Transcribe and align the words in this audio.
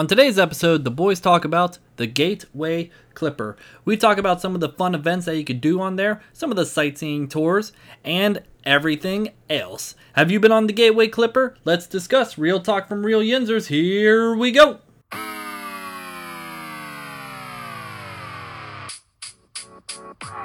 On 0.00 0.06
today's 0.06 0.38
episode, 0.38 0.84
the 0.84 0.90
boys 0.90 1.20
talk 1.20 1.44
about 1.44 1.78
the 1.96 2.06
Gateway 2.06 2.88
Clipper. 3.12 3.54
We 3.84 3.98
talk 3.98 4.16
about 4.16 4.40
some 4.40 4.54
of 4.54 4.62
the 4.62 4.70
fun 4.70 4.94
events 4.94 5.26
that 5.26 5.36
you 5.36 5.44
could 5.44 5.60
do 5.60 5.78
on 5.78 5.96
there, 5.96 6.22
some 6.32 6.50
of 6.50 6.56
the 6.56 6.64
sightseeing 6.64 7.28
tours, 7.28 7.70
and 8.02 8.42
everything 8.64 9.32
else. 9.50 9.94
Have 10.14 10.30
you 10.30 10.40
been 10.40 10.52
on 10.52 10.68
the 10.68 10.72
Gateway 10.72 11.08
Clipper? 11.08 11.54
Let's 11.66 11.86
discuss 11.86 12.38
real 12.38 12.60
talk 12.62 12.88
from 12.88 13.04
real 13.04 13.20
Yinzers. 13.20 13.66
Here 13.66 14.34
we 14.34 14.52
go. 14.52 14.78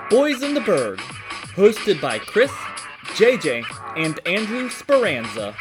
Boys 0.09 0.43
in 0.43 0.53
the 0.53 0.63
Burgh, 0.65 0.99
hosted 1.55 2.01
by 2.01 2.19
Chris, 2.19 2.51
JJ, 3.13 3.63
and 3.95 4.19
Andrew 4.27 4.67
Speranza. 4.67 5.55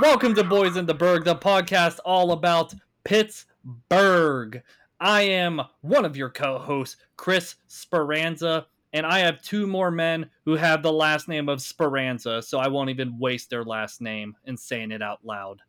Welcome 0.00 0.34
to 0.36 0.44
Boys 0.44 0.78
in 0.78 0.86
the 0.86 0.94
Burgh, 0.94 1.24
the 1.24 1.36
podcast 1.36 1.98
all 2.06 2.32
about 2.32 2.72
Pittsburgh. 3.04 4.62
I 4.98 5.22
am 5.22 5.60
one 5.82 6.06
of 6.06 6.16
your 6.16 6.30
co 6.30 6.58
hosts, 6.58 6.96
Chris 7.18 7.56
Speranza, 7.68 8.66
and 8.94 9.04
I 9.04 9.18
have 9.18 9.42
two 9.42 9.66
more 9.66 9.90
men 9.90 10.30
who 10.46 10.56
have 10.56 10.82
the 10.82 10.90
last 10.90 11.28
name 11.28 11.50
of 11.50 11.60
Speranza, 11.60 12.40
so 12.40 12.58
I 12.58 12.68
won't 12.68 12.88
even 12.88 13.18
waste 13.18 13.50
their 13.50 13.62
last 13.62 14.00
name 14.00 14.34
in 14.46 14.56
saying 14.56 14.90
it 14.90 15.02
out 15.02 15.18
loud. 15.22 15.60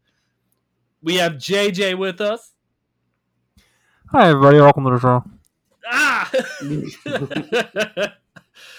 We 1.04 1.16
have 1.16 1.34
JJ 1.34 1.98
with 1.98 2.22
us. 2.22 2.54
Hi, 4.12 4.30
everybody. 4.30 4.60
Welcome 4.60 4.86
to 4.86 4.92
the 4.92 5.00
show. 5.00 5.24
Ah! 5.92 6.32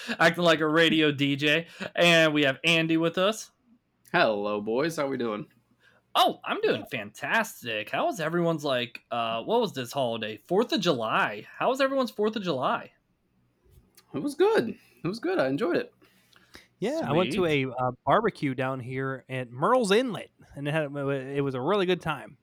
Acting 0.19 0.43
like 0.43 0.61
a 0.61 0.67
radio 0.67 1.11
DJ. 1.11 1.67
And 1.95 2.33
we 2.33 2.41
have 2.43 2.57
Andy 2.63 2.97
with 2.97 3.19
us. 3.19 3.51
Hello, 4.13 4.61
boys. 4.61 4.97
How 4.97 5.07
are 5.07 5.09
we 5.09 5.17
doing? 5.17 5.47
Oh, 6.15 6.39
I'm 6.45 6.61
doing 6.61 6.85
fantastic. 6.91 7.89
How 7.89 8.05
was 8.05 8.19
everyone's 8.19 8.63
like? 8.63 9.01
Uh, 9.11 9.41
what 9.41 9.61
was 9.61 9.73
this 9.73 9.91
holiday? 9.91 10.37
Fourth 10.47 10.71
of 10.71 10.79
July. 10.79 11.47
How 11.57 11.69
was 11.69 11.81
everyone's 11.81 12.11
Fourth 12.11 12.35
of 12.35 12.43
July? 12.43 12.91
It 14.13 14.21
was 14.21 14.35
good. 14.35 14.75
It 15.03 15.07
was 15.07 15.19
good. 15.19 15.39
I 15.39 15.47
enjoyed 15.47 15.75
it. 15.75 15.93
Yeah, 16.79 17.01
I 17.05 17.13
went 17.13 17.31
to 17.33 17.45
a 17.45 17.65
uh, 17.65 17.91
barbecue 18.05 18.53
down 18.53 18.79
here 18.79 19.23
at 19.29 19.49
Murrells 19.49 19.95
Inlet, 19.95 20.31
and 20.55 20.67
it 20.67 20.73
had 20.73 20.83
it 20.83 21.41
was 21.41 21.55
a 21.55 21.61
really 21.61 21.85
good 21.85 22.01
time. 22.01 22.37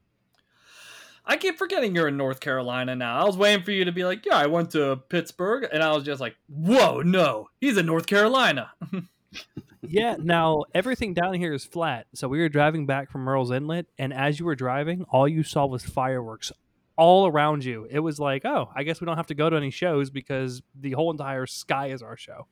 I 1.27 1.37
keep 1.37 1.59
forgetting 1.59 1.95
you're 1.95 2.09
in 2.09 2.17
North 2.17 2.41
Carolina 2.41 2.97
now. 2.97 3.21
I 3.21 3.25
was 3.25 3.37
waiting 3.37 3.65
for 3.65 3.71
you 3.71 3.85
to 3.85 3.93
be 3.93 4.05
like, 4.05 4.25
"Yeah, 4.25 4.37
I 4.37 4.47
went 4.47 4.71
to 4.71 4.97
Pittsburgh," 5.11 5.69
and 5.71 5.83
I 5.83 5.93
was 5.93 6.05
just 6.05 6.21
like, 6.21 6.37
"Whoa, 6.49 7.03
no, 7.03 7.51
he's 7.61 7.77
in 7.77 7.87
North 7.87 8.07
Carolina." 8.07 8.73
yeah, 9.83 10.17
now 10.19 10.65
everything 10.75 11.15
down 11.15 11.35
here 11.35 11.53
is 11.53 11.65
flat. 11.65 12.07
So 12.15 12.29
we 12.29 12.39
were 12.41 12.49
driving 12.49 12.87
back 12.87 13.11
from 13.11 13.25
Murrells 13.25 13.55
Inlet, 13.55 13.87
and 13.99 14.13
as 14.13 14.39
you 14.39 14.45
were 14.45 14.55
driving, 14.55 15.05
all 15.11 15.27
you 15.27 15.43
saw 15.43 15.67
was 15.67 15.85
fireworks 15.85 16.53
all 16.97 17.27
around 17.27 17.65
you. 17.65 17.87
It 17.91 18.01
was 18.01 18.21
like, 18.21 18.45
oh, 18.45 18.71
I 18.75 18.83
guess 18.83 19.01
we 19.01 19.07
don't 19.07 19.17
have 19.17 19.29
to 19.29 19.35
go 19.35 19.49
to 19.49 19.57
any 19.57 19.71
shows 19.71 20.11
because 20.11 20.61
the 20.79 20.93
whole 20.93 21.11
entire 21.11 21.47
sky 21.47 21.89
is 21.89 22.03
our 22.03 22.17
show. 22.17 22.47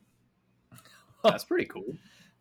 That's 1.22 1.44
pretty 1.44 1.64
cool. 1.72 1.84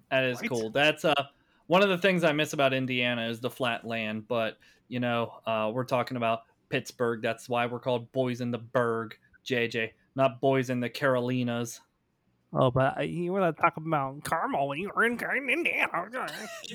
that 0.09 0.23
is 0.23 0.39
right? 0.39 0.49
cool. 0.49 0.69
That's 0.69 1.03
uh 1.03 1.25
one 1.67 1.83
of 1.83 1.89
the 1.89 1.97
things 1.97 2.23
I 2.23 2.31
miss 2.31 2.53
about 2.53 2.73
Indiana 2.73 3.27
is 3.27 3.41
the 3.41 3.49
flat 3.49 3.85
land, 3.85 4.25
but 4.27 4.58
you 4.88 5.02
know, 5.02 5.33
uh, 5.45 5.69
we're 5.73 5.83
talking 5.83 6.15
about 6.15 6.43
Pittsburgh. 6.69 7.21
That's 7.21 7.49
why 7.49 7.65
we're 7.65 7.80
called 7.80 8.09
Boys 8.13 8.39
in 8.39 8.52
the 8.52 8.58
Burgh, 8.58 9.13
JJ, 9.45 9.91
not 10.15 10.39
Boys 10.39 10.69
in 10.69 10.80
the 10.80 10.89
Carolinas. 10.89 11.81
Oh, 12.53 12.71
but 12.71 13.09
you 13.09 13.33
want 13.33 13.53
to 13.55 13.61
talk 13.61 13.75
about 13.75 14.23
Carmel 14.23 14.69
when 14.69 14.79
you're 14.79 15.03
in 15.03 15.19
Indiana. 15.49 16.27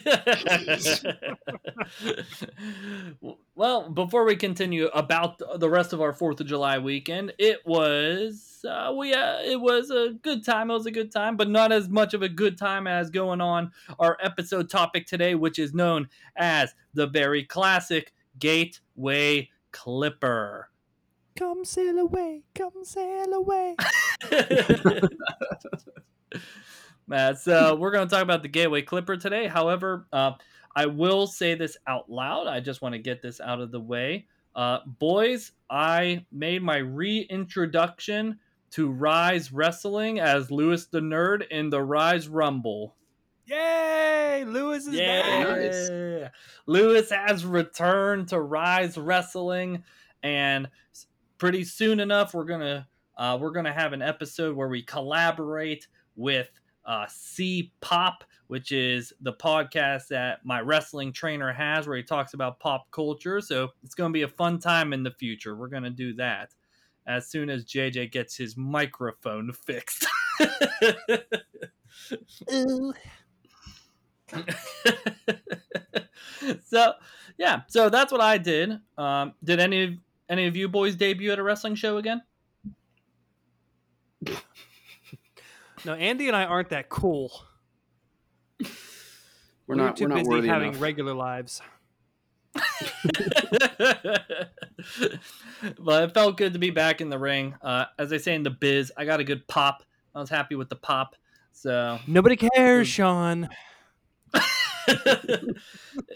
well, 3.55 3.89
before 3.89 4.25
we 4.25 4.37
continue 4.37 4.89
about 4.89 5.41
the 5.59 5.71
rest 5.71 5.95
of 5.95 6.03
our 6.03 6.13
Fourth 6.13 6.41
of 6.41 6.47
July 6.47 6.79
weekend, 6.79 7.33
it 7.39 7.61
was 7.65 8.63
uh, 8.69 8.93
we 8.95 9.15
uh, 9.15 9.39
it 9.41 9.59
was 9.59 9.91
a 9.91 10.11
good 10.21 10.45
time. 10.45 10.71
It 10.71 10.75
was 10.75 10.85
a 10.85 10.91
good 10.91 11.11
time, 11.11 11.39
but 11.39 11.49
not 11.49 11.73
as 11.73 11.89
much 11.89 12.13
of 12.13 12.21
a 12.21 12.29
good 12.29 12.59
time 12.59 12.87
as 12.87 13.09
going 13.09 13.41
on 13.41 13.73
our 13.99 14.19
episode 14.23 14.69
topic 14.69 15.07
today, 15.07 15.35
which 15.35 15.59
is 15.59 15.73
known 15.73 16.11
as 16.37 16.75
the 16.93 17.07
very 17.07 17.45
classic 17.45 18.13
Gateway 18.39 19.49
Clipper. 19.71 20.69
Come 21.37 21.65
sail 21.65 21.99
away, 21.99 22.43
come 22.55 22.85
sail 22.85 23.33
away. 23.33 23.77
Matt, 27.07 27.39
so 27.39 27.75
we're 27.75 27.91
going 27.91 28.07
to 28.07 28.15
talk 28.15 28.23
about 28.23 28.43
the 28.43 28.49
Gateway 28.49 28.83
Clipper 28.83 29.17
today. 29.17 29.47
However, 29.47 30.07
uh, 30.13 30.33
I 30.75 30.87
will 30.87 31.27
say 31.27 31.55
this 31.55 31.77
out 31.87 32.11
loud. 32.11 32.47
I 32.47 32.61
just 32.61 32.83
want 32.83 32.95
to 32.95 32.99
get 32.99 33.23
this 33.23 33.41
out 33.41 33.61
of 33.61 33.71
the 33.71 33.81
way. 33.81 34.27
Uh, 34.55 34.79
boys, 34.99 35.53
I 35.71 36.25
made 36.31 36.63
my 36.63 36.77
reintroduction 36.77 38.39
to 38.73 38.91
Rise 38.91 39.53
Wrestling 39.53 40.21
as 40.21 40.51
Lewis 40.51 40.87
the 40.87 41.01
Nerd 41.01 41.47
in 41.51 41.71
the 41.71 41.83
Rise 41.83 42.29
Rumble. 42.29 42.95
Yay! 43.47 44.45
Lewis 44.47 44.87
is 44.87 44.95
Yay! 44.95 45.07
back. 45.07 45.49
Nice. 45.49 46.31
Lewis 46.67 47.11
has 47.11 47.45
returned 47.45 48.29
to 48.29 48.41
Rise 48.41 48.97
Wrestling, 48.97 49.85
and 50.23 50.69
pretty 51.43 51.65
soon 51.65 51.99
enough 51.99 52.35
we're 52.35 52.45
gonna 52.45 52.87
uh, 53.19 53.37
we're 53.41 53.51
gonna 53.51 53.73
have 53.73 53.93
an 53.93 54.01
episode 54.01 54.55
where 54.55 54.69
we 54.69 54.81
collaborate 54.81 55.89
with 56.15 56.49
uh, 56.85 57.05
C 57.09 57.73
Pop, 57.81 58.23
which 58.47 58.71
is 58.71 59.13
the 59.23 59.33
podcast 59.33 60.07
that 60.07 60.39
my 60.45 60.61
wrestling 60.61 61.13
trainer 61.13 61.53
has, 61.53 61.89
where 61.89 61.97
he 61.97 62.05
talks 62.05 62.35
about 62.35 62.61
pop 62.61 62.89
culture. 62.93 63.41
So 63.41 63.71
it's 63.83 63.97
gonna 63.97 64.13
be 64.13 64.23
a 64.23 64.29
fun 64.29 64.61
time 64.61 64.93
in 64.93 65.03
the 65.03 65.11
future. 65.11 65.57
We're 65.57 65.67
gonna 65.67 65.91
do 65.91 66.15
that 66.15 66.55
as 67.09 67.29
soon 67.29 67.51
as 67.51 67.65
JJ 67.65 68.13
gets 68.13 68.37
his 68.37 68.57
microphone 68.57 69.53
fixed. 69.53 70.07
so 76.65 76.93
yeah, 77.37 77.63
so 77.67 77.89
that's 77.89 78.13
what 78.13 78.21
I 78.21 78.39
did. 78.39 78.79
Um, 78.97 79.35
did 79.43 79.59
any 79.59 79.99
any 80.33 80.47
of 80.47 80.57
you 80.57 80.67
boys 80.67 80.97
debut 80.97 81.31
at 81.31 81.39
a 81.39 81.43
wrestling 81.43 81.75
show 81.75 81.99
again? 81.99 82.23
no, 85.85 85.93
Andy 85.93 86.27
and 86.27 86.35
I 86.35 86.45
aren't 86.45 86.71
that 86.71 86.89
cool. 86.89 87.31
We're, 89.67 89.75
not. 89.75 89.99
Too 89.99 90.09
we're 90.09 90.17
busy 90.17 90.31
not 90.31 90.45
having 90.45 90.71
enough. 90.71 90.81
regular 90.81 91.13
lives. 91.13 91.61
but 95.79 96.03
it 96.03 96.15
felt 96.15 96.39
good 96.39 96.55
to 96.55 96.59
be 96.59 96.71
back 96.71 97.03
in 97.03 97.11
the 97.11 97.19
ring. 97.19 97.55
Uh, 97.61 97.85
as 97.99 98.11
I 98.13 98.17
say 98.17 98.35
in 98.35 98.43
the 98.43 98.51
biz, 98.51 98.91
I 98.97 99.05
got 99.05 99.21
a 99.21 99.25
good 99.25 99.47
pop. 99.49 99.83
I 100.15 100.21
was 100.21 100.31
happy 100.31 100.55
with 100.55 100.71
the 100.71 100.77
pop. 100.77 101.15
So 101.53 101.99
nobody 102.07 102.37
cares, 102.37 102.89
Sean. 102.89 103.51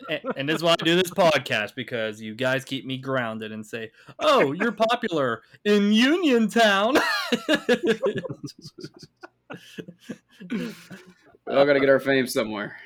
and, 0.08 0.20
and 0.36 0.48
that's 0.48 0.62
why 0.62 0.72
I 0.72 0.84
do 0.84 0.96
this 0.96 1.10
podcast 1.10 1.74
because 1.74 2.20
you 2.20 2.34
guys 2.34 2.64
keep 2.64 2.84
me 2.86 2.98
grounded 2.98 3.52
and 3.52 3.64
say, 3.64 3.90
"Oh, 4.18 4.52
you're 4.52 4.72
popular 4.72 5.42
in 5.64 5.92
Uniontown." 5.92 6.96
we 10.50 10.72
all 11.48 11.66
got 11.66 11.74
to 11.74 11.80
get 11.80 11.88
our 11.88 12.00
fame 12.00 12.26
somewhere. 12.26 12.76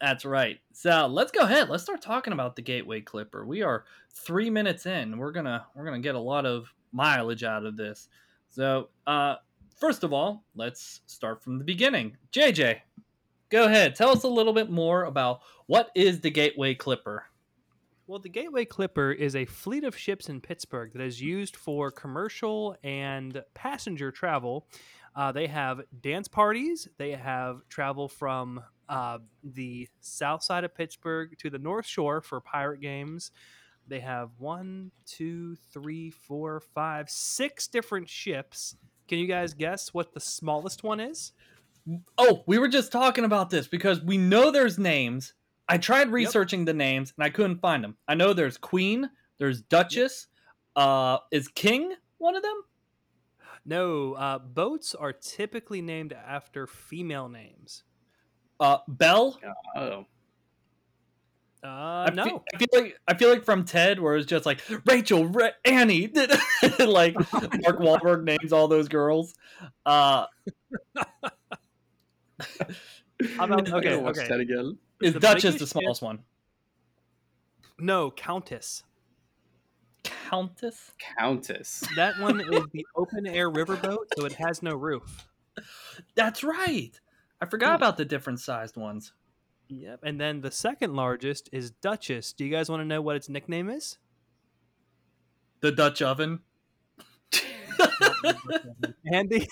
That's 0.00 0.24
right. 0.24 0.58
So 0.72 1.06
let's 1.06 1.30
go 1.30 1.42
ahead. 1.42 1.68
Let's 1.68 1.84
start 1.84 2.02
talking 2.02 2.32
about 2.32 2.56
the 2.56 2.62
Gateway 2.62 3.00
Clipper. 3.00 3.46
We 3.46 3.62
are 3.62 3.84
three 4.10 4.50
minutes 4.50 4.86
in. 4.86 5.16
We're 5.16 5.32
gonna 5.32 5.66
we're 5.74 5.84
gonna 5.84 6.00
get 6.00 6.16
a 6.16 6.20
lot 6.20 6.44
of 6.44 6.72
mileage 6.92 7.44
out 7.44 7.64
of 7.64 7.76
this. 7.76 8.08
So, 8.50 8.88
uh, 9.06 9.36
first 9.76 10.04
of 10.04 10.12
all, 10.12 10.44
let's 10.54 11.00
start 11.06 11.42
from 11.42 11.58
the 11.58 11.64
beginning. 11.64 12.16
JJ, 12.32 12.80
go 13.52 13.66
ahead. 13.66 13.94
Tell 13.94 14.08
us 14.08 14.24
a 14.24 14.28
little 14.28 14.54
bit 14.54 14.70
more 14.70 15.04
about 15.04 15.42
what 15.66 15.90
is 15.94 16.20
the 16.20 16.30
Gateway 16.30 16.74
Clipper. 16.74 17.26
Well, 18.06 18.18
the 18.18 18.30
Gateway 18.30 18.64
Clipper 18.64 19.12
is 19.12 19.36
a 19.36 19.44
fleet 19.44 19.84
of 19.84 19.96
ships 19.96 20.28
in 20.28 20.40
Pittsburgh 20.40 20.90
that 20.94 21.02
is 21.02 21.20
used 21.20 21.54
for 21.54 21.90
commercial 21.90 22.76
and 22.82 23.44
passenger 23.54 24.10
travel. 24.10 24.66
Uh, 25.14 25.30
they 25.30 25.46
have 25.46 25.82
dance 26.00 26.28
parties. 26.28 26.88
They 26.96 27.12
have 27.12 27.60
travel 27.68 28.08
from 28.08 28.60
uh, 28.88 29.18
the 29.44 29.86
south 30.00 30.42
side 30.42 30.64
of 30.64 30.74
Pittsburgh 30.74 31.36
to 31.38 31.50
the 31.50 31.58
North 31.58 31.86
Shore 31.86 32.22
for 32.22 32.40
pirate 32.40 32.80
games. 32.80 33.30
They 33.86 34.00
have 34.00 34.30
one, 34.38 34.90
two, 35.04 35.56
three, 35.72 36.10
four, 36.10 36.60
five, 36.74 37.10
six 37.10 37.66
different 37.66 38.08
ships. 38.08 38.76
Can 39.08 39.18
you 39.18 39.26
guys 39.26 39.52
guess 39.52 39.92
what 39.92 40.14
the 40.14 40.20
smallest 40.20 40.82
one 40.82 41.00
is? 41.00 41.32
Oh, 42.18 42.44
we 42.46 42.58
were 42.58 42.68
just 42.68 42.92
talking 42.92 43.24
about 43.24 43.50
this 43.50 43.66
because 43.66 44.00
we 44.02 44.16
know 44.18 44.50
there's 44.50 44.78
names. 44.78 45.34
I 45.68 45.78
tried 45.78 46.10
researching 46.10 46.60
yep. 46.60 46.66
the 46.66 46.74
names 46.74 47.12
and 47.16 47.24
I 47.24 47.30
couldn't 47.30 47.60
find 47.60 47.82
them. 47.82 47.96
I 48.06 48.14
know 48.14 48.32
there's 48.32 48.58
Queen, 48.58 49.08
there's 49.38 49.62
Duchess. 49.62 50.28
Yep. 50.76 50.86
Uh, 50.86 51.18
is 51.30 51.48
King 51.48 51.94
one 52.18 52.36
of 52.36 52.42
them? 52.42 52.62
No, 53.64 54.14
uh, 54.14 54.38
boats 54.38 54.94
are 54.94 55.12
typically 55.12 55.82
named 55.82 56.12
after 56.12 56.66
female 56.66 57.28
names. 57.28 57.84
Uh, 58.58 58.78
Belle. 58.88 59.38
Oh. 59.76 60.06
Uh, 61.64 62.06
I 62.08 62.10
no. 62.12 62.24
feel, 62.24 62.44
I 62.54 62.58
feel 62.58 62.68
like 62.72 63.00
I 63.06 63.14
feel 63.14 63.30
like 63.30 63.44
from 63.44 63.64
Ted, 63.64 64.00
where 64.00 64.16
it's 64.16 64.26
just 64.26 64.44
like 64.44 64.60
Rachel, 64.84 65.26
Ra- 65.26 65.50
Annie, 65.64 66.08
like 66.80 67.14
Mark 67.14 67.78
Wahlberg 67.78 68.24
names 68.24 68.52
all 68.52 68.66
those 68.66 68.88
girls. 68.88 69.34
Uh, 69.86 70.26
How 73.36 73.44
about- 73.44 73.68
okay, 73.72 73.94
okay. 73.94 74.28
that 74.28 74.40
again. 74.40 74.78
is 75.02 75.14
The 75.14 75.20
Duchess 75.20 75.42
biggest 75.54 75.58
the 75.58 75.66
smallest 75.66 76.02
one? 76.02 76.20
No, 77.78 78.10
Countess. 78.10 78.82
Countess. 80.04 80.92
Countess. 81.18 81.84
That 81.96 82.18
one 82.20 82.40
is 82.52 82.64
the 82.72 82.86
open 82.96 83.26
air 83.26 83.50
riverboat, 83.50 84.06
so 84.16 84.24
it 84.24 84.32
has 84.34 84.62
no 84.62 84.74
roof. 84.74 85.28
That's 86.14 86.42
right. 86.42 86.92
I 87.40 87.46
forgot 87.46 87.74
about 87.74 87.96
the 87.96 88.04
different 88.04 88.40
sized 88.40 88.76
ones. 88.76 89.12
Yep. 89.68 90.00
And 90.04 90.20
then 90.20 90.40
the 90.40 90.50
second 90.50 90.94
largest 90.94 91.48
is 91.52 91.70
Duchess. 91.70 92.32
Do 92.32 92.44
you 92.44 92.50
guys 92.50 92.68
want 92.68 92.80
to 92.80 92.84
know 92.84 93.00
what 93.02 93.16
its 93.16 93.28
nickname 93.28 93.68
is? 93.68 93.98
The 95.60 95.72
Dutch 95.72 96.02
oven. 96.02 96.40
Andy? 99.12 99.48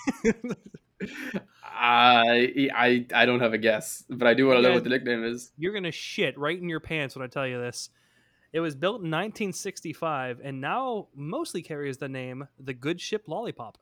I 1.63 2.69
I 2.75 3.05
I 3.13 3.25
don't 3.25 3.39
have 3.39 3.53
a 3.53 3.57
guess, 3.57 4.03
but 4.09 4.27
I 4.27 4.33
do 4.33 4.47
want 4.47 4.57
to 4.57 4.61
know 4.61 4.73
what 4.73 4.83
the 4.83 4.89
nickname 4.89 5.23
is. 5.23 5.51
You're 5.57 5.71
going 5.71 5.83
to 5.83 5.91
shit 5.91 6.37
right 6.37 6.59
in 6.59 6.69
your 6.69 6.79
pants 6.79 7.15
when 7.15 7.23
I 7.23 7.27
tell 7.27 7.47
you 7.47 7.59
this. 7.59 7.89
It 8.53 8.59
was 8.59 8.75
built 8.75 8.95
in 8.95 9.09
1965 9.09 10.41
and 10.43 10.59
now 10.59 11.07
mostly 11.15 11.61
carries 11.61 11.97
the 11.97 12.09
name 12.09 12.47
the 12.59 12.73
Good 12.73 12.99
Ship 12.99 13.23
Lollipop. 13.27 13.77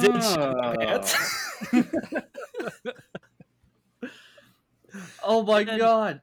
Didn't 0.00 0.22
shit 0.22 0.56
my 0.56 0.76
pants. 0.76 1.14
oh 5.22 5.42
my 5.42 5.64
then- 5.64 5.78
god. 5.78 6.20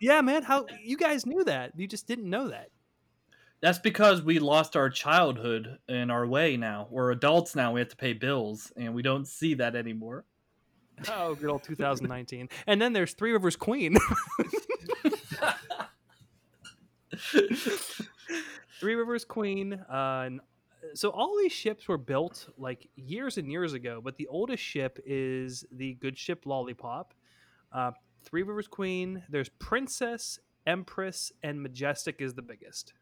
Yeah, 0.00 0.20
man. 0.20 0.42
How 0.42 0.66
you 0.82 0.96
guys 0.96 1.24
knew 1.26 1.44
that? 1.44 1.78
You 1.78 1.86
just 1.86 2.08
didn't 2.08 2.28
know 2.28 2.48
that. 2.48 2.70
That's 3.62 3.78
because 3.78 4.22
we 4.22 4.40
lost 4.40 4.76
our 4.76 4.90
childhood 4.90 5.78
in 5.88 6.10
our 6.10 6.26
way 6.26 6.56
now. 6.56 6.88
We're 6.90 7.12
adults 7.12 7.54
now. 7.54 7.72
We 7.72 7.80
have 7.80 7.90
to 7.90 7.96
pay 7.96 8.12
bills, 8.12 8.72
and 8.76 8.92
we 8.92 9.02
don't 9.02 9.26
see 9.26 9.54
that 9.54 9.76
anymore. 9.76 10.24
Oh, 11.08 11.36
good 11.36 11.48
old 11.48 11.62
2019. 11.62 12.48
and 12.66 12.82
then 12.82 12.92
there's 12.92 13.14
Three 13.14 13.30
Rivers 13.30 13.54
Queen. 13.54 13.96
Three 18.80 18.94
Rivers 18.94 19.24
Queen. 19.24 19.74
Uh, 19.74 20.22
and 20.26 20.40
so 20.94 21.10
all 21.10 21.38
these 21.40 21.52
ships 21.52 21.86
were 21.86 21.98
built 21.98 22.48
like 22.58 22.88
years 22.96 23.38
and 23.38 23.50
years 23.50 23.74
ago, 23.74 24.00
but 24.02 24.16
the 24.16 24.26
oldest 24.26 24.62
ship 24.62 24.98
is 25.06 25.64
the 25.70 25.94
good 25.94 26.18
ship 26.18 26.46
Lollipop. 26.46 27.14
Uh, 27.72 27.92
Three 28.24 28.42
Rivers 28.42 28.66
Queen. 28.66 29.22
There's 29.28 29.48
Princess, 29.48 30.40
Empress, 30.66 31.30
and 31.44 31.62
Majestic 31.62 32.20
is 32.20 32.34
the 32.34 32.42
biggest. 32.42 32.92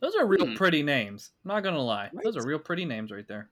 Those 0.00 0.14
are 0.16 0.26
real 0.26 0.46
Hmm. 0.46 0.54
pretty 0.54 0.82
names. 0.82 1.32
I'm 1.44 1.48
not 1.48 1.62
gonna 1.62 1.80
lie. 1.82 2.10
Those 2.22 2.36
are 2.36 2.46
real 2.46 2.58
pretty 2.58 2.84
names 2.84 3.10
right 3.10 3.26
there. 3.26 3.50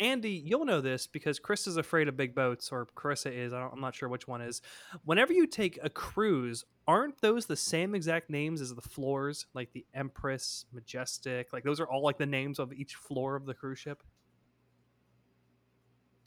Andy, 0.00 0.30
you'll 0.30 0.64
know 0.64 0.80
this 0.80 1.06
because 1.06 1.38
Chris 1.38 1.66
is 1.66 1.76
afraid 1.76 2.08
of 2.08 2.16
big 2.16 2.34
boats, 2.34 2.72
or 2.72 2.86
Carissa 2.96 3.30
is. 3.30 3.52
I 3.52 3.60
don't, 3.60 3.72
I'm 3.72 3.80
not 3.80 3.94
sure 3.94 4.08
which 4.08 4.26
one 4.26 4.40
is. 4.40 4.62
Whenever 5.04 5.32
you 5.32 5.46
take 5.46 5.78
a 5.82 5.90
cruise, 5.90 6.64
aren't 6.86 7.20
those 7.20 7.44
the 7.46 7.56
same 7.56 7.94
exact 7.94 8.30
names 8.30 8.60
as 8.62 8.74
the 8.74 8.80
floors, 8.80 9.46
like 9.52 9.72
the 9.72 9.84
Empress, 9.92 10.64
Majestic? 10.72 11.52
Like 11.52 11.64
those 11.64 11.80
are 11.80 11.86
all 11.86 12.02
like 12.02 12.16
the 12.18 12.24
names 12.26 12.58
of 12.58 12.72
each 12.72 12.94
floor 12.94 13.36
of 13.36 13.44
the 13.44 13.52
cruise 13.54 13.78
ship. 13.78 14.02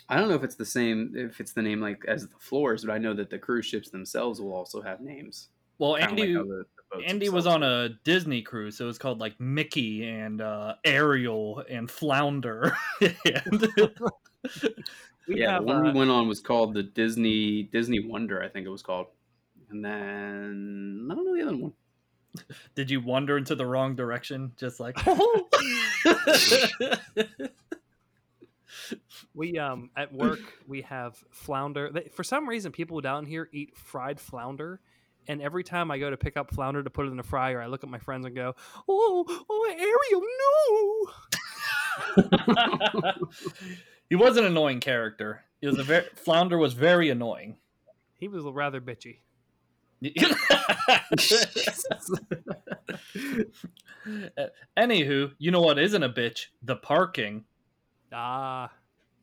I 0.09 0.17
don't 0.17 0.29
know 0.29 0.35
if 0.35 0.43
it's 0.43 0.55
the 0.55 0.65
same 0.65 1.13
if 1.15 1.39
it's 1.41 1.51
the 1.53 1.61
name 1.61 1.81
like 1.81 2.03
as 2.07 2.27
the 2.27 2.37
floors, 2.39 2.85
but 2.85 2.93
I 2.93 2.97
know 2.97 3.13
that 3.15 3.29
the 3.29 3.39
cruise 3.39 3.65
ships 3.65 3.89
themselves 3.89 4.39
will 4.39 4.53
also 4.53 4.81
have 4.81 5.01
names. 5.01 5.49
Well, 5.79 5.95
Kinda 5.95 6.11
like 6.11 6.19
Andy, 6.21 6.33
how 6.33 6.43
the- 6.43 6.47
the 6.49 6.63
boats 6.63 6.69
Andy 7.05 7.29
was 7.29 7.45
on 7.47 7.63
a 7.63 7.89
Disney 8.03 8.41
cruise, 8.41 8.77
so 8.77 8.85
it 8.85 8.87
was 8.87 8.97
called 8.97 9.19
like 9.19 9.39
Mickey 9.39 10.07
and 10.07 10.41
uh, 10.41 10.75
Ariel 10.85 11.63
and 11.69 11.89
Flounder. 11.89 12.75
and, 13.01 13.67
We 15.27 15.41
yeah, 15.41 15.53
have, 15.53 15.63
the 15.63 15.67
one 15.67 15.83
we 15.83 15.89
uh, 15.89 15.93
went 15.93 16.09
on 16.09 16.27
was 16.27 16.39
called 16.39 16.73
the 16.73 16.83
Disney 16.83 17.63
Disney 17.63 17.99
Wonder, 17.99 18.41
I 18.41 18.47
think 18.47 18.65
it 18.65 18.69
was 18.69 18.81
called. 18.81 19.07
And 19.69 19.83
then 19.83 21.09
I 21.11 21.15
don't 21.15 21.25
know 21.25 21.35
the 21.35 21.43
other 21.43 21.57
one. 21.57 21.73
did 22.75 22.89
you 22.89 23.01
wander 23.01 23.37
into 23.37 23.55
the 23.55 23.65
wrong 23.65 23.95
direction? 23.95 24.53
Just 24.55 24.79
like 24.79 24.97
we 29.33 29.59
um 29.59 29.89
at 29.97 30.13
work 30.13 30.39
we 30.65 30.81
have 30.83 31.21
flounder. 31.29 31.91
For 32.13 32.23
some 32.23 32.47
reason, 32.47 32.71
people 32.71 33.01
down 33.01 33.25
here 33.25 33.49
eat 33.51 33.75
fried 33.75 34.21
flounder. 34.21 34.79
And 35.27 35.41
every 35.41 35.63
time 35.63 35.91
I 35.91 35.97
go 35.99 36.09
to 36.09 36.17
pick 36.17 36.37
up 36.37 36.53
flounder 36.53 36.83
to 36.83 36.89
put 36.89 37.05
it 37.05 37.11
in 37.11 37.17
the 37.17 37.23
fryer, 37.23 37.61
I 37.61 37.67
look 37.67 37.83
at 37.83 37.89
my 37.89 37.99
friends 37.99 38.25
and 38.25 38.33
go, 38.35 38.55
"Oh, 38.87 39.25
oh, 39.49 39.75
Ariel, 39.77 40.23
no!" 42.15 43.27
he 44.09 44.15
was 44.15 44.37
an 44.37 44.45
annoying 44.45 44.79
character. 44.79 45.43
He 45.59 45.67
was 45.67 45.79
a 45.79 45.83
very 45.83 46.05
Flounder 46.15 46.57
was 46.57 46.73
very 46.73 47.09
annoying. 47.09 47.57
He 48.17 48.27
was 48.27 48.43
rather 48.45 48.79
bitchy. 48.81 49.19
Anywho, 54.77 55.31
you 55.39 55.51
know 55.51 55.61
what 55.61 55.79
isn't 55.79 56.03
a 56.03 56.09
bitch? 56.09 56.47
The 56.61 56.75
parking. 56.75 57.45
Ah, 58.13 58.71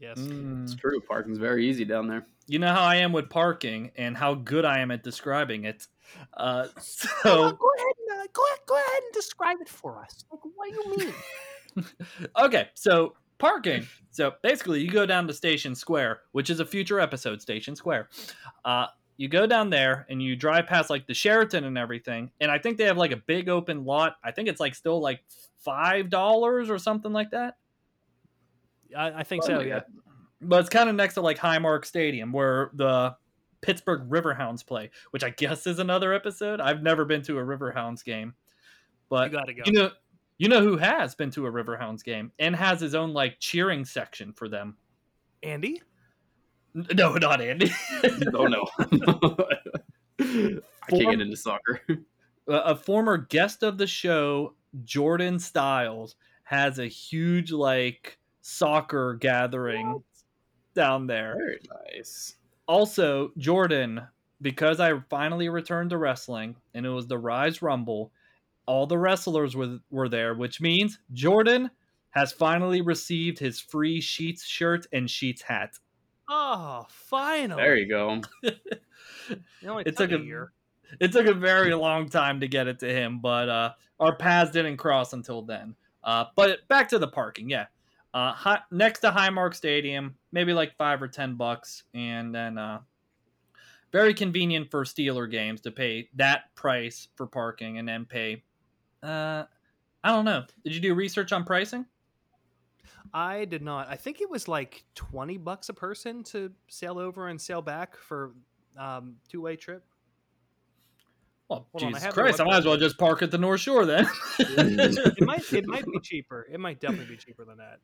yes. 0.05 0.19
Mm. 0.19 0.65
It's 0.65 0.75
true. 0.75 1.01
Parking's 1.01 1.39
very 1.39 1.69
easy 1.69 1.85
down 1.85 2.07
there. 2.07 2.27
You 2.47 2.59
know 2.59 2.73
how 2.73 2.83
I 2.83 2.97
am 2.97 3.13
with 3.13 3.31
parking 3.31 3.91
and 3.97 4.17
how 4.17 4.35
good 4.35 4.65
I 4.65 4.81
am 4.81 4.91
at 4.91 5.03
describing 5.03 5.65
it. 5.65 5.87
Uh, 6.35 6.67
Well, 7.25 7.51
so 7.51 7.53
go 7.53 7.69
ahead 7.79 7.95
and 7.99 8.21
uh, 8.21 8.27
go 8.33 8.45
ahead, 8.47 8.59
go 8.67 8.75
ahead 8.75 9.03
and 9.03 9.13
describe 9.13 9.57
it 9.61 9.69
for 9.69 9.99
us. 9.99 10.25
Like, 10.31 10.75
what 10.77 10.99
do 10.99 11.05
you 11.05 11.13
mean? 11.77 11.87
okay, 12.39 12.69
so 12.75 13.15
parking. 13.39 13.87
So 14.11 14.33
basically, 14.43 14.81
you 14.83 14.91
go 14.91 15.07
down 15.07 15.27
to 15.27 15.33
Station 15.35 15.75
Square, 15.75 16.21
which 16.33 16.51
is 16.51 16.61
a 16.61 16.67
future 16.67 17.01
episode, 17.01 17.41
Station 17.41 17.75
Square. 17.75 18.11
Uh, 18.65 18.87
you 19.17 19.29
go 19.29 19.47
down 19.47 19.71
there 19.71 20.07
and 20.11 20.23
you 20.23 20.37
drive 20.37 20.67
past 20.67 20.91
like 20.91 21.07
the 21.07 21.15
Sheraton 21.15 21.65
and 21.65 21.79
everything, 21.79 22.31
and 22.41 22.51
I 22.51 22.59
think 22.59 22.77
they 22.77 22.85
have 22.85 22.99
like 22.99 23.13
a 23.13 23.17
big 23.17 23.49
open 23.49 23.85
lot. 23.85 24.17
I 24.23 24.33
think 24.33 24.49
it's 24.49 24.61
like 24.61 24.75
still 24.75 25.01
like 25.01 25.21
five 25.59 26.11
dollars 26.11 26.69
or 26.69 26.79
something 26.79 27.13
like 27.13 27.31
that. 27.31 27.55
I, 28.97 29.21
I 29.21 29.23
think 29.23 29.43
so. 29.43 29.51
Something 29.51 29.69
Yeah. 29.69 29.81
But 30.41 30.61
it's 30.61 30.69
kind 30.69 30.89
of 30.91 30.95
next 30.97 31.15
to 31.15 31.21
like 31.21 31.39
Highmark 31.39 31.85
Stadium 31.85 32.33
where 32.33 32.71
the 32.75 33.17
Pittsburgh 33.63 34.09
Riverhounds 34.11 34.67
play, 34.67 34.91
which 35.11 35.25
I 35.25 35.31
guess 35.31 35.67
is 35.67 35.79
another 35.79 36.13
episode. 36.13 36.61
I've 36.61 36.83
never 36.83 37.05
been 37.05 37.23
to 37.23 37.39
a 37.39 37.43
Riverhounds 37.43 38.05
game, 38.05 38.35
but 39.09 39.31
You 39.31 39.31
but 39.31 39.41
gotta 39.41 39.55
go. 39.55 39.63
you 39.65 39.73
know, 39.73 39.91
you 40.37 40.49
know 40.49 40.61
who 40.61 40.77
has 40.77 41.15
been 41.15 41.31
to 41.31 41.47
a 41.47 41.51
Riverhounds 41.51 42.05
game 42.05 42.31
and 42.39 42.55
has 42.55 42.81
his 42.81 42.95
own 42.95 43.15
like 43.15 43.39
cheering 43.41 43.85
section 43.85 44.33
for 44.33 44.49
them. 44.49 44.77
Andy. 45.43 45.81
No, 46.75 47.15
not 47.15 47.41
Andy. 47.41 47.71
oh 48.35 48.47
no. 48.47 48.67
I 50.21 50.91
can't 50.91 51.11
get 51.11 51.21
into 51.21 51.37
soccer. 51.37 51.81
a 52.49 52.53
a 52.53 52.77
former 52.77 53.17
guest 53.17 53.63
of 53.63 53.79
the 53.79 53.87
show, 53.87 54.55
Jordan 54.83 55.39
Styles, 55.39 56.17
has 56.43 56.79
a 56.79 56.87
huge 56.87 57.53
like 57.53 58.19
soccer 58.47 59.15
gathering 59.15 60.03
down 60.75 61.07
there. 61.07 61.35
Very 61.39 61.61
nice. 61.97 62.37
Also, 62.67 63.33
Jordan, 63.39 64.03
because 64.43 64.81
I 64.81 64.99
finally 65.09 65.49
returned 65.49 65.91
to 65.91 65.99
wrestling 65.99 66.57
and 66.75 66.85
it 66.85 66.91
was 66.91 67.07
the 67.07 67.17
Rise 67.19 67.63
Rumble, 67.63 68.13
all 68.67 68.87
the 68.87 68.99
wrestlers 68.99 69.57
were 69.57 69.79
were 69.91 70.09
there, 70.09 70.35
which 70.35 70.61
means 70.61 70.99
Jordan 71.13 71.71
has 72.11 72.33
finally 72.33 72.81
received 72.83 73.39
his 73.39 73.61
free 73.61 74.01
Sheets 74.01 74.45
shirt 74.45 74.87
and 74.93 75.11
Sheets 75.11 75.43
hat. 75.43 75.79
Oh, 76.29 76.87
finally. 76.89 77.63
There 77.63 77.77
you 77.77 77.89
go. 77.89 78.21
It 79.31 79.39
It 79.63 79.97
took 79.97 80.11
took 80.11 80.13
a 80.13 80.17
a- 80.23 80.25
year. 80.25 80.53
It 81.01 81.13
took 81.13 81.27
a 81.27 81.35
very 81.35 81.75
long 81.75 82.09
time 82.11 82.41
to 82.41 82.49
get 82.49 82.69
it 82.69 82.79
to 82.81 82.89
him, 82.89 83.21
but 83.21 83.49
uh, 83.49 83.73
our 83.99 84.15
paths 84.15 84.51
didn't 84.51 84.77
cross 84.77 85.13
until 85.15 85.41
then. 85.43 85.75
Uh, 86.05 86.27
but 86.37 86.67
back 86.69 86.89
to 86.91 86.99
the 86.99 87.09
parking, 87.09 87.49
yeah. 87.49 87.67
Uh, 88.15 88.59
next 88.71 89.01
to 89.01 89.11
Highmark 89.11 89.55
Stadium, 89.55 90.15
maybe 90.31 90.53
like 90.53 90.77
five 90.77 91.03
or 91.03 91.09
ten 91.09 91.35
bucks, 91.35 91.83
and 91.95 92.33
then 92.33 92.57
uh, 92.57 92.79
very 93.91 94.15
convenient 94.15 94.71
for 94.71 94.85
Steeler 94.85 95.29
games 95.29 95.61
to 95.63 95.73
pay 95.73 96.09
that 96.15 96.55
price 96.55 97.09
for 97.17 97.27
parking 97.27 97.79
and 97.79 97.89
then 97.89 98.05
pay. 98.05 98.45
Uh, 99.03 99.43
I 100.05 100.11
don't 100.11 100.25
know. 100.25 100.45
Did 100.63 100.77
you 100.77 100.81
do 100.81 100.95
research 100.95 101.33
on 101.33 101.43
pricing? 101.45 101.87
I 103.13 103.47
did 103.47 103.63
not. 103.63 103.89
I 103.89 103.97
think 103.97 104.21
it 104.21 104.31
was 104.31 104.47
like 104.47 104.85
twenty 104.95 105.37
bucks 105.37 105.69
a 105.69 105.75
person 105.75 106.23
to 106.25 106.53
sail 106.69 107.01
over 107.01 107.27
and 107.27 107.41
sail 107.41 107.63
back 107.63 107.97
for 107.97 108.31
um, 108.79 109.17
two 109.29 109.41
way 109.41 109.57
trip. 109.57 109.85
Well, 111.49 111.67
Hold 111.73 111.83
on, 111.83 111.89
I 111.89 111.91
Jesus 111.91 112.05
have 112.05 112.15
the 112.15 112.23
Christ! 112.23 112.41
I 112.41 112.45
might 112.45 112.59
as 112.59 112.65
well 112.65 112.77
just 112.77 112.97
park 112.97 113.23
at 113.23 113.33
the 113.33 113.39
North 113.39 113.61
Shore 113.61 113.85
then. 113.85 114.07
It 114.39 115.21
might 115.21 115.53
it 115.53 115.67
might 115.67 115.85
be 115.85 115.99
cheaper. 116.01 116.47
It 116.49 116.61
might 116.61 116.79
definitely 116.79 117.07
be 117.07 117.17
cheaper 117.17 117.45
than 117.45 117.59
that. 117.59 117.81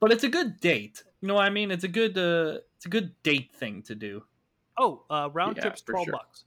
But 0.00 0.12
it's 0.12 0.24
a 0.24 0.28
good 0.28 0.60
date. 0.60 1.02
You 1.20 1.28
know 1.28 1.34
what 1.34 1.44
I 1.46 1.50
mean? 1.50 1.70
It's 1.70 1.84
a 1.84 1.88
good 1.88 2.16
uh, 2.18 2.58
it's 2.76 2.86
a 2.86 2.88
good 2.88 3.14
date 3.22 3.52
thing 3.54 3.82
to 3.82 3.94
do. 3.94 4.22
Oh, 4.78 5.04
uh, 5.10 5.30
round 5.32 5.56
Yeah, 5.56 5.62
trip's 5.62 5.82
twelve 5.82 6.04
sure. 6.04 6.12
bucks. 6.12 6.44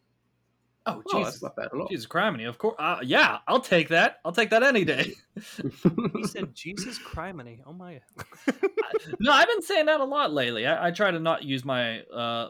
Oh, 0.86 1.04
Oh, 1.06 1.18
Jesus, 1.20 1.34
that's 1.34 1.44
not 1.44 1.56
bad 1.56 1.66
at 1.66 1.74
all. 1.74 1.88
Jesus 1.88 2.08
criminy. 2.08 2.48
Of 2.48 2.58
course. 2.58 2.76
Uh, 2.80 3.00
yeah, 3.04 3.40
I'll 3.48 3.60
take 3.60 3.90
that. 3.90 4.20
I'll 4.26 4.32
take 4.32 4.50
that 4.52 4.64
any 4.64 4.86
day. 4.86 5.14
He 6.16 6.24
said, 6.26 6.54
"Jesus 6.56 6.98
criminy." 7.00 7.60
Oh 7.66 7.74
my. 7.74 8.00
no, 9.20 9.32
I've 9.32 9.48
been 9.48 9.62
saying 9.62 9.86
that 9.88 10.00
a 10.00 10.06
lot 10.06 10.34
lately. 10.34 10.66
I, 10.66 10.88
I 10.88 10.92
try 10.92 11.12
to 11.12 11.20
not 11.20 11.44
use 11.44 11.64
my 11.66 12.02
uh, 12.04 12.50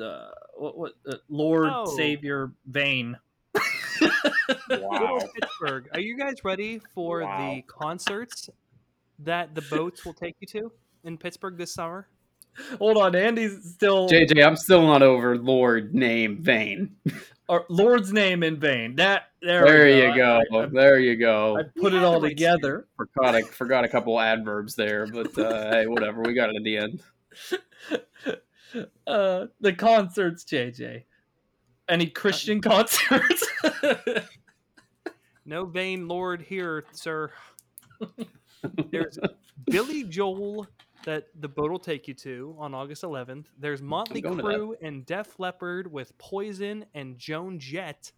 uh 0.00 0.28
what, 0.56 0.78
what 0.78 0.92
uh, 1.08 1.16
Lord 1.28 1.70
Oh. 1.72 1.86
Savior 1.96 2.52
vein. 2.66 3.16
wow. 4.70 5.18
Pittsburgh. 5.34 5.88
Are 5.92 6.00
you 6.00 6.16
guys 6.16 6.44
ready 6.44 6.80
for 6.94 7.20
Wow. 7.22 7.54
the 7.54 7.62
concerts 7.62 8.48
that 9.20 9.54
the 9.54 9.62
boats 9.70 10.04
will 10.04 10.14
take 10.14 10.36
you 10.40 10.46
to 10.48 10.72
in 11.04 11.18
Pittsburgh 11.18 11.56
this 11.56 11.74
summer? 11.74 12.08
Hold 12.78 12.96
on, 12.96 13.14
Andy's 13.14 13.74
still 13.74 14.08
JJ, 14.08 14.44
I'm 14.44 14.56
still 14.56 14.82
not 14.82 15.02
over 15.02 15.36
Lord 15.36 15.94
name 15.94 16.42
Vane. 16.42 16.96
or 17.48 17.64
Lord's 17.68 18.12
name 18.12 18.42
in 18.42 18.58
vain. 18.58 18.96
That 18.96 19.28
there, 19.40 19.64
There 19.64 19.88
you 19.88 20.16
go. 20.16 20.40
I, 20.52 20.56
I- 20.64 20.66
there 20.66 20.98
you 20.98 21.16
go. 21.16 21.56
I 21.56 21.62
put 21.80 21.92
it 21.94 22.02
all 22.02 22.20
together. 22.20 22.88
forgot 22.96 23.34
I 23.36 23.42
forgot 23.42 23.84
a 23.84 23.88
couple 23.88 24.18
adverbs 24.18 24.74
there, 24.74 25.06
but 25.06 25.38
uh, 25.38 25.70
hey, 25.70 25.86
whatever. 25.86 26.22
We 26.22 26.34
got 26.34 26.50
it 26.50 26.56
at 26.56 26.64
the 26.64 26.76
end. 26.78 27.02
uh, 29.06 29.46
the 29.60 29.72
concerts, 29.72 30.44
JJ. 30.44 31.04
Any 31.88 32.08
Christian 32.08 32.60
concerts? 32.60 33.46
No 35.46 35.64
vain 35.64 36.08
lord 36.08 36.42
here, 36.42 36.84
sir. 36.92 37.30
There's 38.90 39.18
Billy 39.66 40.04
Joel 40.04 40.66
that 41.04 41.28
the 41.40 41.48
boat 41.48 41.70
will 41.70 41.78
take 41.78 42.08
you 42.08 42.14
to 42.14 42.54
on 42.58 42.74
August 42.74 43.02
11th. 43.02 43.46
There's 43.58 43.80
Motley 43.80 44.20
going. 44.20 44.38
Crue 44.38 44.74
and 44.82 45.06
Def 45.06 45.38
Leppard 45.38 45.90
with 45.90 46.16
Poison 46.18 46.84
and 46.94 47.18
Joan 47.18 47.58
Jett. 47.58 48.12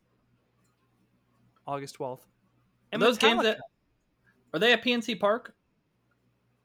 August 1.66 1.98
12th. 1.98 2.18
Are 2.18 2.26
And 2.92 3.02
those 3.02 3.18
games 3.18 3.42
that 3.42 3.58
are 4.52 4.58
they 4.58 4.72
at 4.72 4.82
PNC 4.82 5.20
Park? 5.20 5.54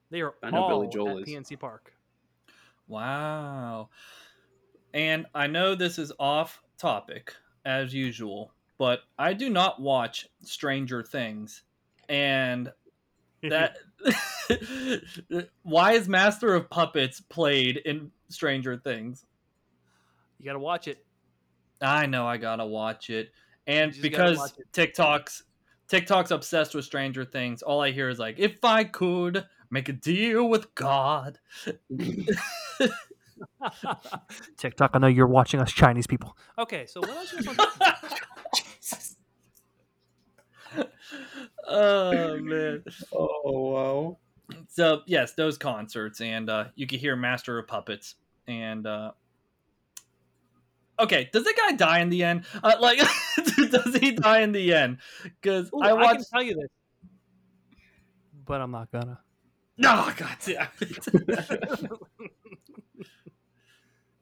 they 0.10 0.22
are 0.22 0.36
I 0.41 0.50
know 0.50 0.63
all 0.63 0.70
Billy 0.70 0.88
Joel 0.88 1.20
at 1.20 1.27
is. 1.27 1.34
PNC 1.34 1.60
Park. 1.60 1.94
Wow. 2.88 3.89
And 4.94 5.25
I 5.36 5.48
know 5.48 5.75
this 5.75 6.00
is 6.00 6.12
off 6.20 6.62
topic 6.77 7.36
as 7.65 7.94
usual, 7.94 8.53
but 8.77 9.01
I 9.20 9.34
do 9.34 9.50
not 9.50 9.82
watch 9.82 10.29
Stranger 10.41 11.03
Things. 11.03 11.63
And 12.08 12.72
that 13.50 13.78
why 15.64 15.94
is 15.94 16.08
Master 16.08 16.54
of 16.54 16.70
Puppets 16.70 17.22
played 17.22 17.78
in 17.78 18.12
Stranger 18.30 18.78
Things? 18.78 19.25
you 20.40 20.46
got 20.46 20.54
to 20.54 20.60
watch 20.60 20.88
it. 20.88 21.04
I 21.82 22.06
know 22.06 22.28
I 22.28 22.38
gotta 22.38 22.66
watch 22.66 23.10
it, 23.10 23.32
and 23.68 23.94
You 23.96 24.02
just 24.02 24.14
gotta 24.14 24.32
because 24.32 24.38
watch 24.38 24.58
it. 24.58 24.66
TikTok's 24.72 25.44
TikTok's 25.88 26.32
obsessed 26.32 26.74
with 26.74 26.86
Stranger 26.86 27.25
Things, 27.25 27.62
all 27.62 27.82
I 27.82 27.92
hear 27.92 28.08
is 28.10 28.18
like, 28.18 28.40
"If 28.40 28.64
I 28.64 28.86
could 28.86 29.46
make 29.70 29.90
a 29.90 29.94
deal 29.94 30.48
with 30.50 30.74
God." 30.75 31.38
TikTok, 34.58 34.92
I 34.94 35.00
know 35.00 35.08
you're 35.08 35.28
watching 35.28 35.60
us 35.60 35.70
Chinese 35.72 36.08
people. 36.08 36.38
Okay, 36.58 36.86
so 36.86 37.02
what 37.02 37.10
else 37.10 37.34
you 37.34 37.44
want 37.46 37.60
to 37.60 37.66
talk 37.66 37.75
about? 37.75 37.98
Oh 41.68 42.38
man! 42.40 42.84
Oh 43.14 43.40
wow. 43.46 44.18
So 44.70 45.02
yes, 45.06 45.34
those 45.34 45.58
concerts, 45.58 46.22
and 46.22 46.50
uh, 46.50 46.66
you 46.76 46.88
could 46.88 47.00
hear 47.00 47.16
Master 47.16 47.58
of 47.58 47.68
Puppets, 47.68 48.16
and 48.48 48.86
uh, 48.86 49.12
okay, 51.00 51.30
does 51.34 51.44
that 51.44 51.56
guy 51.58 51.76
die 51.76 52.00
in 52.00 52.10
the 52.10 52.24
end? 52.24 52.46
Uh, 52.64 52.76
like, 52.80 53.00
does 53.72 53.96
he 53.96 54.12
die 54.12 54.42
in 54.42 54.52
the 54.52 54.74
end? 54.74 54.98
Because 55.24 55.70
Ooh, 55.74 55.82
I 55.82 55.90
I, 55.90 55.94
watched. 55.94 56.16
can 56.16 56.26
tell 56.32 56.44
you 56.44 56.56
this, 56.56 56.70
but 58.46 58.62
I'm 58.62 58.72
not 58.72 58.92
gonna. 58.92 59.20
No, 59.78 60.10
God 60.16 60.38
damn 60.46 60.68
it. 60.80 61.08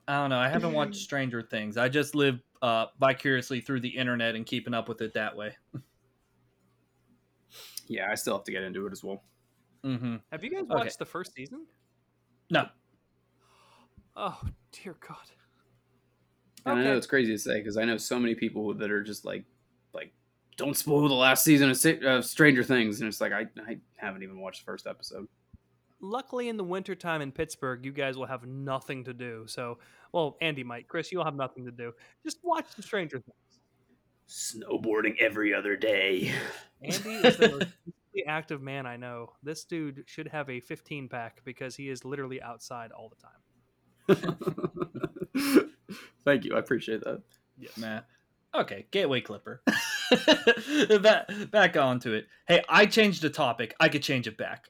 I 0.06 0.18
don't 0.18 0.30
know. 0.30 0.38
I 0.38 0.48
haven't 0.48 0.72
watched 0.72 0.96
Stranger 0.96 1.40
Things. 1.42 1.76
I 1.76 1.88
just 1.88 2.14
live 2.14 2.40
uh, 2.60 2.86
vicariously 2.98 3.60
through 3.60 3.80
the 3.80 3.88
internet 3.88 4.34
and 4.34 4.44
keeping 4.44 4.74
up 4.74 4.88
with 4.88 5.00
it 5.00 5.14
that 5.14 5.34
way. 5.36 5.56
Yeah, 7.86 8.10
I 8.10 8.14
still 8.14 8.36
have 8.36 8.44
to 8.44 8.52
get 8.52 8.62
into 8.62 8.86
it 8.86 8.92
as 8.92 9.02
well. 9.04 9.22
hmm 9.82 10.16
Have 10.32 10.42
you 10.42 10.50
guys 10.50 10.62
Okay. 10.62 10.74
watched 10.74 10.98
the 10.98 11.04
first 11.04 11.34
season? 11.34 11.66
No. 12.50 12.66
Oh 14.16 14.40
dear 14.72 14.96
God. 15.06 15.16
And 16.66 16.78
I 16.78 16.84
know 16.84 16.96
it's 16.96 17.06
crazy 17.06 17.32
to 17.32 17.38
say 17.38 17.58
because 17.58 17.76
I 17.76 17.84
know 17.84 17.96
so 17.98 18.18
many 18.18 18.34
people 18.34 18.72
that 18.74 18.90
are 18.90 19.02
just 19.02 19.24
like, 19.26 19.44
like, 19.92 20.12
don't 20.56 20.76
spoil 20.76 21.08
the 21.08 21.14
last 21.14 21.44
season 21.44 21.68
of 21.68 21.76
Sa- 21.76 22.00
of 22.02 22.24
Stranger 22.24 22.62
Things, 22.64 23.00
and 23.00 23.08
it's 23.08 23.20
like 23.20 23.32
I, 23.32 23.46
I 23.68 23.76
haven't 23.96 24.22
even 24.22 24.40
watched 24.40 24.60
the 24.60 24.64
first 24.64 24.86
episode. 24.86 25.26
Luckily, 26.00 26.48
in 26.48 26.56
the 26.56 26.64
wintertime 26.64 27.20
in 27.22 27.32
Pittsburgh, 27.32 27.84
you 27.84 27.92
guys 27.92 28.16
will 28.16 28.26
have 28.26 28.46
nothing 28.46 29.04
to 29.04 29.12
do. 29.12 29.44
So, 29.46 29.78
well, 30.12 30.36
Andy 30.40 30.62
might. 30.64 30.88
Chris, 30.88 31.10
you'll 31.12 31.24
have 31.24 31.34
nothing 31.34 31.64
to 31.66 31.70
do. 31.70 31.92
Just 32.24 32.38
watch 32.42 32.74
the 32.76 32.82
Stranger 32.82 33.18
Things. 33.18 33.36
Snowboarding 34.28 35.18
every 35.20 35.54
other 35.54 35.76
day. 35.76 36.32
Andy 36.82 37.14
is 37.14 37.36
the 37.36 37.48
most 37.50 37.66
physically 37.84 38.24
active 38.26 38.62
man 38.62 38.86
I 38.86 38.96
know. 38.96 39.32
This 39.42 39.64
dude 39.64 40.04
should 40.06 40.28
have 40.28 40.48
a 40.48 40.60
15 40.60 41.08
pack 41.08 41.42
because 41.44 41.76
he 41.76 41.88
is 41.88 42.04
literally 42.04 42.40
outside 42.42 42.90
all 42.92 43.10
the 43.10 43.16
time. 43.16 43.40
Thank 46.24 46.44
you, 46.44 46.54
I 46.54 46.58
appreciate 46.58 47.02
that. 47.04 47.22
Yes. 47.58 47.76
Nah. 47.76 48.00
Okay, 48.54 48.86
Gateway 48.90 49.20
Clipper. 49.20 49.62
back, 51.00 51.28
back 51.50 51.76
onto 51.76 52.12
it. 52.12 52.26
Hey, 52.46 52.62
I 52.68 52.86
changed 52.86 53.22
the 53.22 53.30
topic. 53.30 53.74
I 53.80 53.88
could 53.88 54.02
change 54.02 54.26
it 54.26 54.38
back. 54.38 54.68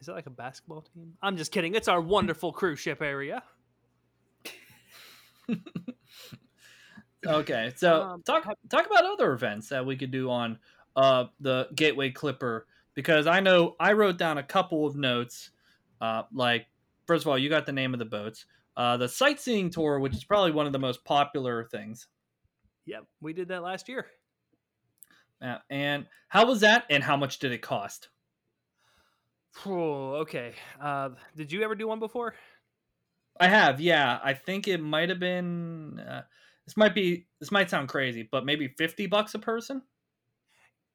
Is 0.00 0.08
it 0.08 0.12
like 0.12 0.26
a 0.26 0.30
basketball 0.30 0.82
team? 0.82 1.14
I'm 1.22 1.36
just 1.36 1.52
kidding. 1.52 1.74
It's 1.74 1.88
our 1.88 2.00
wonderful 2.00 2.52
cruise 2.52 2.80
ship 2.80 3.00
area. 3.00 3.42
Okay, 7.26 7.72
so 7.76 8.02
Um, 8.02 8.22
talk 8.24 8.44
talk 8.68 8.86
about 8.86 9.04
other 9.04 9.32
events 9.32 9.68
that 9.68 9.86
we 9.86 9.96
could 9.96 10.10
do 10.10 10.30
on 10.30 10.58
uh, 10.96 11.26
the 11.40 11.68
Gateway 11.74 12.10
Clipper 12.10 12.66
because 12.94 13.26
I 13.26 13.40
know 13.40 13.76
I 13.78 13.92
wrote 13.92 14.18
down 14.18 14.38
a 14.38 14.42
couple 14.42 14.86
of 14.86 14.96
notes. 14.96 15.50
Uh, 16.00 16.24
like 16.32 16.66
first 17.06 17.24
of 17.24 17.28
all, 17.28 17.38
you 17.38 17.48
got 17.48 17.66
the 17.66 17.72
name 17.72 17.92
of 17.94 17.98
the 18.00 18.04
boats. 18.04 18.46
Uh, 18.76 18.96
the 18.96 19.08
sightseeing 19.08 19.70
tour, 19.70 20.00
which 20.00 20.14
is 20.14 20.24
probably 20.24 20.50
one 20.50 20.66
of 20.66 20.72
the 20.72 20.78
most 20.78 21.04
popular 21.04 21.64
things. 21.64 22.08
Yep, 22.86 23.06
we 23.20 23.32
did 23.32 23.48
that 23.48 23.62
last 23.62 23.88
year. 23.88 24.06
Uh, 25.40 25.58
and 25.70 26.06
how 26.28 26.46
was 26.46 26.60
that? 26.60 26.86
And 26.88 27.02
how 27.02 27.16
much 27.16 27.38
did 27.38 27.52
it 27.52 27.62
cost? 27.62 28.08
Oh, 29.66 30.14
okay. 30.22 30.54
Uh, 30.80 31.10
did 31.36 31.52
you 31.52 31.62
ever 31.62 31.74
do 31.74 31.86
one 31.88 31.98
before? 31.98 32.34
I 33.38 33.48
have, 33.48 33.80
yeah. 33.80 34.20
I 34.22 34.34
think 34.34 34.68
it 34.68 34.78
might 34.80 35.08
have 35.08 35.20
been. 35.20 35.98
Uh, 36.00 36.22
this 36.66 36.76
might 36.76 36.94
be. 36.94 37.26
This 37.40 37.50
might 37.50 37.70
sound 37.70 37.88
crazy, 37.88 38.28
but 38.30 38.44
maybe 38.44 38.68
fifty 38.68 39.06
bucks 39.06 39.34
a 39.34 39.38
person. 39.38 39.82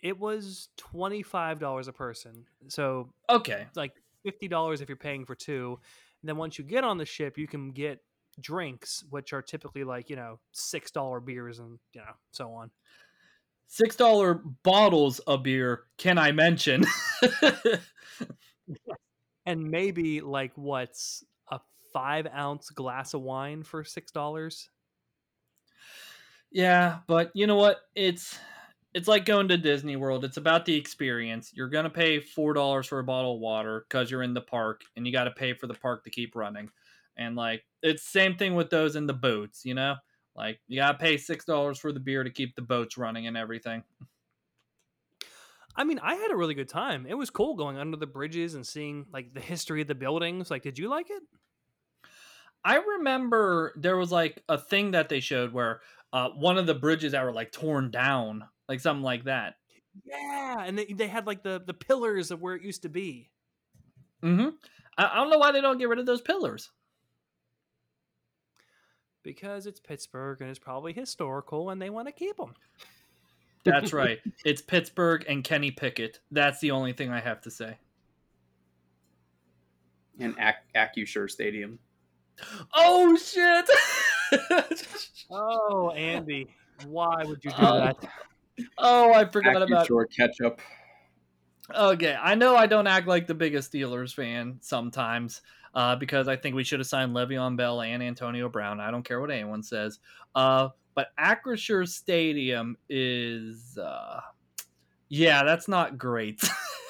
It 0.01 0.17
was 0.19 0.69
twenty 0.77 1.23
five 1.23 1.59
dollars 1.59 1.87
a 1.87 1.93
person. 1.93 2.45
So 2.67 3.13
Okay, 3.29 3.65
it's 3.67 3.77
like 3.77 3.93
fifty 4.23 4.47
dollars 4.47 4.81
if 4.81 4.89
you're 4.89 4.95
paying 4.95 5.25
for 5.25 5.35
two. 5.35 5.79
And 6.21 6.29
then 6.29 6.37
once 6.37 6.57
you 6.57 6.63
get 6.63 6.83
on 6.83 6.97
the 6.97 7.05
ship, 7.05 7.37
you 7.37 7.47
can 7.47 7.71
get 7.71 7.99
drinks, 8.39 9.03
which 9.09 9.33
are 9.33 9.41
typically 9.41 9.83
like 9.83 10.09
you 10.09 10.15
know 10.15 10.39
six 10.51 10.91
dollar 10.91 11.19
beers 11.19 11.59
and 11.59 11.79
you 11.93 12.01
know 12.01 12.13
so 12.31 12.51
on. 12.53 12.71
six 13.67 13.95
dollar 13.95 14.35
bottles 14.63 15.19
of 15.19 15.43
beer. 15.43 15.83
Can 15.97 16.17
I 16.17 16.31
mention? 16.31 16.85
And 19.45 19.71
maybe 19.71 20.21
like 20.21 20.51
what's 20.55 21.23
a 21.49 21.59
five 21.93 22.27
ounce 22.27 22.69
glass 22.69 23.13
of 23.13 23.21
wine 23.21 23.63
for 23.63 23.83
six 23.83 24.11
dollars. 24.11 24.69
Yeah, 26.57 27.01
but 27.05 27.29
you 27.35 27.45
know 27.45 27.55
what? 27.55 27.81
It's 27.93 28.39
it's 28.95 29.07
like 29.07 29.25
going 29.25 29.47
to 29.49 29.57
Disney 29.57 29.95
World. 29.95 30.25
It's 30.25 30.37
about 30.37 30.65
the 30.65 30.75
experience. 30.75 31.51
You're 31.53 31.69
gonna 31.69 31.91
pay 31.91 32.19
four 32.19 32.55
dollars 32.55 32.87
for 32.87 32.97
a 32.97 33.03
bottle 33.03 33.35
of 33.35 33.39
water 33.39 33.85
because 33.87 34.09
you're 34.09 34.23
in 34.23 34.33
the 34.33 34.41
park, 34.41 34.81
and 34.95 35.05
you 35.05 35.13
got 35.13 35.25
to 35.25 35.31
pay 35.31 35.53
for 35.53 35.67
the 35.67 35.75
park 35.75 36.03
to 36.05 36.09
keep 36.09 36.35
running. 36.35 36.71
And 37.15 37.35
like 37.35 37.63
it's 37.83 38.01
same 38.01 38.37
thing 38.37 38.55
with 38.55 38.71
those 38.71 38.95
in 38.95 39.05
the 39.05 39.13
boats. 39.13 39.65
You 39.65 39.75
know, 39.75 39.97
like 40.35 40.59
you 40.67 40.77
gotta 40.77 40.97
pay 40.97 41.17
six 41.17 41.45
dollars 41.45 41.77
for 41.77 41.91
the 41.91 41.99
beer 41.99 42.23
to 42.23 42.31
keep 42.31 42.55
the 42.55 42.63
boats 42.63 42.97
running 42.97 43.27
and 43.27 43.37
everything. 43.37 43.83
I 45.75 45.83
mean, 45.83 45.99
I 45.99 46.15
had 46.15 46.31
a 46.31 46.35
really 46.35 46.55
good 46.55 46.69
time. 46.69 47.05
It 47.07 47.13
was 47.13 47.29
cool 47.29 47.55
going 47.55 47.77
under 47.77 47.97
the 47.97 48.07
bridges 48.07 48.55
and 48.55 48.65
seeing 48.65 49.05
like 49.13 49.31
the 49.31 49.41
history 49.41 49.83
of 49.83 49.87
the 49.87 49.93
buildings. 49.93 50.49
Like, 50.49 50.63
did 50.63 50.79
you 50.79 50.89
like 50.89 51.11
it? 51.11 51.21
I 52.67 52.75
remember 52.75 53.73
there 53.77 53.95
was 53.95 54.11
like 54.11 54.43
a 54.49 54.57
thing 54.57 54.91
that 54.91 55.07
they 55.07 55.21
showed 55.21 55.53
where 55.53 55.79
uh, 56.17 56.29
one 56.31 56.57
of 56.57 56.65
the 56.65 56.73
bridges 56.73 57.11
that 57.11 57.23
were 57.23 57.31
like 57.31 57.51
torn 57.51 57.91
down, 57.91 58.43
like 58.67 58.79
something 58.79 59.03
like 59.03 59.25
that. 59.25 59.57
Yeah, 60.03 60.55
and 60.65 60.75
they, 60.75 60.85
they 60.85 61.07
had 61.07 61.27
like 61.27 61.43
the 61.43 61.61
the 61.63 61.75
pillars 61.75 62.31
of 62.31 62.41
where 62.41 62.55
it 62.55 62.63
used 62.63 62.81
to 62.81 62.89
be. 62.89 63.29
Mm-hmm. 64.23 64.49
I, 64.97 65.11
I 65.13 65.15
don't 65.15 65.29
know 65.29 65.37
why 65.37 65.51
they 65.51 65.61
don't 65.61 65.77
get 65.77 65.89
rid 65.89 65.99
of 65.99 66.07
those 66.07 66.21
pillars. 66.21 66.71
Because 69.21 69.67
it's 69.67 69.79
Pittsburgh 69.79 70.41
and 70.41 70.49
it's 70.49 70.57
probably 70.57 70.91
historical, 70.91 71.69
and 71.69 71.79
they 71.79 71.91
want 71.91 72.07
to 72.07 72.11
keep 72.11 72.37
them. 72.37 72.55
That's 73.63 73.93
right. 73.93 74.17
It's 74.43 74.61
Pittsburgh 74.63 75.23
and 75.29 75.43
Kenny 75.43 75.69
Pickett. 75.69 76.19
That's 76.31 76.59
the 76.61 76.71
only 76.71 76.93
thing 76.93 77.11
I 77.11 77.19
have 77.19 77.41
to 77.41 77.51
say. 77.51 77.77
And 80.19 80.33
Ac- 80.39 80.57
Acrisure 80.75 81.29
Stadium. 81.29 81.77
Oh 82.73 83.15
shit! 83.17 83.69
Oh, 85.29 85.91
Andy, 85.91 86.47
why 86.85 87.23
would 87.25 87.43
you 87.43 87.51
do 87.51 87.57
Oh, 87.59 87.79
that? 87.79 87.97
oh, 88.77 89.13
I 89.13 89.25
forgot 89.25 89.61
about. 89.61 89.87
Acrisure 89.87 90.05
ketchup. 90.15 90.61
Okay, 91.75 92.15
I 92.19 92.35
know 92.35 92.55
I 92.55 92.65
don't 92.65 92.87
act 92.87 93.07
like 93.07 93.27
the 93.27 93.33
biggest 93.35 93.73
Steelers 93.73 94.13
fan 94.13 94.57
sometimes 94.61 95.41
uh, 95.73 95.97
because 95.97 96.29
I 96.29 96.37
think 96.37 96.55
we 96.55 96.63
should 96.63 96.79
have 96.79 96.87
signed 96.87 97.13
Le'Veon 97.13 97.57
Bell 97.57 97.81
and 97.81 98.01
Antonio 98.01 98.47
Brown. 98.47 98.79
I 98.79 98.89
don't 98.89 99.03
care 99.03 99.19
what 99.19 99.31
anyone 99.31 99.63
says. 99.63 99.99
Uh, 100.33 100.69
but 100.95 101.09
Acrisure 101.19 101.87
Stadium 101.87 102.77
is, 102.89 103.77
uh, 103.77 104.21
yeah, 105.09 105.43
that's 105.43 105.67
not 105.67 105.97
great. 105.97 106.41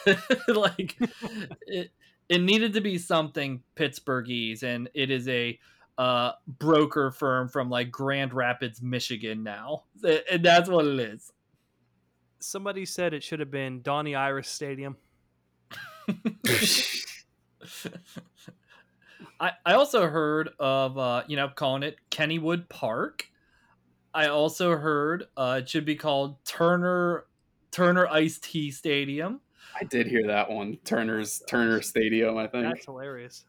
like 0.47 0.95
it, 1.67 1.91
it 2.29 2.41
needed 2.41 2.73
to 2.73 2.81
be 2.81 2.97
something 2.97 3.63
Pittsburghese, 3.75 4.63
and 4.63 4.89
it 4.93 5.09
is 5.09 5.27
a 5.27 5.59
uh, 5.97 6.33
broker 6.59 7.11
firm 7.11 7.49
from 7.49 7.69
like 7.69 7.91
Grand 7.91 8.33
Rapids, 8.33 8.81
Michigan 8.81 9.43
now, 9.43 9.83
and 10.03 10.43
that's 10.43 10.69
what 10.69 10.85
it 10.85 10.99
is. 10.99 11.31
Somebody 12.39 12.85
said 12.85 13.13
it 13.13 13.23
should 13.23 13.39
have 13.39 13.51
been 13.51 13.81
Donnie 13.81 14.15
Iris 14.15 14.47
Stadium. 14.47 14.95
I, 19.39 19.51
I 19.65 19.73
also 19.73 20.07
heard 20.07 20.49
of 20.59 20.97
uh, 20.97 21.23
you 21.27 21.35
know 21.35 21.49
calling 21.49 21.83
it 21.83 21.97
Kennywood 22.11 22.69
Park. 22.69 23.29
I 24.13 24.27
also 24.27 24.75
heard 24.77 25.25
uh, 25.35 25.59
it 25.61 25.69
should 25.69 25.85
be 25.85 25.95
called 25.95 26.43
Turner 26.45 27.25
Turner 27.71 28.07
Ice 28.07 28.39
Tea 28.39 28.71
Stadium. 28.71 29.41
I 29.79 29.83
did 29.83 30.07
hear 30.07 30.25
that 30.27 30.49
one. 30.49 30.77
Turner's 30.83 31.43
Turner 31.47 31.81
Stadium, 31.81 32.37
I 32.37 32.47
think. 32.47 32.65
That's 32.65 32.85
hilarious. 32.85 33.45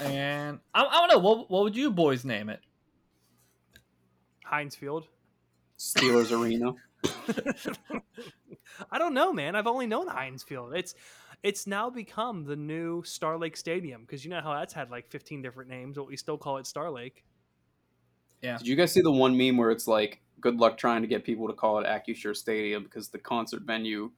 And 0.00 0.58
I, 0.74 0.84
I 0.84 0.98
don't 0.98 1.08
know 1.08 1.18
what 1.18 1.50
what 1.50 1.62
would 1.64 1.76
you 1.76 1.90
boys 1.90 2.24
name 2.24 2.48
it? 2.48 2.60
Heinz 4.44 4.76
Field. 4.76 5.06
Steelers 5.78 6.30
Arena. 6.32 6.74
I 8.90 8.98
don't 8.98 9.14
know, 9.14 9.32
man. 9.32 9.56
I've 9.56 9.66
only 9.66 9.86
known 9.86 10.08
Heinz 10.08 10.42
Field. 10.42 10.74
It's 10.74 10.94
it's 11.42 11.66
now 11.66 11.90
become 11.90 12.44
the 12.44 12.56
new 12.56 13.02
Star 13.04 13.38
Lake 13.38 13.56
Stadium 13.56 14.02
because 14.02 14.24
you 14.24 14.30
know 14.30 14.40
how 14.40 14.54
that's 14.54 14.72
had 14.72 14.90
like 14.90 15.10
15 15.10 15.42
different 15.42 15.70
names, 15.70 15.96
but 15.96 16.06
we 16.06 16.16
still 16.16 16.38
call 16.38 16.56
it 16.56 16.66
Star 16.66 16.90
Lake. 16.90 17.24
Yeah. 18.40 18.58
Did 18.58 18.66
you 18.66 18.76
guys 18.76 18.92
see 18.92 19.02
the 19.02 19.10
one 19.10 19.36
meme 19.36 19.56
where 19.56 19.70
it's 19.70 19.86
like, 19.86 20.22
good 20.40 20.56
luck 20.56 20.78
trying 20.78 21.02
to 21.02 21.08
get 21.08 21.24
people 21.24 21.46
to 21.48 21.54
call 21.54 21.78
it 21.78 21.86
Acrisure 21.86 22.36
Stadium 22.36 22.84
because 22.84 23.08
the 23.08 23.18
concert 23.18 23.62
venue 23.62 24.10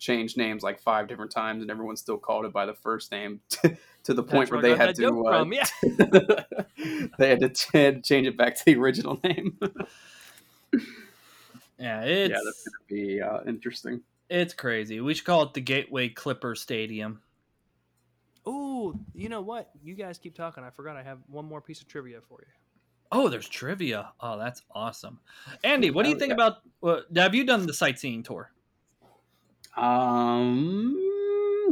changed 0.00 0.36
names 0.36 0.62
like 0.64 0.80
five 0.80 1.06
different 1.06 1.30
times 1.30 1.62
and 1.62 1.70
everyone 1.70 1.96
still 1.96 2.18
called 2.18 2.44
it 2.44 2.52
by 2.52 2.66
the 2.66 2.74
first 2.74 3.12
name 3.12 3.40
to, 3.50 3.76
to 4.02 4.14
the 4.14 4.22
point 4.22 4.50
That's 4.50 4.50
where 4.50 4.60
where 4.62 4.70
they 4.70 4.76
had 4.76 4.96
to 4.96 5.02
joke 5.02 5.24
from. 5.26 5.52
uh, 5.52 5.56
Yeah. 5.56 7.06
they 7.18 7.28
had 7.28 7.40
to 7.40 7.48
ch- 7.50 8.04
change 8.04 8.26
it 8.26 8.36
back 8.36 8.56
to 8.56 8.64
the 8.64 8.74
original 8.76 9.20
name. 9.24 9.56
Yeah, 11.78 12.02
it's 12.02 12.30
yeah, 12.30 12.38
that's 12.44 12.64
gonna 12.68 12.86
be 12.88 13.20
uh, 13.22 13.40
interesting. 13.46 14.02
it's 14.28 14.52
crazy. 14.54 15.00
We 15.00 15.14
should 15.14 15.24
call 15.24 15.42
it 15.44 15.54
the 15.54 15.60
Gateway 15.60 16.08
Clipper 16.10 16.54
Stadium. 16.54 17.22
Oh, 18.46 18.94
you 19.14 19.28
know 19.28 19.40
what? 19.40 19.70
You 19.82 19.94
guys 19.94 20.18
keep 20.18 20.34
talking. 20.34 20.62
I 20.64 20.70
forgot 20.70 20.96
I 20.96 21.02
have 21.02 21.18
one 21.28 21.44
more 21.46 21.60
piece 21.60 21.80
of 21.80 21.88
trivia 21.88 22.20
for 22.28 22.38
you. 22.40 22.46
Oh, 23.12 23.28
there's 23.28 23.48
trivia. 23.48 24.12
Oh, 24.20 24.38
that's 24.38 24.62
awesome. 24.74 25.20
Andy, 25.64 25.90
what 25.90 26.04
do 26.04 26.10
you 26.10 26.18
think 26.18 26.32
about? 26.32 26.58
Uh, 26.82 27.00
have 27.16 27.34
you 27.34 27.44
done 27.44 27.66
the 27.66 27.74
sightseeing 27.74 28.22
tour? 28.22 28.52
Um, 29.76 30.96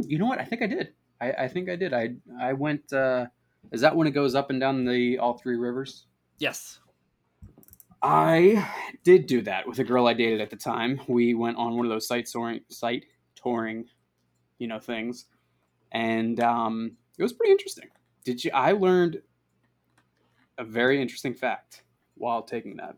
you 0.07 0.17
know 0.17 0.25
what? 0.25 0.39
I 0.39 0.45
think 0.45 0.61
I 0.61 0.67
did. 0.67 0.93
I, 1.21 1.31
I 1.31 1.47
think 1.47 1.69
I 1.69 1.75
did. 1.75 1.93
I 1.93 2.15
I 2.39 2.53
went. 2.53 2.91
Uh, 2.93 3.27
is 3.71 3.81
that 3.81 3.95
when 3.95 4.07
it 4.07 4.11
goes 4.11 4.35
up 4.35 4.49
and 4.49 4.59
down 4.59 4.85
the 4.85 5.17
all 5.17 5.37
three 5.37 5.57
rivers? 5.57 6.05
Yes. 6.39 6.79
I 8.01 8.65
did 9.03 9.25
do 9.25 9.41
that 9.41 9.67
with 9.67 9.79
a 9.79 9.83
girl 9.83 10.07
I 10.07 10.13
dated 10.13 10.39
at 10.39 10.49
the 10.49 10.55
time. 10.55 11.01
We 11.07 11.33
went 11.33 11.57
on 11.57 11.75
one 11.75 11.85
of 11.85 11.89
those 11.89 12.07
site 12.07 12.27
touring, 12.27 12.61
site 12.69 13.05
touring, 13.35 13.85
you 14.57 14.67
know, 14.67 14.79
things, 14.79 15.25
and 15.91 16.39
um, 16.39 16.93
it 17.17 17.23
was 17.23 17.33
pretty 17.33 17.51
interesting. 17.51 17.89
Did 18.23 18.43
you? 18.43 18.51
I 18.53 18.71
learned 18.71 19.21
a 20.57 20.63
very 20.63 21.01
interesting 21.01 21.33
fact 21.33 21.83
while 22.15 22.41
taking 22.41 22.77
that. 22.77 22.95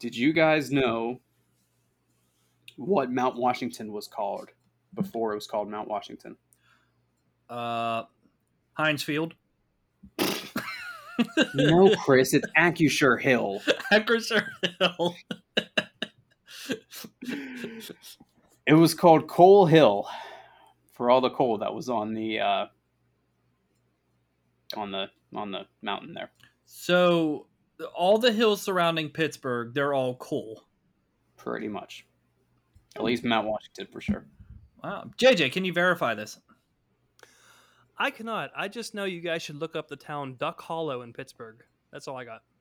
Did 0.00 0.16
you 0.16 0.32
guys 0.32 0.72
know 0.72 1.20
what 2.78 3.10
Mount 3.10 3.36
Washington 3.36 3.92
was 3.92 4.06
called 4.06 4.50
before 4.94 5.32
it 5.32 5.34
was 5.34 5.46
called 5.46 5.68
Mount 5.68 5.88
Washington? 5.88 6.36
Uh, 7.50 8.04
Heinz 8.74 9.02
Field. 9.02 9.34
No, 11.54 11.94
Chris, 12.04 12.32
it's 12.32 12.46
Acrisure 12.56 13.20
Hill. 13.20 13.60
Acrisure 13.92 14.46
Hill. 14.78 15.16
It 18.66 18.74
was 18.74 18.94
called 18.94 19.26
Coal 19.28 19.66
Hill 19.66 20.06
for 20.92 21.10
all 21.10 21.20
the 21.20 21.30
coal 21.30 21.58
that 21.58 21.74
was 21.74 21.88
on 21.88 22.14
the 22.14 22.40
uh, 22.40 22.66
on 24.76 24.92
the 24.92 25.06
on 25.34 25.50
the 25.50 25.66
mountain 25.82 26.14
there. 26.14 26.30
So 26.66 27.46
all 27.94 28.18
the 28.18 28.32
hills 28.32 28.62
surrounding 28.62 29.08
Pittsburgh, 29.08 29.74
they're 29.74 29.94
all 29.94 30.16
coal. 30.16 30.64
Pretty 31.36 31.68
much, 31.68 32.06
at 32.98 33.04
least 33.04 33.24
Mount 33.24 33.46
Washington 33.46 33.86
for 33.92 34.00
sure. 34.00 34.26
Wow. 34.82 35.10
JJ, 35.16 35.52
can 35.52 35.64
you 35.64 35.72
verify 35.72 36.14
this? 36.14 36.38
I 37.96 38.10
cannot. 38.10 38.50
I 38.56 38.68
just 38.68 38.94
know 38.94 39.04
you 39.04 39.20
guys 39.20 39.42
should 39.42 39.56
look 39.56 39.74
up 39.74 39.88
the 39.88 39.96
town 39.96 40.36
Duck 40.38 40.60
Hollow 40.60 41.02
in 41.02 41.12
Pittsburgh. 41.12 41.62
That's 41.92 42.06
all 42.08 42.16
I 42.16 42.24
got. 42.24 42.42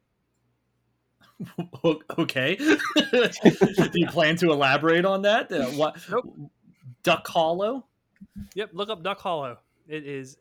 Okay. 2.17 2.55
Do 3.11 3.91
you 3.93 4.07
plan 4.07 4.35
to 4.37 4.51
elaborate 4.51 5.05
on 5.05 5.21
that? 5.21 5.51
Uh, 5.51 5.65
what? 5.67 5.97
Nope. 6.09 6.51
Duck 7.03 7.27
Hollow. 7.27 7.85
Yep, 8.55 8.71
look 8.73 8.89
up 8.89 9.03
Duck 9.03 9.19
Hollow. 9.19 9.59
It 9.87 10.05
is 10.05 10.37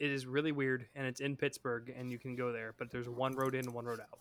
it 0.00 0.10
is 0.10 0.26
really 0.26 0.50
weird 0.50 0.86
and 0.96 1.06
it's 1.06 1.20
in 1.20 1.36
Pittsburgh 1.36 1.94
and 1.96 2.10
you 2.10 2.18
can 2.18 2.34
go 2.34 2.50
there, 2.52 2.74
but 2.78 2.90
there's 2.90 3.08
one 3.08 3.34
road 3.36 3.54
in 3.54 3.64
and 3.64 3.74
one 3.74 3.84
road 3.84 4.00
out. 4.00 4.18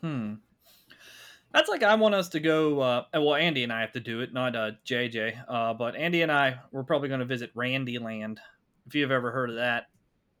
Hmm. 0.00 0.34
That's 1.52 1.68
like 1.68 1.82
I 1.82 1.94
want 1.96 2.14
us 2.14 2.28
to 2.30 2.40
go. 2.40 2.80
Uh, 2.80 3.04
well, 3.14 3.34
Andy 3.34 3.62
and 3.62 3.72
I 3.72 3.80
have 3.82 3.92
to 3.92 4.00
do 4.00 4.20
it, 4.20 4.32
not 4.32 4.56
uh, 4.56 4.70
JJ. 4.86 5.42
Uh, 5.48 5.74
but 5.74 5.96
Andy 5.96 6.22
and 6.22 6.32
I, 6.32 6.56
we're 6.70 6.82
probably 6.84 7.08
going 7.08 7.20
to 7.20 7.26
visit 7.26 7.50
Randy 7.54 7.98
Land. 7.98 8.40
If 8.86 8.94
you've 8.94 9.10
ever 9.10 9.30
heard 9.30 9.50
of 9.50 9.56
that, 9.56 9.86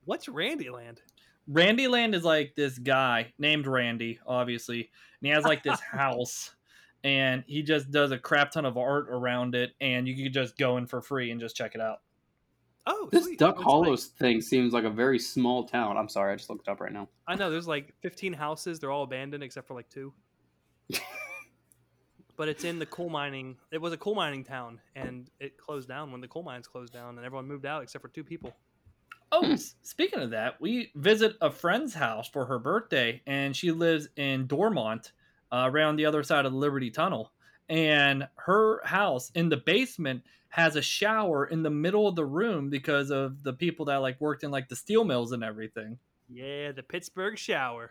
What's 0.04 0.26
Randyland? 0.26 0.98
Randy 1.46 1.86
Land 1.86 2.14
is 2.14 2.24
like 2.24 2.54
this 2.56 2.76
guy 2.78 3.32
named 3.38 3.66
Randy, 3.68 4.18
obviously, 4.26 4.80
and 4.80 5.26
he 5.26 5.28
has 5.28 5.44
like 5.44 5.62
this 5.62 5.78
house, 5.92 6.54
and 7.04 7.44
he 7.46 7.62
just 7.62 7.90
does 7.92 8.10
a 8.10 8.18
crap 8.18 8.50
ton 8.50 8.64
of 8.64 8.76
art 8.76 9.06
around 9.10 9.54
it, 9.54 9.70
and 9.80 10.08
you 10.08 10.16
can 10.24 10.32
just 10.32 10.56
go 10.58 10.76
in 10.78 10.86
for 10.86 11.00
free 11.02 11.30
and 11.30 11.40
just 11.40 11.54
check 11.56 11.74
it 11.76 11.80
out. 11.80 11.98
Oh, 12.86 13.08
This 13.12 13.24
sweet. 13.26 13.38
Duck 13.38 13.56
It's 13.56 13.64
Hollow 13.64 13.90
like- 13.92 14.00
thing 14.00 14.40
seems 14.40 14.72
like 14.72 14.84
a 14.84 14.90
very 14.90 15.18
small 15.20 15.64
town. 15.68 15.96
I'm 15.96 16.08
sorry, 16.08 16.32
I 16.32 16.36
just 16.36 16.50
looked 16.50 16.66
it 16.66 16.70
up 16.70 16.80
right 16.80 16.92
now. 16.92 17.08
I 17.28 17.36
know 17.36 17.48
there's 17.48 17.68
like 17.68 17.94
15 18.02 18.32
houses. 18.32 18.80
They're 18.80 18.90
all 18.90 19.04
abandoned 19.04 19.44
except 19.44 19.68
for 19.68 19.74
like 19.74 19.88
two. 19.88 20.12
But 22.36 22.48
it's 22.48 22.64
in 22.64 22.78
the 22.78 22.86
coal 22.86 23.08
mining. 23.08 23.56
It 23.70 23.80
was 23.80 23.92
a 23.92 23.96
coal 23.96 24.14
mining 24.14 24.44
town, 24.44 24.80
and 24.94 25.30
it 25.40 25.56
closed 25.56 25.88
down 25.88 26.12
when 26.12 26.20
the 26.20 26.28
coal 26.28 26.42
mines 26.42 26.66
closed 26.66 26.92
down, 26.92 27.16
and 27.16 27.26
everyone 27.26 27.46
moved 27.46 27.66
out 27.66 27.82
except 27.82 28.02
for 28.02 28.08
two 28.08 28.24
people. 28.24 28.52
Oh, 29.30 29.56
speaking 29.82 30.20
of 30.20 30.30
that, 30.30 30.60
we 30.60 30.92
visit 30.94 31.36
a 31.40 31.50
friend's 31.50 31.94
house 31.94 32.28
for 32.28 32.44
her 32.46 32.58
birthday, 32.58 33.22
and 33.26 33.56
she 33.56 33.70
lives 33.72 34.08
in 34.16 34.46
Dormont, 34.46 35.12
uh, 35.52 35.68
around 35.70 35.96
the 35.96 36.06
other 36.06 36.22
side 36.22 36.46
of 36.46 36.52
the 36.52 36.58
Liberty 36.58 36.90
Tunnel. 36.90 37.32
And 37.68 38.26
her 38.36 38.80
house 38.84 39.30
in 39.34 39.48
the 39.48 39.56
basement 39.56 40.22
has 40.48 40.76
a 40.76 40.82
shower 40.82 41.46
in 41.46 41.62
the 41.62 41.70
middle 41.70 42.08
of 42.08 42.16
the 42.16 42.24
room 42.24 42.70
because 42.70 43.10
of 43.10 43.42
the 43.42 43.52
people 43.52 43.86
that 43.86 43.96
like 43.96 44.20
worked 44.20 44.44
in 44.44 44.50
like 44.50 44.68
the 44.68 44.76
steel 44.76 45.04
mills 45.04 45.32
and 45.32 45.44
everything. 45.44 45.98
Yeah, 46.28 46.72
the 46.72 46.82
Pittsburgh 46.82 47.38
shower. 47.38 47.90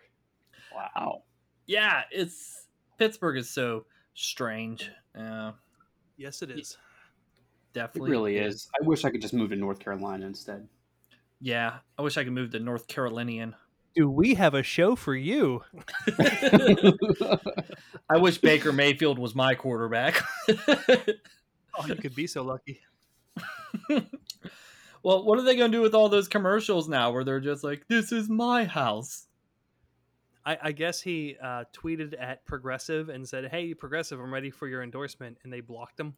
Wow. 0.76 1.24
Yeah, 1.66 2.04
it's 2.12 2.68
Pittsburgh 3.02 3.38
is 3.38 3.50
so 3.50 3.86
strange. 4.14 4.92
Uh, 5.18 5.54
Yes, 6.22 6.44
it 6.44 6.52
is. 6.52 6.78
Definitely, 7.74 7.74
it 7.74 7.74
definitely, 7.74 8.12
really 8.12 8.38
is. 8.38 8.70
I 8.80 8.86
wish 8.86 9.06
I 9.06 9.10
could 9.10 9.24
just 9.24 9.34
move 9.34 9.50
to 9.50 9.56
North 9.56 9.80
Carolina 9.80 10.28
instead. 10.28 10.68
Yeah, 11.40 11.78
I 11.98 12.04
wish 12.04 12.16
I 12.16 12.24
could 12.24 12.34
move 12.34 12.52
to 12.52 12.60
North 12.60 12.88
Carolinian. 12.88 13.56
Do 13.96 14.08
we 14.08 14.36
have 14.36 14.54
a 14.54 14.62
show 14.62 14.96
for 14.96 15.16
you? 15.16 15.64
I 18.08 18.18
wish 18.18 18.38
Baker 18.38 18.72
Mayfield 18.72 19.18
was 19.18 19.34
my 19.34 19.56
quarterback. 19.56 20.22
Oh, 21.80 21.88
you 21.88 21.96
could 21.96 22.14
be 22.14 22.28
so 22.28 22.44
lucky. 22.44 22.82
well, 25.02 25.24
what 25.24 25.40
are 25.40 25.42
they 25.42 25.56
going 25.56 25.72
to 25.72 25.78
do 25.78 25.82
with 25.82 25.96
all 25.96 26.10
those 26.10 26.28
commercials 26.28 26.90
now 26.90 27.12
where 27.12 27.24
they're 27.24 27.40
just 27.40 27.64
like, 27.64 27.88
this 27.88 28.12
is 28.12 28.28
my 28.28 28.66
house? 28.66 29.28
I, 30.46 30.58
I 30.62 30.72
guess 30.72 31.02
he 31.02 31.38
uh, 31.42 31.66
tweeted 31.74 32.16
at 32.20 32.46
Progressive 32.46 33.10
and 33.10 33.28
said, 33.28 33.50
"Hey, 33.52 33.74
Progressive, 33.74 34.20
I'm 34.20 34.34
ready 34.34 34.50
for 34.50 34.68
your 34.68 34.84
endorsement," 34.84 35.38
and 35.44 35.52
they 35.54 35.62
blocked 35.62 36.00
him. 36.00 36.16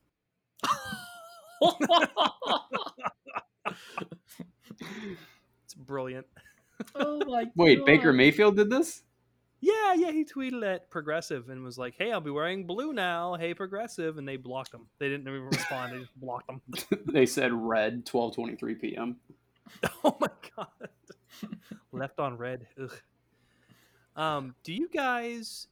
It's 5.65 5.73
brilliant. 5.75 6.27
oh 6.95 7.23
my 7.25 7.45
Wait, 7.55 7.85
Baker 7.85 8.13
Mayfield 8.13 8.55
did 8.55 8.69
this? 8.69 9.03
Yeah, 9.61 9.93
yeah, 9.93 10.11
he 10.11 10.25
tweeted 10.25 10.61
at 10.65 10.89
Progressive 10.89 11.49
and 11.49 11.63
was 11.63 11.77
like, 11.77 11.95
"Hey, 11.97 12.11
I'll 12.11 12.19
be 12.19 12.31
wearing 12.31 12.65
blue 12.67 12.91
now. 12.91 13.35
Hey, 13.35 13.53
Progressive," 13.53 14.17
and 14.17 14.27
they 14.27 14.35
blocked 14.35 14.73
him. 14.73 14.87
They 14.99 15.07
didn't 15.07 15.27
even 15.27 15.45
respond. 15.45 15.93
They 15.93 15.99
just 15.99 16.19
blocked 16.19 16.49
him. 16.49 16.61
they 17.05 17.25
said 17.25 17.53
red, 17.53 18.05
twelve 18.05 18.35
twenty 18.35 18.55
three 18.55 18.75
p.m. 18.75 19.17
oh 20.03 20.17
my 20.19 20.27
god, 20.57 20.89
left 21.93 22.19
on 22.19 22.37
red. 22.37 22.67
Ugh. 22.81 22.91
Um, 24.15 24.55
do 24.63 24.73
you 24.73 24.89
guys 24.93 25.67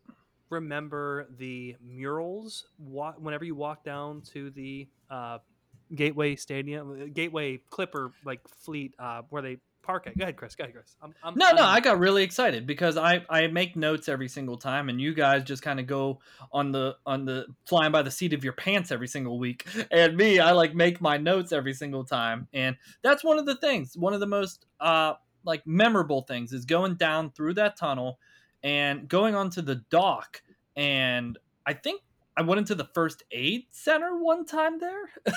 remember 0.49 1.27
the 1.37 1.75
murals? 1.81 2.65
Wa- 2.79 3.13
whenever 3.17 3.45
you 3.45 3.55
walk 3.55 3.83
down 3.83 4.21
to 4.33 4.49
the 4.51 4.87
uh, 5.09 5.39
Gateway 5.95 6.35
Stadium, 6.35 7.11
Gateway 7.13 7.61
Clipper 7.69 8.11
like 8.25 8.41
fleet, 8.47 8.93
uh, 8.99 9.21
where 9.29 9.41
they 9.41 9.57
park 9.83 10.05
at. 10.07 10.17
Go 10.17 10.23
ahead, 10.23 10.37
Chris. 10.37 10.55
Go 10.55 10.63
ahead, 10.63 10.75
Chris. 10.75 10.95
I'm, 11.01 11.13
I'm, 11.23 11.33
No, 11.35 11.51
no, 11.51 11.63
I'm- 11.63 11.75
I 11.75 11.79
got 11.79 11.99
really 11.99 12.23
excited 12.23 12.65
because 12.67 12.97
I 12.97 13.23
I 13.29 13.47
make 13.47 13.75
notes 13.75 14.07
every 14.09 14.27
single 14.27 14.57
time, 14.57 14.89
and 14.89 14.99
you 15.01 15.13
guys 15.13 15.43
just 15.43 15.61
kind 15.63 15.79
of 15.79 15.87
go 15.87 16.19
on 16.51 16.71
the 16.71 16.95
on 17.05 17.25
the 17.25 17.45
flying 17.65 17.91
by 17.91 18.01
the 18.01 18.11
seat 18.11 18.33
of 18.33 18.43
your 18.43 18.53
pants 18.53 18.91
every 18.91 19.07
single 19.07 19.37
week, 19.39 19.65
and 19.91 20.15
me, 20.17 20.39
I 20.39 20.51
like 20.51 20.73
make 20.75 21.01
my 21.01 21.17
notes 21.17 21.51
every 21.51 21.73
single 21.73 22.03
time, 22.03 22.47
and 22.53 22.75
that's 23.01 23.23
one 23.23 23.37
of 23.39 23.45
the 23.45 23.55
things, 23.57 23.95
one 23.97 24.13
of 24.13 24.19
the 24.19 24.27
most 24.27 24.65
uh 24.79 25.13
like 25.43 25.65
memorable 25.65 26.21
things 26.21 26.53
is 26.53 26.65
going 26.65 26.93
down 26.95 27.31
through 27.31 27.55
that 27.55 27.75
tunnel 27.75 28.19
and 28.63 29.07
going 29.07 29.35
onto 29.35 29.61
the 29.61 29.75
dock, 29.89 30.41
and 30.75 31.37
I 31.65 31.73
think 31.73 32.01
I 32.37 32.43
went 32.43 32.59
into 32.59 32.75
the 32.75 32.89
first 32.93 33.23
aid 33.31 33.65
center 33.71 34.17
one 34.17 34.45
time 34.45 34.79
there. 34.79 35.09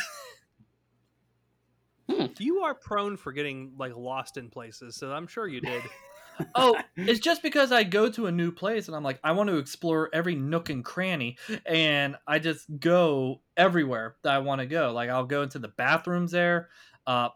You 2.39 2.61
are 2.61 2.75
prone 2.75 3.17
for 3.17 3.33
getting 3.33 3.73
like 3.79 3.97
lost 3.97 4.37
in 4.37 4.51
places, 4.51 4.97
so 4.97 5.13
I'm 5.13 5.27
sure 5.27 5.47
you 5.47 5.61
did. 5.61 5.83
oh, 6.55 6.77
it's 6.97 7.21
just 7.21 7.43
because 7.43 7.73
I 7.73 7.85
go 7.85 8.11
to 8.11 8.27
a 8.27 8.33
new 8.33 8.51
place 8.51 8.89
and 8.89 8.97
I'm 8.97 9.03
like, 9.03 9.21
I 9.23 9.33
want 9.33 9.51
to 9.51 9.57
explore 9.57 10.11
every 10.13 10.35
nook 10.35 10.69
and 10.69 10.85
cranny, 10.85 11.39
and 11.65 12.17
I 12.27 12.39
just 12.39 12.67
go 12.79 13.41
everywhere 13.57 14.17
that 14.23 14.35
I 14.35 14.39
want 14.39 14.61
to 14.61 14.67
go. 14.67 14.93
Like 14.93 15.11
I'll 15.11 15.27
go 15.27 15.43
into 15.43 15.59
the 15.59 15.69
bathrooms 15.69 16.33
there. 16.33 16.69
Uh, 17.07 17.29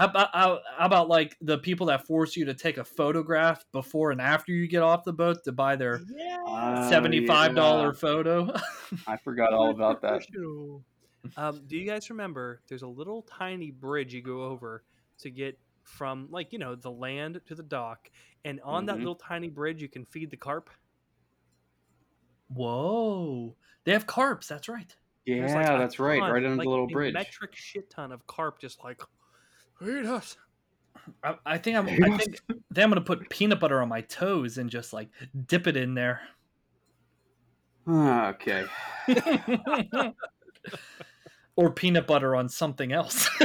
how 0.00 0.06
about 0.06 0.30
how, 0.32 0.60
how 0.78 0.86
about 0.86 1.08
like 1.08 1.36
the 1.42 1.58
people 1.58 1.86
that 1.86 2.06
force 2.06 2.34
you 2.34 2.46
to 2.46 2.54
take 2.54 2.78
a 2.78 2.84
photograph 2.84 3.64
before 3.70 4.12
and 4.12 4.20
after 4.20 4.50
you 4.50 4.66
get 4.66 4.82
off 4.82 5.04
the 5.04 5.12
boat 5.12 5.44
to 5.44 5.52
buy 5.52 5.76
their 5.76 6.00
yeah. 6.16 6.38
Uh, 6.48 6.88
seventy 6.88 7.26
five 7.26 7.54
dollar 7.54 7.88
yeah. 7.88 7.92
photo? 7.92 8.54
I 9.06 9.18
forgot 9.18 9.52
all 9.52 9.70
about 9.70 10.00
that. 10.00 10.22
Um, 11.36 11.60
do 11.66 11.76
you 11.76 11.86
guys 11.86 12.08
remember? 12.08 12.62
There's 12.66 12.80
a 12.80 12.88
little 12.88 13.22
tiny 13.22 13.70
bridge 13.70 14.14
you 14.14 14.22
go 14.22 14.42
over 14.44 14.84
to 15.18 15.30
get 15.30 15.58
from, 15.82 16.28
like, 16.30 16.52
you 16.54 16.58
know, 16.58 16.74
the 16.74 16.90
land 16.90 17.38
to 17.46 17.54
the 17.54 17.62
dock, 17.62 18.10
and 18.46 18.58
on 18.62 18.86
that 18.86 18.96
Mhm. 18.96 19.00
little 19.00 19.14
tiny 19.16 19.48
bridge, 19.48 19.82
you 19.82 19.88
can 19.88 20.06
feed 20.06 20.30
the 20.30 20.36
carp. 20.38 20.70
Whoa, 22.48 23.54
they 23.84 23.92
have 23.92 24.06
carps. 24.06 24.48
That's 24.48 24.68
right. 24.68 24.96
Yeah, 25.26 25.44
like, 25.54 25.66
that's 25.66 25.98
right. 25.98 26.20
ton, 26.20 26.32
Right 26.32 26.42
under 26.44 26.56
like, 26.56 26.64
the 26.64 26.70
little 26.70 26.86
bridge. 26.86 27.12
metric 27.12 27.54
shit 27.54 27.90
ton 27.90 28.12
of 28.12 28.26
carp, 28.26 28.58
just 28.58 28.82
like 28.82 29.02
feed 29.82 30.06
us. 30.06 30.36
I, 31.22 31.36
I 31.46 31.58
think 31.58 31.76
I'm. 31.76 31.88
I 31.88 32.18
think, 32.18 32.40
then 32.70 32.84
I'm 32.84 32.90
gonna 32.90 33.00
put 33.00 33.28
peanut 33.30 33.60
butter 33.60 33.80
on 33.80 33.88
my 33.88 34.02
toes 34.02 34.58
and 34.58 34.70
just 34.70 34.92
like 34.92 35.08
dip 35.46 35.66
it 35.66 35.76
in 35.76 35.94
there. 35.94 36.20
Ah, 37.86 38.28
okay. 38.28 38.66
or 41.56 41.70
peanut 41.70 42.06
butter 42.06 42.36
on 42.36 42.48
something 42.48 42.92
else. 42.92 43.28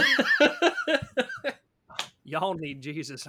Y'all 2.24 2.56
need 2.56 2.82
Jesus. 2.82 3.28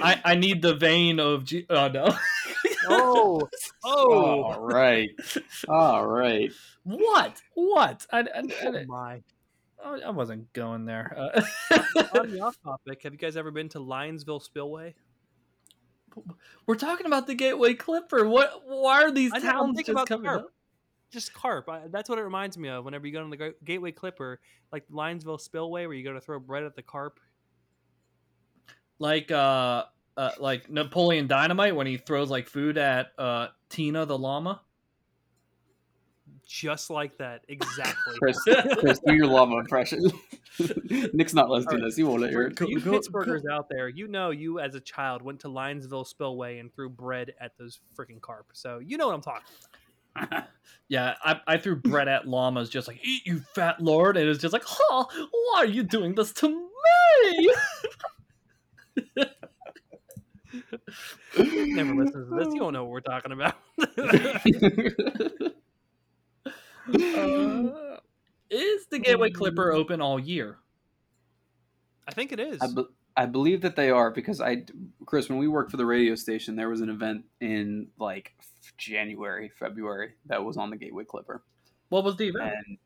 I, 0.00 0.20
I 0.24 0.34
need 0.34 0.62
the 0.62 0.74
vein 0.74 1.20
of 1.20 1.44
G- 1.44 1.66
oh 1.70 1.88
no 1.88 2.16
oh, 2.86 3.48
oh, 3.84 4.42
All 4.42 4.60
right. 4.60 5.10
All 5.68 6.06
right. 6.06 6.50
what 6.84 7.40
what 7.54 8.06
I, 8.12 8.20
I, 8.20 8.42
oh 8.64 8.84
my. 8.86 9.22
I- 9.84 10.00
I 10.06 10.10
wasn't 10.10 10.52
going 10.52 10.84
there 10.84 11.14
uh, 11.16 11.42
On 12.18 12.30
the 12.30 12.40
off 12.40 12.56
topic, 12.62 13.02
have 13.02 13.12
you 13.12 13.18
guys 13.18 13.36
ever 13.36 13.50
been 13.50 13.68
to 13.70 13.78
Linesville 13.78 14.40
Spillway? 14.42 14.94
we're 16.66 16.76
talking 16.76 17.04
about 17.06 17.26
the 17.26 17.34
Gateway 17.34 17.74
Clipper 17.74 18.26
what 18.26 18.62
why 18.66 19.02
are 19.02 19.10
these 19.10 19.32
I 19.34 19.40
towns 19.40 19.76
just 19.76 19.90
about 19.90 20.08
coming 20.08 20.24
carp. 20.26 20.44
up 20.44 20.50
Just 21.10 21.34
carp. 21.34 21.68
I, 21.68 21.82
that's 21.88 22.08
what 22.08 22.18
it 22.18 22.22
reminds 22.22 22.56
me 22.56 22.68
of. 22.70 22.84
Whenever 22.86 23.06
you 23.06 23.12
go 23.12 23.22
on 23.22 23.28
the 23.30 23.54
Gateway 23.64 23.92
Clipper, 23.92 24.40
like 24.72 24.84
Linesville 24.90 25.38
Spillway, 25.38 25.84
where 25.86 25.94
you 25.94 26.02
go 26.04 26.14
to 26.14 26.20
throw 26.20 26.38
bread 26.40 26.64
at 26.64 26.74
the 26.74 26.82
carp. 26.82 27.20
like 28.98 29.30
uh, 29.30 29.84
uh 30.16 30.30
like 30.40 30.70
Napoleon 30.70 31.26
Dynamite 31.26 31.76
when 31.76 31.86
he 31.86 31.98
throws 31.98 32.30
like 32.30 32.48
food 32.48 32.78
at 32.78 33.08
uh 33.18 33.48
Tina 33.68 34.06
the 34.06 34.16
llama 34.16 34.62
Just 36.46 36.90
like 36.90 37.18
that, 37.18 37.42
exactly. 37.48 38.14
Chris, 38.18 38.38
Chris, 38.78 39.00
do 39.04 39.14
your 39.14 39.26
llama 39.26 39.58
impression. 39.58 40.00
Nick's 41.12 41.34
not 41.34 41.48
listening 41.50 41.80
to 41.80 41.84
this. 41.86 41.96
He 41.96 42.04
won't 42.04 42.22
hear 42.22 42.32
For 42.32 42.42
it. 42.46 42.54
Go- 42.54 42.66
you 42.68 42.78
go- 42.80 42.92
Pittsburghers 42.92 43.42
out 43.50 43.68
there, 43.68 43.88
you 43.88 44.06
know 44.06 44.30
you 44.30 44.60
as 44.60 44.76
a 44.76 44.80
child 44.80 45.22
went 45.22 45.40
to 45.40 45.48
Linesville 45.48 46.04
Spillway 46.06 46.58
and 46.60 46.72
threw 46.72 46.88
bread 46.88 47.32
at 47.40 47.58
those 47.58 47.80
freaking 47.98 48.20
carp. 48.20 48.46
So 48.52 48.78
you 48.78 48.96
know 48.96 49.08
what 49.08 49.14
I'm 49.14 49.22
talking. 49.22 49.42
about. 50.14 50.44
Yeah, 50.88 51.14
I, 51.22 51.40
I 51.48 51.56
threw 51.58 51.74
bread 51.76 52.06
at 52.06 52.28
llamas, 52.28 52.70
just 52.70 52.86
like 52.86 53.00
"Eat, 53.04 53.26
you 53.26 53.40
fat 53.54 53.80
lord," 53.80 54.16
and 54.16 54.24
it 54.24 54.28
was 54.28 54.38
just 54.38 54.52
like, 54.52 54.62
"Huh? 54.64 55.04
Why 55.30 55.54
are 55.58 55.66
you 55.66 55.82
doing 55.82 56.14
this 56.14 56.32
to 56.34 56.48
me?" 56.48 57.54
Never 61.36 61.94
listens 61.94 62.28
to 62.30 62.36
this. 62.36 62.48
You 62.54 62.60
don't 62.60 62.72
know 62.72 62.84
what 62.84 62.92
we're 62.92 63.00
talking 63.00 63.32
about. 63.32 63.56
Uh, 66.88 67.96
is 68.50 68.86
the 68.86 68.98
Gateway 68.98 69.30
Clipper 69.30 69.72
open 69.72 70.00
all 70.00 70.18
year? 70.18 70.58
I 72.08 72.12
think 72.12 72.32
it 72.32 72.38
is. 72.40 72.60
I, 72.60 72.68
be- 72.68 72.86
I 73.16 73.26
believe 73.26 73.60
that 73.62 73.74
they 73.76 73.90
are 73.90 74.10
because 74.10 74.40
I, 74.40 74.64
Chris, 75.04 75.28
when 75.28 75.38
we 75.38 75.48
worked 75.48 75.70
for 75.70 75.76
the 75.76 75.86
radio 75.86 76.14
station, 76.14 76.54
there 76.54 76.68
was 76.68 76.80
an 76.80 76.88
event 76.88 77.24
in 77.40 77.88
like 77.98 78.34
January, 78.78 79.50
February 79.58 80.12
that 80.26 80.44
was 80.44 80.56
on 80.56 80.70
the 80.70 80.76
Gateway 80.76 81.04
Clipper, 81.04 81.42
What 81.88 82.04
was 82.04 82.16
the 82.16 82.28
event? 82.28 82.54
and 82.66 82.78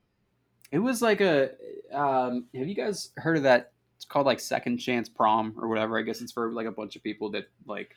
it 0.73 0.79
was 0.79 1.03
like 1.03 1.21
a. 1.21 1.51
Um, 1.93 2.47
have 2.55 2.69
you 2.69 2.75
guys 2.75 3.11
heard 3.17 3.37
of 3.37 3.43
that? 3.43 3.73
It's 3.97 4.05
called 4.07 4.25
like 4.25 4.41
Second 4.41 4.79
Chance 4.79 5.11
Prom 5.11 5.55
or 5.59 5.69
whatever. 5.69 5.99
I 5.99 6.03
guess 6.03 6.23
it's 6.23 6.33
for 6.33 6.51
like 6.53 6.67
a 6.67 6.73
bunch 6.73 6.97
of 6.97 7.03
people 7.03 7.31
that 7.33 7.51
like 7.67 7.97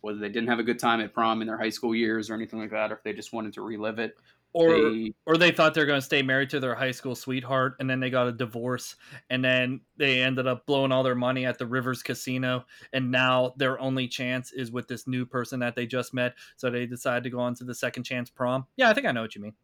whether 0.00 0.18
they 0.18 0.28
didn't 0.28 0.48
have 0.48 0.58
a 0.58 0.62
good 0.64 0.78
time 0.78 1.00
at 1.00 1.12
prom 1.12 1.42
in 1.42 1.46
their 1.48 1.58
high 1.58 1.68
school 1.70 1.94
years 1.94 2.30
or 2.30 2.34
anything 2.34 2.58
like 2.60 2.70
that, 2.70 2.90
or 2.90 2.94
if 2.94 3.02
they 3.02 3.12
just 3.12 3.32
wanted 3.32 3.52
to 3.54 3.60
relive 3.62 3.98
it. 3.98 4.16
Or 4.54 4.70
they, 4.70 5.14
or 5.24 5.38
they 5.38 5.50
thought 5.50 5.72
they're 5.72 5.86
going 5.86 6.00
to 6.00 6.04
stay 6.04 6.20
married 6.20 6.50
to 6.50 6.60
their 6.60 6.74
high 6.74 6.90
school 6.90 7.14
sweetheart, 7.14 7.76
and 7.80 7.88
then 7.88 8.00
they 8.00 8.10
got 8.10 8.28
a 8.28 8.32
divorce, 8.32 8.96
and 9.30 9.42
then 9.42 9.80
they 9.96 10.22
ended 10.22 10.46
up 10.46 10.66
blowing 10.66 10.92
all 10.92 11.02
their 11.02 11.14
money 11.14 11.46
at 11.46 11.58
the 11.58 11.66
Rivers 11.66 12.02
Casino, 12.02 12.66
and 12.92 13.10
now 13.10 13.54
their 13.56 13.80
only 13.80 14.08
chance 14.08 14.52
is 14.52 14.70
with 14.70 14.88
this 14.88 15.06
new 15.06 15.24
person 15.24 15.60
that 15.60 15.74
they 15.74 15.86
just 15.86 16.12
met. 16.12 16.34
So 16.56 16.70
they 16.70 16.84
decided 16.84 17.24
to 17.24 17.30
go 17.30 17.40
on 17.40 17.54
to 17.56 17.64
the 17.64 17.74
second 17.74 18.04
chance 18.04 18.28
prom. 18.28 18.66
Yeah, 18.76 18.90
I 18.90 18.94
think 18.94 19.06
I 19.06 19.12
know 19.12 19.22
what 19.22 19.34
you 19.34 19.40
mean. 19.40 19.54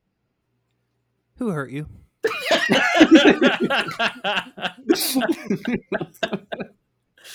Who 1.36 1.50
hurt 1.50 1.70
you? 1.70 1.86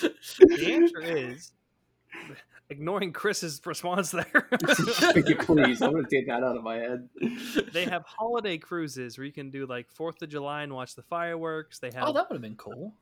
The 0.00 0.72
answer 0.72 1.00
is 1.00 1.52
ignoring 2.74 3.12
Chris's 3.12 3.60
response 3.64 4.10
there. 4.10 4.24
Please, 4.60 5.80
I'm 5.80 5.92
going 5.92 6.04
to 6.04 6.10
take 6.10 6.26
that 6.26 6.42
out 6.42 6.56
of 6.56 6.62
my 6.62 6.76
head. 6.76 7.08
they 7.72 7.84
have 7.84 8.04
holiday 8.04 8.58
cruises 8.58 9.16
where 9.16 9.24
you 9.24 9.32
can 9.32 9.50
do 9.50 9.66
like 9.66 9.90
Fourth 9.90 10.20
of 10.22 10.28
July 10.28 10.62
and 10.62 10.74
watch 10.74 10.94
the 10.94 11.02
fireworks. 11.02 11.78
They 11.78 11.90
have 11.94 12.08
oh, 12.08 12.12
that 12.12 12.28
would 12.28 12.34
have 12.34 12.42
been 12.42 12.56
cool. 12.56 12.94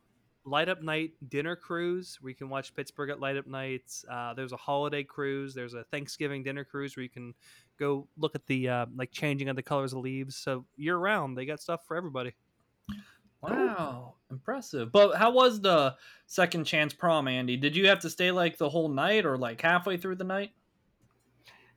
light 0.45 0.69
up 0.69 0.83
night 0.83 1.13
dinner 1.29 1.57
cruise 1.57 2.19
where 2.21 2.31
you 2.31 2.37
can 2.37 2.49
watch 2.49 2.75
Pittsburgh 2.75 3.11
at 3.11 3.21
light 3.21 3.37
up 3.37 3.47
nights. 3.47 4.05
Uh, 4.11 4.35
there's 4.35 4.53
a 4.53 4.57
holiday 4.57 5.03
cruise. 5.03 5.55
There's 5.55 5.75
a 5.75 5.85
Thanksgiving 5.85 6.43
dinner 6.43 6.65
cruise 6.65 6.97
where 6.97 7.03
you 7.03 7.11
can 7.11 7.35
go 7.79 8.07
look 8.19 8.35
at 8.35 8.47
the 8.47 8.69
uh, 8.69 8.87
like 8.95 9.11
changing 9.11 9.49
of 9.49 9.57
the 9.57 9.63
colors 9.63 9.93
of 9.93 10.01
leaves. 10.01 10.37
So 10.37 10.67
year 10.77 10.97
round, 10.97 11.37
they 11.37 11.47
got 11.47 11.61
stuff 11.61 11.81
for 11.87 11.97
everybody. 11.97 12.35
Wow, 13.43 14.15
impressive. 14.31 14.93
But 14.93 15.17
how 15.17 15.33
was 15.33 15.61
the 15.61 15.97
second 16.27 16.65
chance 16.65 16.95
prom, 16.95 17.27
Andy? 17.27 17.57
Did 17.57 17.77
you 17.77 17.89
have 17.89 17.99
to 18.01 18.11
stay 18.11 18.31
like 18.31 18.57
the 18.57 18.69
whole 18.69 18.89
night 18.89 19.27
or 19.27 19.37
like 19.37 19.61
halfway 19.61 19.97
through 19.97 20.17
the 20.17 20.25
night? 20.25 20.53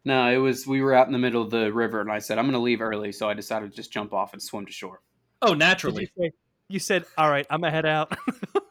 No, 0.06 0.32
it 0.32 0.38
was 0.38 0.68
we 0.68 0.82
were 0.82 0.94
out 0.94 1.08
in 1.08 1.14
the 1.14 1.20
middle 1.20 1.42
of 1.42 1.50
the 1.50 1.74
river, 1.74 2.00
and 2.00 2.12
I 2.12 2.20
said 2.20 2.38
I'm 2.38 2.46
going 2.46 2.54
to 2.54 2.60
leave 2.60 2.82
early, 2.82 3.12
so 3.12 3.28
I 3.28 3.34
decided 3.34 3.72
to 3.72 3.76
just 3.76 3.92
jump 3.92 4.14
off 4.14 4.34
and 4.34 4.42
swim 4.42 4.68
to 4.68 4.72
shore. 4.72 5.02
Oh, 5.42 5.56
naturally. 5.56 6.10
you, 6.18 6.24
say, 6.24 6.32
you 6.70 6.80
said, 6.80 7.06
"All 7.18 7.30
right, 7.30 7.46
I'm 7.50 7.62
gonna 7.62 7.72
head 7.72 7.86
out." 7.86 8.16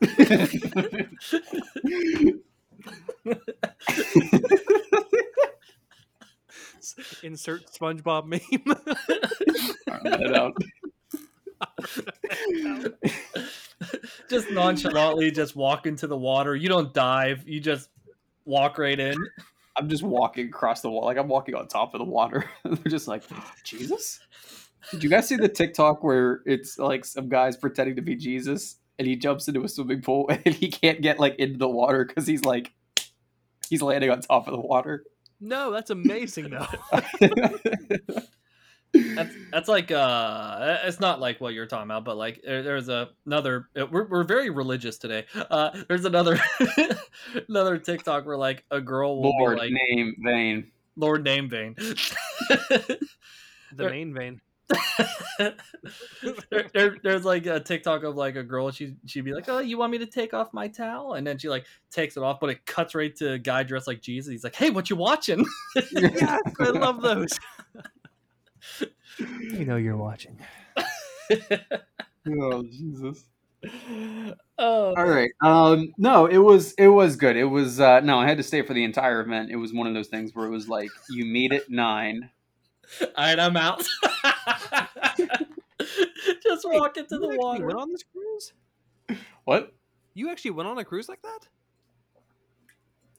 Insert 7.23 7.73
SpongeBob 7.73 8.27
meme. 8.27 8.41
that 10.05 10.35
out. 10.37 10.55
just 14.31 14.51
nonchalantly 14.51 15.31
just 15.31 15.57
walk 15.57 15.87
into 15.87 16.07
the 16.07 16.17
water. 16.17 16.55
You 16.57 16.69
don't 16.69 16.93
dive. 16.95 17.47
You 17.47 17.61
just 17.61 17.89
walk 18.45 18.79
right 18.79 18.99
in. 18.99 19.17
I'm 19.77 19.89
just 19.89 20.03
walking 20.03 20.49
across 20.49 20.83
the 20.83 20.91
wall, 20.91 21.05
like 21.05 21.17
I'm 21.17 21.29
walking 21.29 21.55
on 21.55 21.67
top 21.67 21.95
of 21.95 21.99
the 21.99 22.05
water. 22.05 22.45
They're 22.65 22.91
just 22.91 23.09
like, 23.09 23.25
Jesus. 23.65 24.21
Did 24.91 25.03
you 25.03 25.11
guys 25.11 25.27
see 25.27 25.37
the 25.37 25.49
TikTok 25.49 26.05
where 26.05 26.43
it's 26.47 26.79
like 26.79 27.05
some 27.05 27.29
guys 27.29 27.57
pretending 27.57 27.97
to 27.97 28.03
be 28.03 28.15
Jesus 28.15 28.77
and 28.99 29.09
he 29.09 29.17
jumps 29.17 29.49
into 29.49 29.65
a 29.65 29.69
swimming 29.69 30.03
pool 30.03 30.31
and 30.45 30.55
he 30.55 30.71
can't 30.71 31.01
get 31.03 31.19
like 31.19 31.37
into 31.37 31.59
the 31.59 31.69
water 31.69 32.05
because 32.05 32.27
he's 32.27 32.45
like 32.45 32.73
he's 33.69 33.83
landing 33.83 34.11
on 34.11 34.21
top 34.21 34.47
of 34.47 34.53
the 34.53 34.61
water. 34.61 35.05
no, 35.41 35.71
that's 35.73 35.91
amazing 35.91 36.51
though. 36.51 36.67
That's 38.95 39.35
that's 39.51 39.69
like 39.69 39.91
uh, 39.91 40.79
it's 40.85 41.01
not 41.01 41.21
like 41.21 41.41
what 41.41 41.53
you're 41.55 41.67
talking 41.67 41.85
about, 41.91 42.05
but 42.05 42.17
like 42.17 42.41
there, 42.45 42.63
there's 42.63 42.89
a, 42.89 43.11
another. 43.27 43.69
uh, 43.79 43.87
We're 43.87 44.07
we're 44.07 44.25
very 44.25 44.51
religious 44.51 44.99
today. 44.99 45.25
Uh, 45.35 45.71
there's 45.89 46.05
another 46.05 46.39
another 47.49 47.79
TikTok 47.79 48.25
where 48.27 48.37
like 48.37 48.65
a 48.71 48.81
girl 48.81 49.21
will 49.21 49.31
Lord 49.39 49.57
be 49.57 49.61
like 49.63 49.73
name 49.91 50.15
vain. 50.25 50.71
Lord 50.97 51.25
Name 51.25 51.49
Vein. 51.49 51.75
the 51.79 52.99
main 53.79 54.15
vein. 54.15 54.41
there, 55.39 55.55
there- 56.73 56.97
there's 57.03 57.25
like 57.25 57.47
a 57.47 57.61
TikTok 57.61 58.03
of 58.05 58.17
like 58.17 58.37
a 58.37 58.43
girl. 58.43 58.71
She 58.71 58.95
she'd 59.07 59.25
be 59.25 59.35
like, 59.35 59.49
"Oh, 59.49 59.59
you 59.59 59.77
want 59.79 59.93
me 59.93 59.99
to 59.99 60.07
take 60.07 60.33
off 60.35 60.53
my 60.53 60.69
towel?" 60.69 61.15
And 61.15 61.27
then 61.27 61.39
she 61.39 61.49
like 61.49 61.67
takes 61.91 62.17
it 62.17 62.23
off, 62.23 62.41
but 62.41 62.51
it 62.51 62.65
cuts 62.67 62.95
right 62.95 63.15
to 63.17 63.33
a 63.33 63.39
guy 63.39 63.63
dressed 63.63 63.87
like 63.87 64.01
Jesus. 64.01 64.31
He's 64.31 64.45
like, 64.45 64.55
"Hey, 64.55 64.71
what 64.71 64.89
you 64.89 64.97
watching?" 64.97 65.45
Yes, 65.93 66.41
I 66.61 66.65
love 66.71 67.03
those. 67.03 67.39
You 69.19 69.65
know 69.65 69.77
you're 69.77 69.97
watching. 69.97 70.39
Oh 72.27 72.63
Jesus. 72.63 73.25
oh, 74.59 74.95
All 74.97 75.07
right. 75.07 75.31
Um 75.43 75.93
no, 75.99 76.25
it 76.25 76.39
was 76.39 76.73
it 76.79 76.89
was 76.89 77.17
good. 77.17 77.37
It 77.37 77.45
was 77.45 77.81
uh 77.81 78.01
no, 78.01 78.19
I 78.19 78.27
had 78.27 78.39
to 78.39 78.43
stay 78.43 78.63
for 78.63 78.73
the 78.73 78.83
entire 78.83 79.21
event. 79.21 79.51
It 79.51 79.57
was 79.57 79.75
one 79.75 79.87
of 79.87 79.93
those 79.93 80.09
things 80.09 80.35
where 80.35 80.47
it 80.47 80.51
was 80.51 80.67
like 80.67 80.89
you 81.11 81.27
meet 81.27 81.53
at 81.53 81.69
9. 81.69 82.31
all 83.03 83.09
right, 83.19 83.39
I'm 83.39 83.57
out. 83.59 83.83
Just 86.43 86.65
Wait, 86.67 86.81
walk 86.81 86.97
into 86.97 87.17
You 87.17 87.21
the 87.33 87.37
water. 87.37 87.67
went 87.67 87.79
on 87.79 87.91
this 87.93 88.05
cruise? 88.11 88.53
What? 89.45 89.75
You 90.15 90.31
actually 90.31 90.53
went 90.53 90.69
on 90.69 90.79
a 90.79 90.85
cruise 90.85 91.09
like 91.09 91.21
that? 91.23 91.49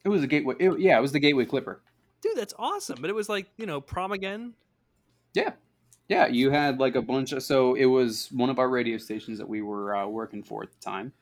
It 0.03 0.09
was 0.09 0.23
a 0.23 0.27
gateway. 0.27 0.55
It, 0.59 0.79
yeah, 0.79 0.97
it 0.97 1.01
was 1.01 1.11
the 1.11 1.19
Gateway 1.19 1.45
Clipper. 1.45 1.81
Dude, 2.21 2.37
that's 2.37 2.53
awesome. 2.57 2.97
But 3.01 3.09
it 3.09 3.13
was 3.15 3.27
like, 3.29 3.47
you 3.57 3.65
know, 3.65 3.81
prom 3.81 4.11
again. 4.11 4.53
Yeah, 5.35 5.53
Yeah, 6.09 6.27
you 6.27 6.51
had 6.51 6.79
like 6.79 6.95
a 6.95 7.01
bunch 7.03 7.31
of. 7.33 7.43
So 7.43 7.75
it 7.75 7.85
was 7.85 8.31
one 8.31 8.49
of 8.49 8.59
our 8.59 8.69
radio 8.69 8.97
stations 8.97 9.39
that 9.39 9.49
we 9.49 9.61
were 9.63 9.95
uh, 9.95 10.07
working 10.07 10.43
for 10.43 10.63
at 10.63 10.71
the 10.71 10.79
time, 10.79 11.13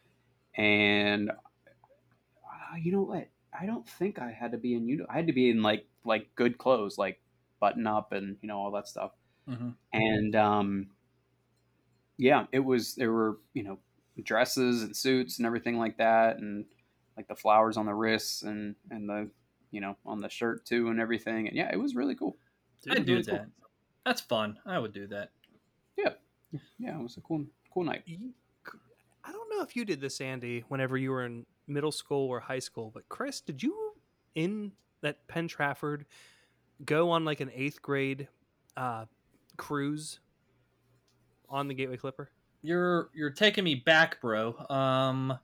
and 0.56 1.32
uh, 1.32 2.76
you 2.82 2.92
know 2.92 3.02
what? 3.02 3.30
I 3.58 3.66
don't 3.66 3.88
think 3.88 4.20
I 4.20 4.32
had 4.32 4.52
to 4.52 4.58
be 4.58 4.74
in 4.76 4.88
uni. 4.88 5.04
I 5.10 5.14
had 5.14 5.28
to 5.28 5.34
be 5.34 5.50
in 5.50 5.62
like 5.62 5.86
like 6.06 6.34
good 6.36 6.58
clothes, 6.58 6.98
like 6.98 7.22
button 7.60 7.88
up 7.88 8.12
and 8.12 8.38
you 8.42 8.48
know 8.48 8.58
all 8.58 8.72
that 8.72 8.88
stuff. 8.88 9.12
Mhm. 9.48 9.78
And 9.94 10.36
um, 10.36 10.90
yeah, 12.18 12.46
it 12.52 12.60
was 12.60 12.96
there 12.96 13.12
were 13.12 13.40
you 13.54 13.64
know 13.64 13.80
dresses 14.24 14.84
and 14.84 14.96
suits 14.96 15.38
and 15.38 15.46
everything 15.46 15.78
like 15.78 15.98
that, 15.98 16.38
and 16.38 16.66
like 17.18 17.28
the 17.28 17.36
flowers 17.36 17.78
on 17.78 17.86
the 17.86 17.94
wrists 17.94 18.44
and 18.44 18.76
and 18.90 19.10
the 19.10 19.30
you 19.72 19.82
know 19.82 19.98
on 20.06 20.20
the 20.22 20.30
shirt 20.30 20.66
too 20.66 20.90
and 20.90 21.00
everything. 21.00 21.48
And 21.48 21.56
yeah, 21.58 21.70
it 21.72 21.78
was 21.78 21.96
really 21.96 22.16
cool. 22.16 22.38
I 22.90 22.96
do 22.96 23.06
really 23.12 23.24
cool. 23.26 23.46
That. 24.04 24.10
That's 24.10 24.22
fun. 24.22 24.58
I 24.66 24.80
would 24.80 24.94
do 24.94 25.08
that. 25.08 25.32
Yeah, 25.98 26.10
yeah, 26.80 26.98
it 26.98 27.02
was 27.04 27.18
a 27.18 27.22
cool 27.22 27.46
cool 27.74 27.84
night. 27.84 28.04
I 29.26 29.32
don't 29.32 29.50
know 29.50 29.64
if 29.64 29.76
you 29.76 29.86
did 29.86 30.02
this, 30.02 30.20
Andy, 30.20 30.64
whenever 30.68 30.98
you 30.98 31.12
were 31.12 31.26
in 31.26 31.46
middle 31.68 31.92
school 31.92 32.28
or 32.28 32.40
high 32.40 32.60
school, 32.60 32.92
but 32.94 33.08
Chris, 33.08 33.40
did 33.40 33.64
you 33.64 33.94
in 34.36 34.72
that 35.02 35.26
Penn 35.28 35.48
Trafford 35.48 36.06
go 36.86 37.10
on 37.10 37.24
like 37.24 37.40
an 37.40 37.52
eighth 37.54 37.82
grade 37.82 38.28
uh, 38.76 39.06
cruise 39.58 40.20
on 41.50 41.68
the 41.68 41.74
Gateway 41.74 41.98
Clipper? 41.98 42.30
You're 42.62 43.10
you're 43.14 43.30
taking 43.30 43.64
me 43.64 43.76
back, 43.76 44.22
bro. 44.22 44.56
Um, 44.70 45.38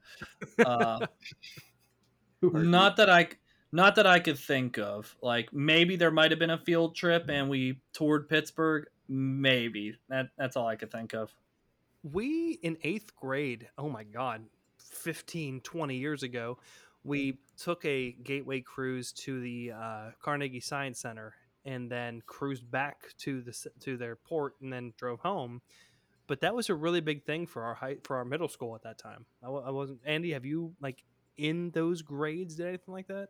uh, 0.66 1.06
Who 2.42 2.50
hurt 2.50 2.64
you? 2.64 2.70
not 2.70 2.96
that 2.98 3.10
I 3.10 3.28
not 3.72 3.96
that 3.96 4.08
I 4.08 4.20
could 4.20 4.38
think 4.38 4.78
of. 4.78 5.16
Like 5.22 5.54
maybe 5.54 5.96
there 5.96 6.12
might 6.12 6.32
have 6.32 6.40
been 6.40 6.50
a 6.50 6.58
field 6.58 6.96
trip 6.96 7.30
and 7.30 7.50
we 7.50 7.80
toured 7.94 8.30
Pittsburgh. 8.30 8.86
Maybe 9.08 9.96
that 10.10 10.30
that's 10.38 10.56
all 10.56 10.68
I 10.68 10.76
could 10.76 10.92
think 10.92 11.14
of. 11.14 11.34
We 12.04 12.60
in 12.62 12.78
eighth 12.84 13.16
grade, 13.16 13.68
oh 13.78 13.90
my 13.90 14.04
God, 14.04 14.46
15, 14.78 15.62
20 15.62 15.96
years 15.96 16.24
ago, 16.24 16.58
we 17.04 17.40
took 17.58 17.84
a 17.86 18.12
gateway 18.24 18.62
cruise 18.62 19.12
to 19.14 19.40
the 19.42 19.72
uh, 19.72 20.12
Carnegie 20.22 20.60
Science 20.60 21.00
Center 21.00 21.34
and 21.66 21.92
then 21.92 22.22
cruised 22.26 22.70
back 22.70 23.14
to 23.18 23.42
the 23.42 23.70
to 23.82 23.98
their 23.98 24.16
port 24.16 24.56
and 24.62 24.72
then 24.72 24.94
drove 24.98 25.20
home. 25.20 25.62
But 26.28 26.42
that 26.42 26.54
was 26.54 26.70
a 26.70 26.76
really 26.76 27.02
big 27.02 27.24
thing 27.24 27.48
for 27.48 27.64
our 27.64 27.74
high, 27.74 27.98
for 28.04 28.18
our 28.18 28.26
middle 28.26 28.48
school 28.48 28.76
at 28.76 28.84
that 28.84 28.98
time. 28.98 29.26
I, 29.44 29.48
I 29.48 29.72
wasn't 29.72 30.00
Andy. 30.06 30.32
Have 30.32 30.46
you 30.46 30.74
like 30.80 31.04
in 31.38 31.72
those 31.72 32.02
grades 32.02 32.56
did 32.56 32.68
anything 32.68 32.94
like 32.94 33.08
that? 33.08 33.30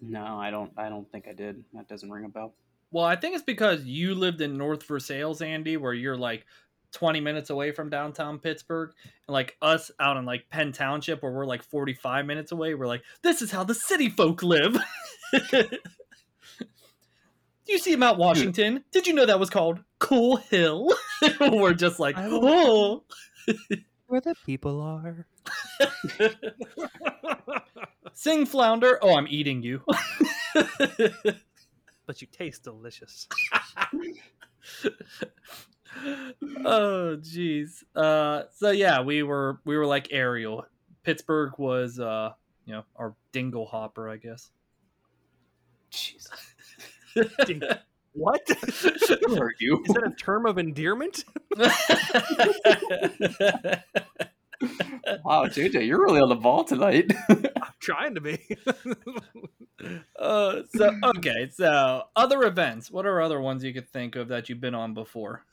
No, 0.00 0.38
I 0.38 0.50
don't. 0.50 0.72
I 0.76 0.88
don't 0.88 1.10
think 1.10 1.26
I 1.28 1.32
did. 1.32 1.64
That 1.74 1.88
doesn't 1.88 2.10
ring 2.10 2.24
a 2.24 2.28
bell. 2.28 2.54
Well, 2.90 3.04
I 3.04 3.16
think 3.16 3.34
it's 3.34 3.44
because 3.44 3.84
you 3.84 4.14
lived 4.14 4.40
in 4.40 4.56
North 4.56 4.82
Versailles, 4.84 5.40
Andy, 5.42 5.76
where 5.76 5.92
you're 5.92 6.16
like 6.16 6.46
20 6.92 7.20
minutes 7.20 7.50
away 7.50 7.72
from 7.72 7.90
downtown 7.90 8.38
Pittsburgh, 8.38 8.92
and 9.26 9.32
like 9.32 9.56
us 9.60 9.90
out 10.00 10.16
in 10.16 10.24
like 10.24 10.48
Penn 10.50 10.72
Township, 10.72 11.22
where 11.22 11.32
we're 11.32 11.46
like 11.46 11.62
45 11.62 12.24
minutes 12.26 12.52
away. 12.52 12.74
We're 12.74 12.86
like, 12.86 13.02
this 13.22 13.42
is 13.42 13.50
how 13.50 13.64
the 13.64 13.74
city 13.74 14.08
folk 14.08 14.42
live. 14.42 14.76
You 17.68 17.78
see 17.78 17.94
Mount 17.96 18.18
Washington? 18.18 18.82
Did 18.92 19.06
you 19.06 19.12
know 19.12 19.26
that 19.26 19.38
was 19.38 19.50
called 19.50 19.80
Cool 19.98 20.36
Hill? 20.36 20.90
we're 21.40 21.74
just 21.74 22.00
like, 22.00 22.14
oh. 22.16 23.04
Where 24.06 24.20
the 24.22 24.34
people 24.46 24.80
are. 24.80 25.26
Sing 28.18 28.46
flounder. 28.46 28.98
Oh, 29.00 29.14
I'm 29.16 29.28
eating 29.30 29.62
you. 29.62 29.80
but 32.04 32.20
you 32.20 32.26
taste 32.32 32.64
delicious. 32.64 33.28
oh 36.64 37.16
jeez. 37.20 37.84
Uh 37.94 38.42
so 38.56 38.72
yeah, 38.72 39.02
we 39.02 39.22
were 39.22 39.60
we 39.64 39.76
were 39.76 39.86
like 39.86 40.08
Ariel. 40.10 40.66
Pittsburgh 41.04 41.52
was 41.58 42.00
uh 42.00 42.30
you 42.66 42.72
know, 42.72 42.82
our 42.96 43.14
dingle 43.30 43.66
hopper, 43.66 44.10
I 44.10 44.16
guess. 44.16 44.50
Jesus, 45.90 46.28
Ding- 47.46 47.62
What? 48.14 48.42
who 48.50 49.36
hurt 49.36 49.54
you? 49.60 49.80
Is 49.86 49.94
that 49.94 50.02
a 50.04 50.10
term 50.10 50.44
of 50.44 50.58
endearment? 50.58 51.24
wow, 55.24 55.46
JJ, 55.46 55.86
you're 55.86 56.02
really 56.02 56.20
on 56.20 56.28
the 56.28 56.34
ball 56.34 56.64
tonight. 56.64 57.12
I'm 57.88 57.96
trying 57.96 58.14
to 58.14 58.20
be. 58.20 58.56
uh, 60.18 60.62
so 60.74 60.90
okay, 61.16 61.48
so 61.52 62.04
other 62.16 62.42
events. 62.44 62.90
What 62.90 63.06
are 63.06 63.20
other 63.20 63.40
ones 63.40 63.64
you 63.64 63.72
could 63.72 63.88
think 63.88 64.16
of 64.16 64.28
that 64.28 64.48
you've 64.48 64.60
been 64.60 64.74
on 64.74 64.94
before? 64.94 65.44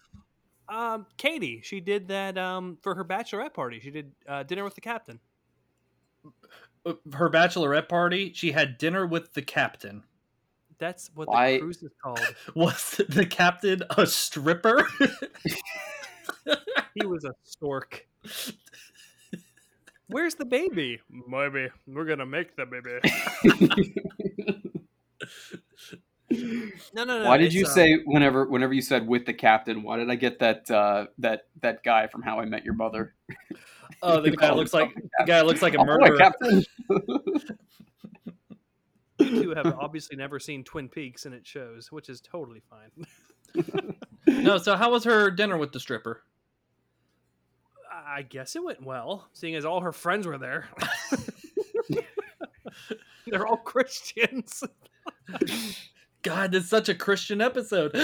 um, 0.67 1.05
Katie, 1.17 1.61
she 1.63 1.79
did 1.79 2.07
that 2.07 2.37
um, 2.37 2.77
for 2.81 2.95
her 2.95 3.05
bachelorette 3.05 3.53
party. 3.53 3.79
She 3.79 3.91
did 3.91 4.11
uh, 4.27 4.43
dinner 4.43 4.63
with 4.63 4.75
the 4.75 4.81
captain. 4.81 5.19
Uh, 6.85 6.93
Her 7.13 7.29
bachelorette 7.29 7.87
party, 7.87 8.33
she 8.33 8.51
had 8.51 8.77
dinner 8.77 9.05
with 9.05 9.33
the 9.33 9.41
captain. 9.43 10.03
That's 10.79 11.09
what 11.13 11.27
Why- 11.27 11.53
the 11.53 11.59
cruise 11.59 11.83
is 11.83 11.91
called. 12.03 12.19
Was 12.55 12.99
the 13.07 13.25
captain 13.25 13.83
a 13.91 14.05
stripper? 14.05 14.87
he 16.95 17.05
was 17.05 17.23
a 17.23 17.33
stork. 17.43 18.05
Where's 20.07 20.35
the 20.35 20.45
baby? 20.45 20.99
Maybe 21.09 21.69
we're 21.87 22.05
gonna 22.05 22.25
make 22.25 22.55
the 22.55 22.65
baby. 22.65 22.99
No, 26.93 27.03
no, 27.05 27.19
no. 27.19 27.25
why 27.29 27.37
did 27.37 27.53
you 27.53 27.65
uh, 27.65 27.69
say 27.69 27.99
whenever 28.05 28.45
whenever 28.45 28.73
you 28.73 28.81
said 28.81 29.07
with 29.07 29.25
the 29.25 29.33
captain? 29.33 29.83
Why 29.83 29.97
did 29.97 30.09
I 30.09 30.15
get 30.15 30.39
that 30.39 30.69
uh, 30.69 31.05
that 31.19 31.43
that 31.61 31.83
guy 31.83 32.07
from 32.07 32.23
How 32.23 32.39
I 32.39 32.45
Met 32.45 32.65
Your 32.65 32.73
Mother? 32.73 33.13
oh, 34.01 34.19
the 34.19 34.31
guy 34.35 34.51
looks 34.51 34.73
like 34.73 34.93
the 34.95 35.25
guy 35.25 35.41
looks 35.41 35.61
like 35.61 35.75
a 35.75 35.77
Oh, 35.77 35.85
boy, 35.85 35.97
murderer. 35.97 36.17
Captain. 36.17 36.63
You 39.17 39.43
two 39.43 39.53
have 39.55 39.67
obviously 39.79 40.17
never 40.17 40.39
seen 40.39 40.65
Twin 40.65 40.89
Peaks, 40.89 41.25
and 41.25 41.33
it 41.33 41.47
shows, 41.47 41.89
which 41.89 42.09
is 42.09 42.19
totally 42.19 42.61
fine. 42.69 43.63
No, 44.27 44.57
so 44.57 44.75
how 44.75 44.91
was 44.91 45.05
her 45.05 45.31
dinner 45.31 45.57
with 45.57 45.71
the 45.71 45.79
stripper? 45.79 46.21
I 48.05 48.21
guess 48.21 48.55
it 48.55 48.63
went 48.63 48.83
well, 48.83 49.27
seeing 49.33 49.55
as 49.55 49.65
all 49.65 49.81
her 49.81 49.91
friends 49.91 50.27
were 50.27 50.37
there. 50.37 50.69
They're 53.27 53.47
all 53.47 53.57
Christians. 53.57 54.63
God, 56.21 56.51
this 56.51 56.65
is 56.65 56.69
such 56.69 56.89
a 56.89 56.95
Christian 56.95 57.41
episode. 57.41 57.95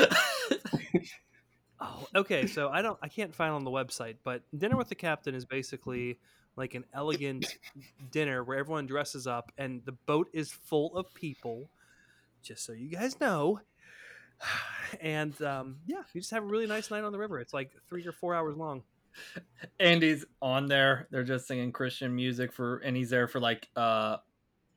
Oh, 1.82 2.08
okay. 2.16 2.46
So 2.46 2.70
I 2.70 2.82
don't, 2.82 3.00
I 3.02 3.08
can't 3.08 3.36
find 3.36 3.52
on 3.54 3.64
the 3.64 3.72
website, 3.72 4.18
but 4.24 4.44
dinner 4.56 4.78
with 4.78 4.90
the 4.90 4.96
captain 4.96 5.34
is 5.34 5.46
basically 5.46 6.20
like 6.56 6.76
an 6.76 6.86
elegant 6.94 7.58
dinner 8.12 8.44
where 8.44 8.60
everyone 8.60 8.86
dresses 8.86 9.26
up 9.26 9.52
and 9.58 9.82
the 9.86 9.94
boat 9.94 10.28
is 10.32 10.52
full 10.52 10.96
of 10.96 11.12
people. 11.16 11.70
Just 12.44 12.66
so 12.66 12.74
you 12.74 12.90
guys 12.90 13.20
know. 13.20 13.60
And 15.00 15.42
um, 15.42 15.78
yeah, 15.86 16.02
you 16.14 16.20
just 16.20 16.32
have 16.32 16.44
a 16.44 16.46
really 16.46 16.68
nice 16.68 16.92
night 16.92 17.06
on 17.06 17.14
the 17.14 17.18
river. 17.18 17.40
It's 17.40 17.54
like 17.54 17.72
three 17.88 18.06
or 18.06 18.12
four 18.12 18.36
hours 18.36 18.58
long. 18.58 18.84
Andy's 19.80 20.26
on 20.42 20.68
there. 20.68 21.08
They're 21.12 21.24
just 21.24 21.48
singing 21.48 21.72
Christian 21.72 22.16
music 22.16 22.52
for, 22.54 22.78
and 22.78 22.96
he's 22.96 23.10
there 23.10 23.28
for 23.28 23.40
like 23.40 23.68
uh 23.76 24.18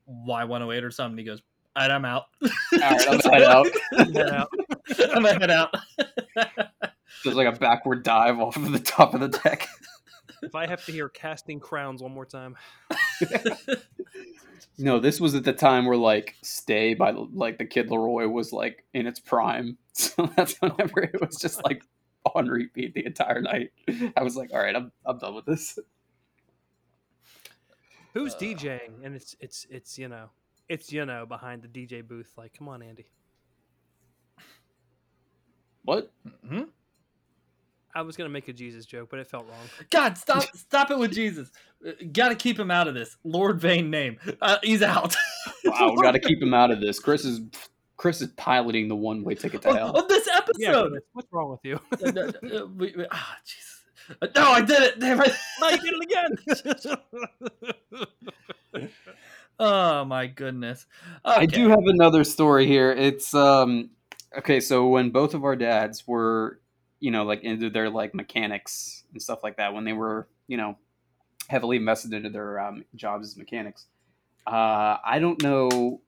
Y108 0.09 0.83
or 0.83 0.91
something. 0.91 1.19
He 1.19 1.25
goes, 1.25 1.43
"All 1.77 1.83
right, 1.83 1.91
I'm 1.95 2.05
out. 2.05 2.25
All 2.43 2.49
right, 2.81 3.09
I'm 3.09 3.19
gonna 3.19 3.35
head 3.35 3.43
out. 3.43 3.67
Head 3.97 4.17
out. 4.31 4.49
I'm 5.15 5.23
gonna 5.23 5.39
head 5.41 5.51
out." 5.51 5.75
There's 7.25 7.37
like 7.37 7.55
a 7.55 7.59
backward 7.59 8.03
dive 8.03 8.39
off 8.39 8.57
of 8.57 8.71
the 8.73 8.79
top 8.79 9.15
of 9.15 9.21
the 9.21 9.29
deck. 9.29 9.67
if 10.43 10.55
I 10.55 10.67
have 10.67 10.85
to 10.87 10.93
hear 10.93 11.09
casting 11.09 11.59
crowns 11.59 12.03
one 12.03 12.13
more 12.13 12.27
time, 12.27 12.57
No, 14.77 14.99
this 14.99 15.21
was 15.21 15.35
at 15.35 15.45
the 15.45 15.53
time 15.53 15.87
where 15.87 15.97
like 15.97 16.35
"Stay" 16.43 16.95
by 16.95 17.13
like 17.13 17.59
the 17.59 17.65
Kid 17.65 17.89
LAROI 17.89 18.31
was 18.31 18.53
like 18.53 18.85
in 18.93 19.07
its 19.07 19.21
prime. 19.21 19.79
So 19.97 20.29
that's 20.37 20.61
whenever 20.61 21.03
it 21.05 21.21
was 21.21 21.37
just 21.37 21.63
like 21.65 21.85
on 22.35 22.47
repeat 22.49 22.95
the 22.95 23.05
entire 23.07 23.41
night. 23.41 23.73
I 24.17 24.23
was 24.23 24.37
like, 24.37 24.53
all 24.53 24.59
right, 24.61 24.75
I'm 24.75 24.93
I'm 25.07 25.19
done 25.19 25.35
with 25.35 25.47
this. 25.47 25.79
who's 28.15 28.35
Uh. 28.35 28.39
DJing? 28.39 29.05
And 29.05 29.15
it's 29.15 29.37
it's 29.41 29.67
it's 29.71 29.99
you 29.99 30.09
know 30.09 30.31
it's 30.69 30.93
you 30.93 31.05
know 31.05 31.27
behind 31.27 31.63
the 31.63 31.69
DJ 31.69 32.07
booth. 32.07 32.33
Like, 32.37 32.57
come 32.57 32.69
on, 32.69 32.83
Andy. 32.83 33.07
What? 35.85 36.11
hmm 36.47 36.63
I 37.97 38.03
was 38.03 38.17
gonna 38.17 38.31
make 38.31 38.49
a 38.49 38.53
Jesus 38.53 38.87
joke, 38.87 39.09
but 39.11 39.21
it 39.21 39.29
felt 39.29 39.47
wrong. 39.47 39.69
God, 39.91 40.19
stop! 40.19 40.45
Stop 40.57 40.91
it 40.91 40.99
with 40.99 41.13
Jesus. 41.13 41.51
Got 42.13 42.31
to 42.31 42.35
keep 42.35 42.59
him 42.59 42.71
out 42.71 42.89
of 42.89 42.95
this. 42.95 43.17
Lord 43.23 43.61
Vane 43.61 43.89
name. 43.91 44.19
Uh, 44.41 44.57
he's 44.65 44.83
out. 44.83 45.15
Wow, 45.65 45.93
we 45.95 46.03
got 46.03 46.13
to 46.13 46.19
keep 46.21 46.43
him 46.43 46.55
out 46.55 46.73
of 46.73 46.81
this. 46.81 46.99
Chris 46.99 47.25
is 47.25 47.41
Chris 47.97 48.21
is 48.21 48.29
piloting 48.37 48.89
the 48.89 48.97
one 48.97 49.23
way 49.23 49.35
ticket 49.35 49.63
to 49.63 49.71
of, 49.71 49.77
hell. 49.77 49.91
of 49.91 50.09
this 50.09 50.24
Yeah, 50.24 50.24
episode. 50.63 50.91
Chris, 50.93 51.03
what's 51.13 51.33
wrong 51.33 51.51
with 51.51 51.61
you? 51.65 51.81
Uh, 51.93 52.21
uh, 52.21 52.63
uh, 52.63 52.67
we- 52.67 52.95
we- 52.97 53.07
Ah, 53.11 53.37
Jesus. 53.45 53.83
Uh, 54.21 54.27
No, 54.37 54.51
I 54.53 54.61
did 54.61 54.83
it. 54.83 55.01
Damn 55.01 55.21
it. 55.23 55.33
no, 55.61 55.69
you 55.71 55.79
did 55.79 55.95
it 55.95 56.97
again. 57.93 58.89
Oh 59.59 60.05
my 60.05 60.27
goodness. 60.27 60.85
I 61.25 61.47
do 61.47 61.69
have 61.69 61.85
another 61.87 62.25
story 62.25 62.67
here. 62.67 62.91
It's 62.91 63.33
um 63.35 63.91
okay, 64.37 64.59
so 64.59 64.89
when 64.89 65.11
both 65.11 65.33
of 65.35 65.45
our 65.45 65.55
dads 65.55 66.09
were, 66.09 66.61
you 66.99 67.13
know, 67.13 67.23
like 67.25 67.43
into 67.45 67.71
their 67.71 67.89
like 67.89 68.15
mechanics 68.15 69.05
and 69.13 69.23
stuff 69.23 69.45
like 69.45 69.57
that, 69.59 69.73
when 69.73 69.85
they 69.85 69.93
were, 69.93 70.27
you 70.49 70.57
know, 70.57 70.77
heavily 71.49 71.77
invested 71.77 72.13
into 72.15 72.31
their 72.31 72.59
um, 72.59 72.85
jobs 72.97 73.29
as 73.29 73.37
mechanics, 73.37 73.87
uh, 74.47 74.97
I 75.05 75.19
don't 75.21 75.41
know 75.41 76.01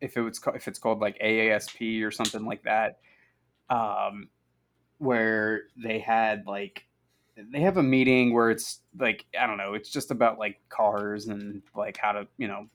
if 0.00 0.16
it 0.16 0.20
was 0.20 0.40
if 0.54 0.68
it's 0.68 0.78
called 0.78 1.00
like 1.00 1.18
AASP 1.18 2.04
or 2.04 2.12
something 2.12 2.44
like 2.46 2.62
that, 2.62 3.00
um, 3.70 4.28
where 4.98 5.64
they 5.82 5.98
had 5.98 6.46
like 6.46 6.86
they 7.36 7.60
have 7.60 7.76
a 7.76 7.82
meeting 7.82 8.32
where 8.32 8.50
it's 8.50 8.80
like 8.98 9.26
I 9.38 9.46
don't 9.46 9.58
know, 9.58 9.74
it's 9.74 9.90
just 9.90 10.10
about 10.10 10.38
like 10.38 10.60
cars 10.68 11.26
and 11.26 11.62
like 11.74 11.96
how 11.96 12.12
to 12.12 12.26
you 12.38 12.48
know 12.48 12.68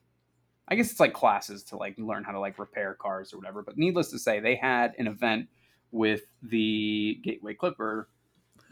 I 0.70 0.76
guess 0.76 0.90
it's 0.90 1.00
like 1.00 1.12
classes 1.12 1.64
to 1.64 1.76
like 1.76 1.96
learn 1.98 2.22
how 2.22 2.32
to 2.32 2.40
like 2.40 2.58
repair 2.58 2.94
cars 2.94 3.32
or 3.32 3.38
whatever. 3.38 3.62
But 3.62 3.76
needless 3.76 4.10
to 4.12 4.18
say, 4.18 4.38
they 4.38 4.54
had 4.54 4.94
an 4.98 5.08
event 5.08 5.48
with 5.90 6.22
the 6.42 7.20
Gateway 7.24 7.54
Clipper 7.54 8.08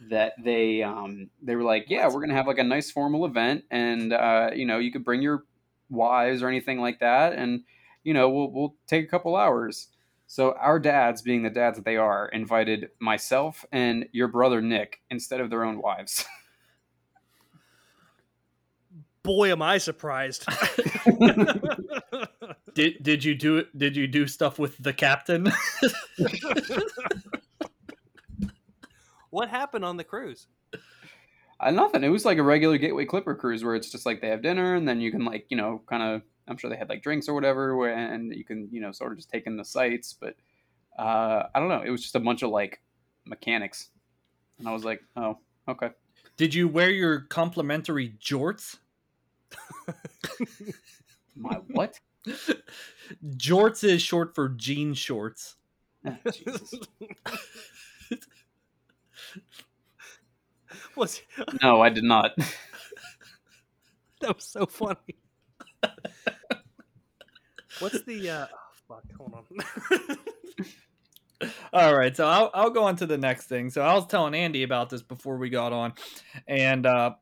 that 0.08 0.34
they 0.42 0.82
um 0.82 1.28
they 1.42 1.56
were 1.56 1.64
like, 1.64 1.86
yeah, 1.88 2.06
we're 2.06 2.20
gonna 2.20 2.34
have 2.34 2.46
like 2.46 2.58
a 2.58 2.64
nice 2.64 2.90
formal 2.90 3.26
event, 3.26 3.64
and 3.70 4.12
uh, 4.12 4.50
you 4.54 4.64
know 4.64 4.78
you 4.78 4.92
could 4.92 5.04
bring 5.04 5.22
your 5.22 5.44
wives 5.90 6.42
or 6.42 6.48
anything 6.48 6.80
like 6.80 7.00
that, 7.00 7.32
and 7.32 7.64
you 8.04 8.14
know 8.14 8.30
we'll 8.30 8.50
we'll 8.52 8.74
take 8.86 9.04
a 9.04 9.08
couple 9.08 9.34
hours. 9.34 9.88
So 10.30 10.52
our 10.60 10.78
dads, 10.78 11.22
being 11.22 11.42
the 11.42 11.48
dads 11.48 11.78
that 11.78 11.86
they 11.86 11.96
are, 11.96 12.28
invited 12.28 12.90
myself 13.00 13.64
and 13.72 14.06
your 14.12 14.28
brother 14.28 14.60
Nick 14.60 15.00
instead 15.08 15.40
of 15.40 15.48
their 15.48 15.64
own 15.64 15.80
wives. 15.80 16.26
Boy, 19.22 19.50
am 19.50 19.62
I 19.62 19.78
surprised. 19.78 20.46
Did 22.74 23.02
did 23.02 23.24
you 23.24 23.34
do 23.34 23.56
it? 23.56 23.76
Did 23.76 23.96
you 23.96 24.06
do 24.06 24.28
stuff 24.28 24.58
with 24.58 24.76
the 24.78 24.92
captain? 24.92 25.50
what 29.30 29.48
happened 29.48 29.84
on 29.84 29.96
the 29.96 30.04
cruise? 30.04 30.46
Uh, 31.58 31.72
nothing. 31.72 32.04
It 32.04 32.10
was 32.10 32.24
like 32.24 32.38
a 32.38 32.42
regular 32.42 32.78
Gateway 32.78 33.04
Clipper 33.04 33.34
cruise 33.34 33.64
where 33.64 33.74
it's 33.74 33.90
just 33.90 34.06
like 34.06 34.20
they 34.20 34.28
have 34.28 34.42
dinner 34.42 34.76
and 34.76 34.86
then 34.86 35.00
you 35.00 35.10
can 35.10 35.24
like 35.24 35.46
you 35.48 35.56
know 35.56 35.82
kind 35.88 36.04
of 36.04 36.22
I'm 36.48 36.56
sure 36.56 36.70
they 36.70 36.76
had 36.76 36.88
like 36.88 37.02
drinks 37.02 37.28
or 37.28 37.34
whatever 37.34 37.88
and 37.88 38.34
you 38.34 38.44
can 38.44 38.68
you 38.70 38.80
know 38.80 38.92
sort 38.92 39.12
of 39.12 39.18
just 39.18 39.30
take 39.30 39.46
in 39.46 39.56
the 39.56 39.64
sights. 39.64 40.14
But 40.18 40.36
uh, 40.98 41.44
I 41.54 41.60
don't 41.60 41.68
know. 41.68 41.82
It 41.82 41.90
was 41.90 42.02
just 42.02 42.14
a 42.14 42.20
bunch 42.20 42.42
of 42.42 42.50
like 42.50 42.80
mechanics, 43.24 43.90
and 44.58 44.68
I 44.68 44.72
was 44.72 44.84
like, 44.84 45.02
oh 45.16 45.38
okay. 45.68 45.90
Did 46.36 46.54
you 46.54 46.68
wear 46.68 46.90
your 46.90 47.20
complimentary 47.20 48.14
jorts? 48.20 48.78
My 51.36 51.58
what? 51.68 51.98
jorts 53.36 53.84
is 53.84 54.02
short 54.02 54.34
for 54.34 54.48
jean 54.48 54.94
shorts. 54.94 55.56
Ah, 56.06 56.16
Was 60.96 61.22
No, 61.62 61.80
I 61.80 61.88
did 61.88 62.04
not. 62.04 62.32
that 64.20 64.34
was 64.34 64.44
so 64.44 64.66
funny. 64.66 65.16
What's 67.80 68.02
the 68.02 68.30
uh 68.30 68.46
oh 68.52 68.56
fuck, 68.88 69.04
hold 69.16 69.34
on. 69.34 69.44
All 71.72 71.96
right, 71.96 72.16
so 72.16 72.26
I'll 72.26 72.50
I'll 72.52 72.70
go 72.70 72.84
on 72.84 72.96
to 72.96 73.06
the 73.06 73.18
next 73.18 73.46
thing. 73.46 73.70
So 73.70 73.82
I 73.82 73.94
was 73.94 74.06
telling 74.06 74.34
Andy 74.34 74.64
about 74.64 74.90
this 74.90 75.02
before 75.02 75.36
we 75.36 75.50
got 75.50 75.72
on, 75.72 75.92
and 76.48 76.84
uh, 76.84 77.12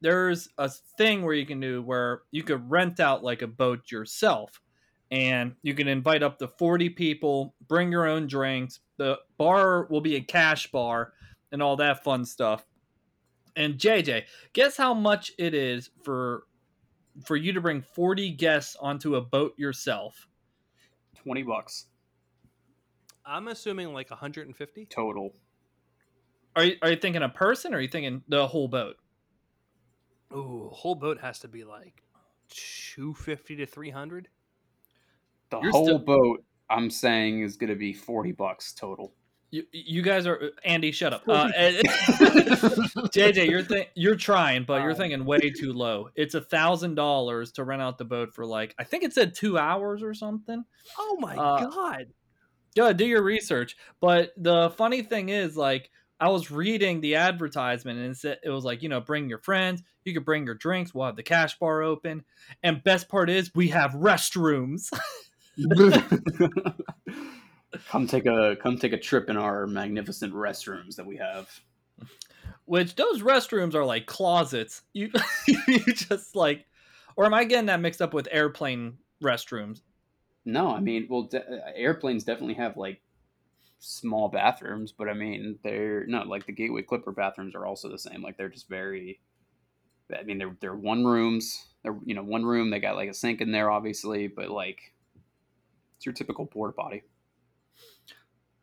there's 0.00 0.48
a 0.58 0.68
thing 0.96 1.24
where 1.24 1.34
you 1.34 1.46
can 1.46 1.58
do 1.58 1.82
where 1.82 2.22
you 2.30 2.44
could 2.44 2.70
rent 2.70 3.00
out 3.00 3.24
like 3.24 3.42
a 3.42 3.48
boat 3.48 3.90
yourself, 3.90 4.60
and 5.10 5.54
you 5.62 5.74
can 5.74 5.88
invite 5.88 6.22
up 6.22 6.38
to 6.38 6.46
forty 6.46 6.88
people, 6.88 7.54
bring 7.66 7.90
your 7.90 8.06
own 8.06 8.28
drinks. 8.28 8.78
The 8.96 9.18
bar 9.38 9.86
will 9.90 10.00
be 10.00 10.16
a 10.16 10.20
cash 10.20 10.70
bar 10.70 11.12
and 11.50 11.60
all 11.60 11.76
that 11.76 12.04
fun 12.04 12.24
stuff. 12.24 12.64
And 13.56 13.74
JJ, 13.78 14.24
guess 14.52 14.76
how 14.76 14.94
much 14.94 15.32
it 15.38 15.54
is 15.54 15.90
for 16.04 16.44
for 17.24 17.36
you 17.36 17.52
to 17.52 17.60
bring 17.60 17.82
forty 17.82 18.30
guests 18.30 18.76
onto 18.80 19.16
a 19.16 19.20
boat 19.20 19.54
yourself? 19.58 20.26
Twenty 21.16 21.42
bucks 21.42 21.86
I'm 23.26 23.48
assuming 23.48 23.92
like 23.94 24.10
150. 24.10 24.86
total. 24.86 25.32
Are 26.56 26.64
you, 26.64 26.76
are 26.82 26.90
you 26.90 26.96
thinking 26.96 27.22
a 27.22 27.28
person 27.28 27.72
or 27.72 27.78
are 27.78 27.80
you 27.80 27.88
thinking 27.88 28.22
the 28.28 28.46
whole 28.46 28.68
boat? 28.68 28.96
Ooh, 30.32 30.68
whole 30.72 30.94
boat 30.94 31.18
has 31.20 31.38
to 31.40 31.48
be 31.48 31.64
like 31.64 32.02
250 32.50 33.56
to 33.56 33.66
300. 33.66 34.28
The 35.50 35.60
You're 35.60 35.70
whole 35.70 35.84
still- 35.86 35.98
boat, 36.00 36.44
I'm 36.68 36.90
saying, 36.90 37.40
is 37.40 37.56
going 37.56 37.70
to 37.70 37.76
be 37.76 37.92
forty 37.92 38.32
bucks 38.32 38.72
total. 38.74 39.14
You, 39.54 39.62
you 39.70 40.02
guys 40.02 40.26
are 40.26 40.50
Andy. 40.64 40.90
Shut 40.90 41.12
up, 41.12 41.22
uh, 41.28 41.46
JJ. 43.14 43.48
You're 43.50 43.62
th- 43.62 43.88
you're 43.94 44.16
trying, 44.16 44.64
but 44.64 44.82
you're 44.82 44.94
thinking 44.94 45.24
way 45.24 45.50
too 45.56 45.72
low. 45.72 46.08
It's 46.16 46.34
a 46.34 46.40
thousand 46.40 46.96
dollars 46.96 47.52
to 47.52 47.62
rent 47.62 47.80
out 47.80 47.96
the 47.98 48.04
boat 48.04 48.34
for 48.34 48.44
like 48.44 48.74
I 48.80 48.84
think 48.84 49.04
it 49.04 49.12
said 49.12 49.32
two 49.32 49.56
hours 49.56 50.02
or 50.02 50.12
something. 50.12 50.64
Oh 50.98 51.16
my 51.20 51.36
Uh, 51.36 51.66
god. 51.70 52.06
Yeah, 52.74 52.92
do 52.92 53.06
your 53.06 53.22
research. 53.22 53.76
But 54.00 54.32
the 54.36 54.70
funny 54.70 55.02
thing 55.02 55.28
is, 55.28 55.56
like, 55.56 55.88
I 56.18 56.30
was 56.30 56.50
reading 56.50 57.00
the 57.00 57.14
advertisement 57.14 58.00
and 58.00 58.10
it 58.10 58.16
said 58.16 58.38
it 58.42 58.50
was 58.50 58.64
like, 58.64 58.82
you 58.82 58.88
know, 58.88 59.00
bring 59.00 59.28
your 59.28 59.38
friends. 59.38 59.84
You 60.04 60.14
could 60.14 60.24
bring 60.24 60.46
your 60.46 60.56
drinks. 60.56 60.92
We'll 60.92 61.06
have 61.06 61.14
the 61.14 61.22
cash 61.22 61.56
bar 61.60 61.82
open. 61.84 62.24
And 62.64 62.82
best 62.82 63.08
part 63.08 63.30
is, 63.30 63.52
we 63.54 63.68
have 63.68 63.92
restrooms. 63.92 64.90
come 67.88 68.06
take 68.06 68.26
a 68.26 68.56
come 68.62 68.76
take 68.78 68.92
a 68.92 68.98
trip 68.98 69.28
in 69.30 69.36
our 69.36 69.66
magnificent 69.66 70.32
restrooms 70.34 70.96
that 70.96 71.06
we 71.06 71.16
have. 71.16 71.48
which 72.66 72.94
those 72.96 73.22
restrooms 73.22 73.74
are 73.74 73.84
like 73.84 74.06
closets. 74.06 74.82
You 74.94 75.10
you 75.46 75.80
just 75.92 76.34
like, 76.36 76.66
or 77.16 77.26
am 77.26 77.34
I 77.34 77.44
getting 77.44 77.66
that 77.66 77.80
mixed 77.80 78.02
up 78.02 78.14
with 78.14 78.28
airplane 78.30 78.98
restrooms? 79.22 79.80
No, 80.44 80.74
I 80.74 80.80
mean, 80.80 81.06
well, 81.08 81.22
de- 81.22 81.42
uh, 81.42 81.70
airplanes 81.74 82.24
definitely 82.24 82.54
have 82.54 82.76
like 82.76 83.00
small 83.78 84.28
bathrooms, 84.28 84.92
but 84.92 85.08
I 85.08 85.14
mean, 85.14 85.58
they're 85.62 86.06
not 86.06 86.26
like 86.28 86.46
the 86.46 86.52
Gateway 86.52 86.82
Clipper 86.82 87.12
bathrooms 87.12 87.54
are 87.54 87.66
also 87.66 87.88
the 87.90 87.98
same. 87.98 88.22
Like 88.22 88.36
they're 88.36 88.48
just 88.50 88.68
very, 88.68 89.20
I 90.16 90.22
mean, 90.22 90.38
they're 90.38 90.56
they're 90.60 90.74
one 90.74 91.04
rooms. 91.04 91.66
They're 91.82 91.96
you 92.04 92.14
know 92.14 92.22
one 92.22 92.44
room. 92.44 92.70
They 92.70 92.80
got 92.80 92.96
like 92.96 93.08
a 93.10 93.14
sink 93.14 93.40
in 93.40 93.52
there, 93.52 93.70
obviously, 93.70 94.26
but 94.26 94.50
like 94.50 94.92
it's 95.96 96.06
your 96.06 96.12
typical 96.12 96.46
porta 96.46 96.72
potty. 96.74 97.02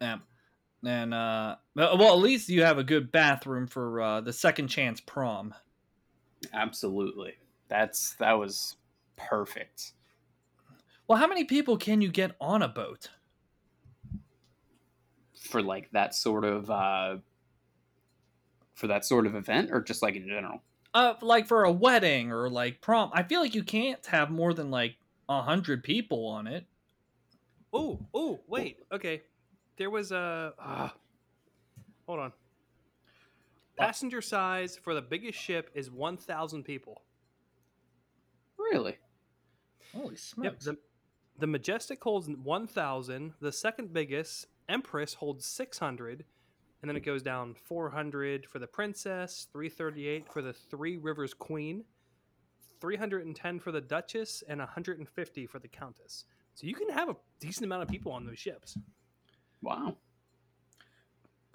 Yeah. 0.01 0.17
And 0.83 1.13
uh 1.13 1.57
well, 1.75 2.13
at 2.13 2.19
least 2.19 2.49
you 2.49 2.63
have 2.63 2.79
a 2.79 2.83
good 2.83 3.11
bathroom 3.11 3.67
for 3.67 4.01
uh 4.01 4.21
the 4.21 4.33
second 4.33 4.67
chance 4.67 4.99
prom. 4.99 5.53
Absolutely, 6.53 7.35
that's 7.67 8.15
that 8.15 8.33
was 8.33 8.77
perfect. 9.15 9.93
Well, 11.07 11.19
how 11.19 11.27
many 11.27 11.43
people 11.43 11.77
can 11.77 12.01
you 12.01 12.09
get 12.09 12.35
on 12.41 12.61
a 12.61 12.67
boat? 12.67 13.09
for 15.41 15.61
like 15.61 15.89
that 15.91 16.13
sort 16.13 16.45
of 16.45 16.69
uh 16.69 17.17
for 18.75 18.87
that 18.87 19.03
sort 19.03 19.25
of 19.25 19.35
event 19.35 19.69
or 19.71 19.81
just 19.81 20.01
like 20.01 20.15
in 20.15 20.27
general 20.27 20.61
Uh 20.93 21.15
like 21.21 21.47
for 21.47 21.63
a 21.63 21.71
wedding 21.71 22.31
or 22.31 22.49
like 22.49 22.79
prom. 22.81 23.09
I 23.13 23.23
feel 23.23 23.41
like 23.41 23.55
you 23.55 23.63
can't 23.63 24.05
have 24.05 24.29
more 24.29 24.53
than 24.53 24.71
like 24.71 24.95
a 25.27 25.41
hundred 25.41 25.83
people 25.83 26.27
on 26.27 26.47
it. 26.47 26.65
Oh, 27.73 27.99
oh, 28.13 28.39
wait. 28.47 28.77
Okay. 28.91 29.23
There 29.77 29.89
was 29.89 30.11
a. 30.11 30.53
ah. 30.59 30.93
hold 32.05 32.19
on. 32.19 32.33
Passenger 33.77 34.21
size 34.21 34.77
for 34.77 34.93
the 34.93 35.01
biggest 35.01 35.39
ship 35.39 35.71
is 35.73 35.89
1,000 35.89 36.63
people. 36.63 37.01
really 38.57 38.97
Holy 39.93 40.11
Yep. 40.11 40.19
smokes. 40.19 40.65
The, 40.65 40.77
the 41.39 41.47
Majestic 41.47 42.03
holds 42.03 42.29
1,000. 42.29 43.33
The 43.39 43.51
second 43.51 43.91
biggest, 43.91 44.45
Empress, 44.69 45.15
holds 45.15 45.45
600. 45.47 46.25
And 46.81 46.89
then 46.89 46.95
it 46.95 47.01
goes 47.05 47.23
down 47.23 47.55
400 47.55 48.45
for 48.45 48.59
the 48.59 48.67
Princess, 48.67 49.47
338 49.51 50.27
for 50.31 50.41
the 50.41 50.53
Three 50.53 50.97
Rivers 50.97 51.33
Queen, 51.33 51.83
310 52.79 53.59
for 53.59 53.71
the 53.71 53.81
Duchess, 53.81 54.43
and 54.47 54.59
150 54.59 55.45
for 55.47 55.59
the 55.59 55.67
Countess. 55.67 56.25
So 56.55 56.67
you 56.67 56.73
can 56.75 56.89
have 56.89 57.09
a 57.09 57.15
decent 57.39 57.65
amount 57.65 57.83
of 57.83 57.89
people 57.89 58.11
on 58.11 58.25
those 58.25 58.39
ships. 58.39 58.77
Wow 59.61 59.95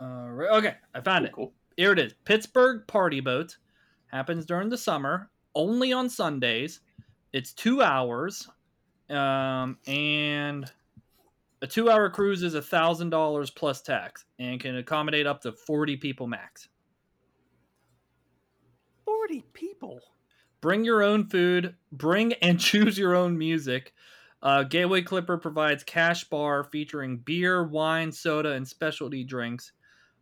Uh, 0.01 0.29
okay, 0.53 0.75
I 0.95 1.01
found 1.01 1.25
it. 1.25 1.33
cool 1.33 1.53
Here 1.77 1.93
it 1.93 1.99
is. 1.99 2.15
Pittsburgh 2.25 2.87
Party 2.87 3.21
Boat 3.21 3.57
happens 4.09 4.47
during 4.47 4.69
the 4.69 4.79
summer, 4.79 5.31
only 5.55 5.93
on 5.93 6.09
Sundays. 6.09 6.81
It's 7.33 7.53
two 7.53 7.83
hours, 7.83 8.49
um, 9.11 9.79
and 9.87 10.71
a 11.63 11.67
two-hour 11.67 12.11
cruise 12.11 12.43
is 12.43 12.55
a 12.55 12.63
thousand 12.63 13.11
dollars 13.11 13.51
plus 13.51 13.83
tax, 13.83 14.25
and 14.39 14.61
can 14.61 14.77
accommodate 14.77 15.27
up 15.27 15.41
to 15.43 15.53
forty 15.53 15.97
people 15.97 16.27
max. 16.27 16.69
40 19.05 19.45
people. 19.53 20.01
Bring 20.61 20.85
your 20.85 21.03
own 21.03 21.29
food. 21.29 21.75
Bring 21.93 22.33
and 22.35 22.59
choose 22.61 22.99
your 22.99 23.15
own 23.15 23.39
music. 23.39 23.93
Uh, 24.43 24.63
Gateway 24.63 25.03
Clipper 25.03 25.39
provides 25.39 25.83
cash 25.83 26.25
bar 26.25 26.65
featuring 26.65 27.19
beer, 27.19 27.65
wine, 27.65 28.13
soda, 28.13 28.53
and 28.53 28.67
specialty 28.67 29.25
drinks. 29.25 29.73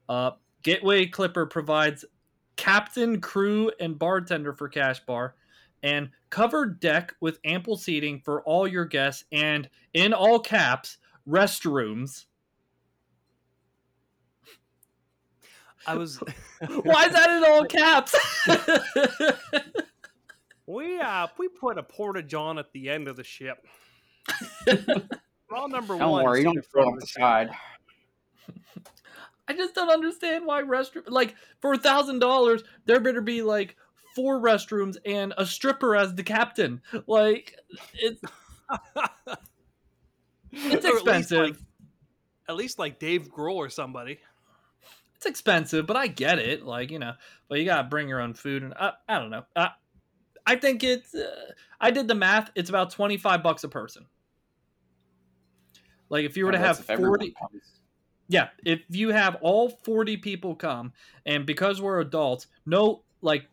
Uh, 0.08 0.32
Gateway 0.62 1.06
Clipper 1.06 1.46
provides 1.46 2.04
captain, 2.56 3.20
crew, 3.20 3.70
and 3.80 3.98
bartender 3.98 4.52
for 4.52 4.68
cash 4.68 5.00
bar, 5.00 5.34
and 5.82 6.10
covered 6.30 6.80
deck 6.80 7.14
with 7.20 7.38
ample 7.44 7.76
seating 7.76 8.20
for 8.20 8.42
all 8.42 8.66
your 8.66 8.84
guests, 8.84 9.24
and 9.32 9.68
in 9.92 10.12
all 10.12 10.38
caps, 10.38 10.98
restrooms. 11.28 12.26
I 15.86 15.96
was. 15.96 16.16
Why 16.82 17.06
is 17.06 17.12
that 17.12 17.30
in 17.30 17.44
all 17.44 17.64
caps? 17.66 18.14
we 20.66 20.98
uh 20.98 21.26
we 21.36 21.48
put 21.48 21.76
a 21.76 21.82
portage 21.82 22.32
on 22.32 22.58
at 22.58 22.72
the 22.72 22.88
end 22.88 23.08
of 23.08 23.16
the 23.16 23.24
ship. 23.24 23.66
Rule 25.50 25.68
number 25.68 25.96
don't 25.98 26.10
one. 26.10 26.24
worry 26.24 26.38
you 26.40 26.44
don't 26.44 26.64
throw 26.66 26.82
front 26.82 26.94
off 26.94 27.00
the 27.00 27.06
side 27.06 27.50
I 29.46 29.52
just 29.54 29.74
don't 29.74 29.90
understand 29.90 30.46
why 30.46 30.62
restroom 30.62 31.02
like 31.08 31.34
for 31.60 31.74
a 31.74 31.78
thousand 31.78 32.18
dollars 32.20 32.62
there 32.86 33.00
better 33.00 33.20
be 33.20 33.42
like 33.42 33.76
four 34.14 34.40
restrooms 34.40 34.96
and 35.04 35.34
a 35.36 35.44
stripper 35.44 35.94
as 35.96 36.14
the 36.14 36.22
captain. 36.22 36.80
Like 37.06 37.54
it's 37.94 38.22
it's 40.52 40.84
Or 40.86 40.88
at 40.88 40.94
least, 40.94 40.94
expensive. 40.94 41.38
like- 41.38 41.56
At 42.48 42.56
least 42.56 42.78
like 42.78 42.98
Dave 42.98 43.28
Grohl 43.28 43.56
or 43.56 43.68
somebody. 43.68 44.18
it's 45.16 45.26
expensive, 45.26 45.86
but 45.86 45.96
I 45.96 46.06
get 46.06 46.38
it. 46.38 46.64
Like 46.64 46.90
you 46.90 46.98
know, 46.98 47.12
but 47.48 47.58
you 47.58 47.64
gotta 47.66 47.88
bring 47.88 48.08
your 48.08 48.20
own 48.20 48.34
food 48.34 48.62
and 48.62 48.72
I, 48.74 48.92
I 49.08 49.18
don't 49.18 49.30
know. 49.30 49.44
I, 49.56 49.70
I 50.46 50.56
think 50.56 50.84
it's. 50.84 51.14
Uh, 51.14 51.30
I 51.80 51.90
did 51.90 52.06
the 52.08 52.14
math. 52.14 52.50
It's 52.54 52.70
about 52.70 52.90
twenty 52.92 53.16
five 53.16 53.42
bucks 53.42 53.64
a 53.64 53.68
person. 53.68 54.06
Like 56.14 56.24
if 56.26 56.36
you 56.36 56.46
were 56.46 56.52
to 56.52 56.58
Yeah, 56.58 56.62
that's 56.72 56.86
have 56.86 56.96
forty. 56.96 57.34
Yeah, 58.28 58.50
if 58.64 58.82
you 58.88 59.08
have 59.08 59.34
all 59.40 59.68
40 59.68 60.16
people 60.18 60.54
come, 60.54 60.92
and 61.26 61.44
because 61.44 61.82
we're 61.82 61.98
adults, 62.00 62.46
no, 62.64 63.02
like, 63.20 63.46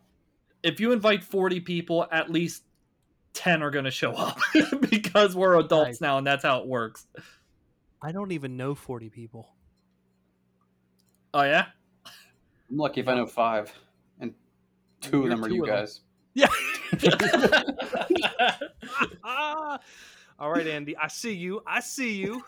if 0.63 0.79
you 0.79 0.91
invite 0.91 1.23
40 1.23 1.59
people, 1.61 2.05
at 2.11 2.29
least 2.29 2.63
10 3.33 3.63
are 3.63 3.71
going 3.71 3.85
to 3.85 3.91
show 3.91 4.11
up 4.13 4.37
because 4.91 5.35
we're 5.35 5.57
adults 5.59 5.99
Right. 5.99 6.01
now, 6.01 6.19
and 6.19 6.27
that's 6.27 6.43
how 6.43 6.59
it 6.61 6.67
works. 6.67 7.07
I 8.01 8.11
don't 8.13 8.31
even 8.31 8.55
know 8.57 8.75
40 8.75 9.09
people. 9.09 9.49
Oh, 11.33 11.41
yeah? 11.43 11.65
i'm 12.05 12.77
lucky 12.77 13.01
if 13.01 13.07
i 13.09 13.15
know 13.15 13.27
five 13.27 13.73
and 14.21 14.33
two 15.01 15.17
of 15.17 15.23
You're 15.23 15.29
them 15.31 15.43
are 15.43 15.49
you 15.49 15.63
of 15.63 15.67
them. 15.67 15.75
guys 15.75 15.99
Yeah. 16.33 16.47
All 20.41 20.49
right, 20.49 20.65
Andy. 20.65 20.97
I 20.97 21.07
see 21.07 21.33
you. 21.33 21.61
I 21.67 21.81
see 21.81 22.13
you. 22.13 22.43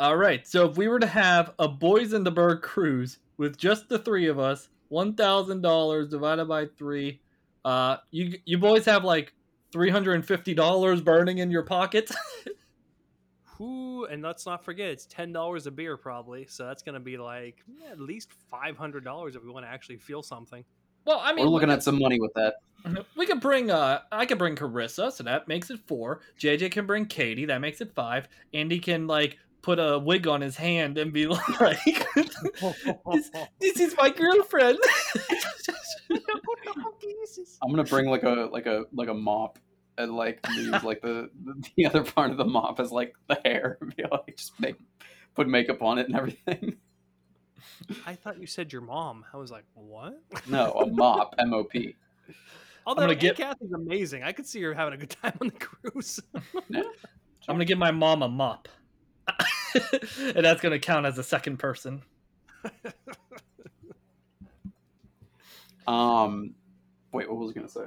all 0.00 0.16
right, 0.16 0.46
so 0.46 0.66
if 0.66 0.78
we 0.78 0.88
were 0.88 0.98
to 0.98 1.06
have 1.06 1.52
a 1.58 1.68
Boys 1.68 2.14
in 2.14 2.24
the 2.24 2.30
Burgh 2.30 2.62
cruise 2.62 3.18
with 3.36 3.58
just 3.58 3.90
the 3.90 3.98
three 3.98 4.26
of 4.26 4.38
us, 4.38 4.70
$1,000 4.90 6.10
divided 6.10 6.46
by 6.46 6.68
three, 6.78 7.20
uh, 7.66 7.98
you, 8.12 8.38
you 8.46 8.56
boys 8.56 8.86
have 8.86 9.04
like 9.04 9.34
$350 9.74 11.04
burning 11.04 11.36
in 11.36 11.50
your 11.50 11.64
pockets. 11.64 12.16
Ooh, 13.60 14.04
and 14.04 14.22
let's 14.22 14.46
not 14.46 14.64
forget, 14.64 14.88
it's 14.88 15.04
ten 15.04 15.32
dollars 15.32 15.66
a 15.66 15.70
beer 15.70 15.96
probably. 15.96 16.46
So 16.46 16.66
that's 16.66 16.82
gonna 16.82 17.00
be 17.00 17.16
like 17.16 17.62
yeah, 17.80 17.90
at 17.90 18.00
least 18.00 18.30
five 18.50 18.76
hundred 18.76 19.02
dollars 19.02 19.34
if 19.34 19.42
we 19.42 19.50
want 19.50 19.64
to 19.64 19.70
actually 19.70 19.96
feel 19.96 20.22
something. 20.22 20.62
Well, 21.06 21.20
I 21.22 21.32
mean, 21.32 21.44
we're 21.44 21.52
looking 21.52 21.68
we 21.68 21.74
at 21.74 21.82
some 21.82 21.98
money 21.98 22.20
with 22.20 22.32
that 22.34 22.54
We 23.16 23.26
could 23.26 23.40
bring 23.40 23.70
uh 23.70 24.00
I 24.12 24.26
could 24.26 24.38
bring 24.38 24.56
Carissa, 24.56 25.10
so 25.12 25.24
that 25.24 25.48
makes 25.48 25.70
it 25.70 25.80
four. 25.86 26.20
JJ 26.38 26.72
can 26.72 26.86
bring 26.86 27.06
Katie, 27.06 27.46
that 27.46 27.60
makes 27.60 27.80
it 27.80 27.94
five. 27.94 28.28
Andy 28.52 28.78
can 28.78 29.06
like 29.06 29.38
put 29.62 29.78
a 29.78 29.98
wig 29.98 30.28
on 30.28 30.40
his 30.40 30.56
hand 30.56 30.98
and 30.98 31.12
be 31.12 31.26
like 31.60 32.06
this, 32.14 33.30
this 33.60 33.80
is 33.80 33.96
my 33.96 34.10
girlfriend. 34.10 34.78
i'm 37.62 37.70
gonna 37.70 37.84
bring 37.84 38.06
like 38.06 38.22
a 38.22 38.48
like 38.52 38.66
a 38.66 38.84
like 38.92 39.08
a 39.08 39.14
mop 39.14 39.58
and 39.98 40.14
like 40.14 40.38
use 40.54 40.82
like 40.82 41.00
the 41.02 41.30
the 41.76 41.86
other 41.86 42.02
part 42.02 42.30
of 42.30 42.36
the 42.36 42.44
mop 42.44 42.80
as 42.80 42.92
like 42.92 43.14
the 43.28 43.38
hair 43.44 43.78
and 43.80 43.94
be 43.96 44.04
like 44.10 44.36
just 44.36 44.58
make 44.60 44.76
put 45.34 45.48
makeup 45.48 45.82
on 45.82 45.98
it 45.98 46.06
and 46.06 46.16
everything 46.16 46.76
I 48.06 48.14
thought 48.14 48.40
you 48.40 48.46
said 48.46 48.72
your 48.72 48.82
mom. 48.82 49.24
I 49.32 49.36
was 49.36 49.50
like, 49.50 49.64
what? 49.74 50.18
no 50.48 50.72
a 50.72 50.86
mop 50.86 51.34
m-o-p 51.38 51.94
Although 52.86 53.02
gonna 53.02 53.14
get- 53.14 53.36
Kathy's 53.36 53.72
amazing. 53.72 54.22
I 54.22 54.32
could 54.32 54.46
see 54.46 54.62
her 54.62 54.72
having 54.74 54.94
a 54.94 54.96
good 54.96 55.10
time 55.10 55.32
on 55.40 55.48
the 55.48 55.54
cruise. 55.54 56.20
yeah 56.68 56.82
I'm 57.48 57.54
gonna 57.54 57.64
give 57.64 57.78
my 57.78 57.90
mom 57.90 58.22
a 58.22 58.28
mop. 58.28 58.68
and 60.34 60.44
that's 60.44 60.60
gonna 60.60 60.78
count 60.78 61.06
as 61.06 61.18
a 61.18 61.22
second 61.22 61.58
person. 61.58 62.02
um 65.86 66.54
wait 67.12 67.28
what 67.30 67.38
was 67.38 67.50
i 67.50 67.54
gonna 67.54 67.68
say 67.68 67.84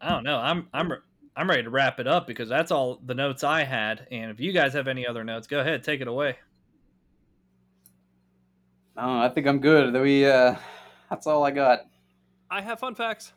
I 0.00 0.10
don't 0.10 0.24
know. 0.24 0.36
I'm 0.38 0.68
I'm 0.74 0.92
I'm 1.34 1.48
ready 1.48 1.62
to 1.62 1.70
wrap 1.70 1.98
it 2.00 2.06
up 2.06 2.26
because 2.26 2.48
that's 2.50 2.70
all 2.70 3.00
the 3.06 3.14
notes 3.14 3.42
I 3.42 3.64
had. 3.64 4.06
And 4.12 4.30
if 4.30 4.38
you 4.38 4.52
guys 4.52 4.74
have 4.74 4.88
any 4.88 5.06
other 5.06 5.24
notes, 5.24 5.46
go 5.46 5.58
ahead, 5.60 5.82
take 5.82 6.00
it 6.02 6.06
away. 6.06 6.36
Oh, 8.96 9.18
I 9.18 9.28
think 9.28 9.46
I'm 9.46 9.60
good. 9.60 9.92
We 10.00 10.26
uh 10.26 10.56
that's 11.10 11.26
all 11.26 11.44
I 11.44 11.50
got. 11.50 11.80
I 12.50 12.60
have 12.60 12.78
fun 12.78 12.94
facts. 12.94 13.32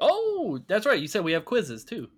Oh, 0.00 0.60
that's 0.66 0.86
right. 0.86 1.00
You 1.00 1.08
said 1.08 1.24
we 1.24 1.32
have 1.32 1.44
quizzes 1.44 1.84
too. 1.84 2.08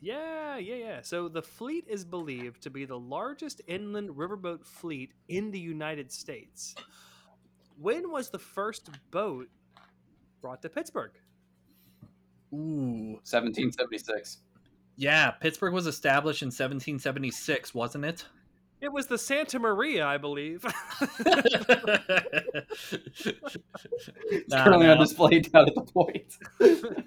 Yeah, 0.00 0.56
yeah, 0.56 0.76
yeah. 0.76 1.00
So 1.02 1.28
the 1.28 1.42
fleet 1.42 1.84
is 1.88 2.04
believed 2.04 2.62
to 2.62 2.70
be 2.70 2.86
the 2.86 2.98
largest 2.98 3.60
inland 3.66 4.10
riverboat 4.10 4.64
fleet 4.64 5.12
in 5.28 5.50
the 5.50 5.58
United 5.58 6.10
States. 6.10 6.74
When 7.78 8.10
was 8.10 8.30
the 8.30 8.38
first 8.38 8.90
boat 9.10 9.48
brought 10.40 10.62
to 10.62 10.68
Pittsburgh? 10.68 11.12
Ooh. 12.52 13.18
1776. 13.22 14.38
Yeah, 14.96 15.30
Pittsburgh 15.30 15.72
was 15.72 15.86
established 15.86 16.42
in 16.42 16.46
1776, 16.46 17.74
wasn't 17.74 18.04
it? 18.04 18.24
It 18.80 18.92
was 18.92 19.06
the 19.06 19.18
Santa 19.18 19.58
Maria, 19.58 20.06
I 20.06 20.16
believe. 20.18 20.64
It's 24.32 24.48
Nah, 24.48 24.64
currently 24.64 24.88
on 24.88 24.98
display 24.98 25.40
down 25.40 25.68
at 25.68 25.74
the 25.74 25.82
point. 25.82 26.36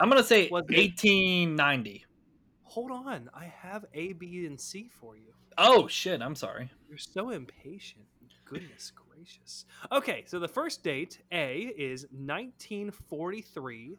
I'm 0.00 0.08
gonna 0.08 0.22
say 0.22 0.48
Was 0.50 0.64
it- 0.68 0.76
1890. 0.76 2.04
Hold 2.64 2.90
on, 2.92 3.28
I 3.34 3.44
have 3.46 3.84
A, 3.94 4.12
B, 4.12 4.44
and 4.46 4.60
C 4.60 4.88
for 5.00 5.16
you. 5.16 5.32
Oh 5.56 5.88
shit! 5.88 6.20
I'm 6.22 6.34
sorry. 6.36 6.70
You're 6.88 6.98
so 6.98 7.30
impatient. 7.30 8.04
Goodness 8.44 8.92
gracious. 8.94 9.64
Okay, 9.90 10.24
so 10.26 10.38
the 10.38 10.46
first 10.48 10.82
date, 10.84 11.20
A, 11.32 11.72
is 11.76 12.02
1943, 12.12 13.98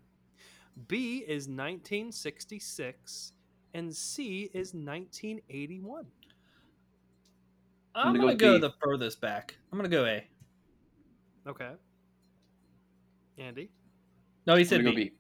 B 0.88 1.17
is 1.28 1.47
1966, 1.47 3.34
and 3.74 3.93
C 3.95 4.49
is 4.53 4.74
1981. 4.74 6.05
I'm, 7.96 8.08
gonna 8.14 8.20
gonna, 8.20 8.36
go 8.36 8.60
go 8.60 8.68
the 8.68 8.74
furthest 8.82 9.20
back. 9.22 9.56
I'm 9.72 9.78
gonna 9.78 9.90
go 9.90 10.06
A. 10.06 10.24
Okay. 11.48 11.72
Andy? 13.38 13.72
No, 14.46 14.56
he 14.56 14.62
I'm 14.62 14.68
said 14.68 14.84
gonna 14.84 14.96
B. 14.96 15.06
go 15.06 15.10
B. 15.10 15.16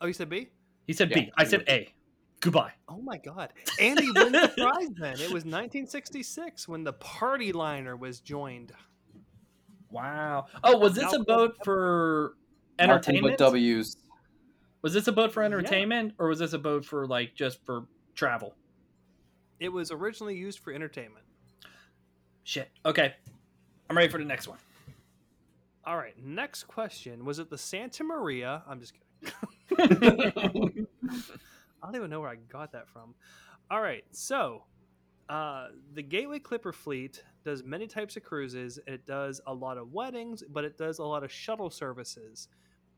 Oh, 0.00 0.06
you 0.06 0.12
said 0.12 0.28
B? 0.28 0.48
He 0.86 0.92
said 0.92 1.10
Yeah, 1.10 1.16
B. 1.20 1.32
I 1.36 1.42
I'm 1.42 1.48
said 1.48 1.66
gonna 1.66 1.78
A. 1.78 1.94
Goodbye. 2.40 2.72
Oh 2.88 3.02
my 3.02 3.18
God. 3.18 3.52
Andy 3.78 4.10
wins 4.10 4.32
the 4.32 4.48
prize 4.58 4.88
then. 4.98 5.14
It 5.14 5.30
was 5.30 5.44
1966 5.44 6.66
when 6.68 6.84
the 6.84 6.94
party 6.94 7.52
liner 7.52 7.96
was 7.96 8.20
joined. 8.20 8.72
Wow. 9.90 10.46
Oh, 10.64 10.78
was 10.78 10.94
this 10.94 11.12
a 11.12 11.18
boat 11.20 11.56
for 11.64 12.34
entertainment? 12.78 13.36
but 13.38 13.44
W's. 13.44 13.96
Was 14.82 14.94
this 14.94 15.06
a 15.08 15.12
boat 15.12 15.32
for 15.32 15.42
Yeah. 15.42 15.46
entertainment, 15.46 16.14
or 16.18 16.28
was 16.28 16.38
this 16.38 16.54
a 16.54 16.58
boat 16.58 16.84
for 16.86 17.06
like 17.06 17.34
just 17.34 17.58
for 17.66 17.84
travel? 18.14 18.54
It 19.58 19.68
was 19.68 19.90
originally 19.90 20.36
used 20.36 20.60
for 20.60 20.72
entertainment. 20.72 21.26
Shit. 22.50 22.68
Okay. 22.84 23.14
I'm 23.88 23.96
ready 23.96 24.08
for 24.08 24.18
the 24.18 24.24
next 24.24 24.48
one. 24.48 24.58
All 25.84 25.96
right, 25.96 26.20
next 26.20 26.64
question. 26.64 27.24
Was 27.24 27.38
it 27.38 27.48
the 27.48 27.56
Santa 27.56 28.02
Maria? 28.02 28.64
I'm 28.66 28.80
just 28.80 28.92
kidding. 28.92 29.32
I 29.78 29.86
don't 31.86 31.94
even 31.94 32.10
know 32.10 32.18
where 32.18 32.28
I 32.28 32.34
got 32.34 32.72
that 32.72 32.88
from. 32.88 33.14
All 33.70 33.80
right, 33.80 34.02
so 34.10 34.64
uh, 35.28 35.68
the 35.94 36.02
Gateway 36.02 36.40
Clipper 36.40 36.72
fleet 36.72 37.22
does 37.44 37.62
many 37.62 37.86
types 37.86 38.16
of 38.16 38.24
cruises. 38.24 38.80
It 38.84 39.06
does 39.06 39.40
a 39.46 39.54
lot 39.54 39.78
of 39.78 39.92
weddings, 39.92 40.42
but 40.50 40.64
it 40.64 40.76
does 40.76 40.98
a 40.98 41.04
lot 41.04 41.22
of 41.22 41.30
shuttle 41.30 41.70
services 41.70 42.48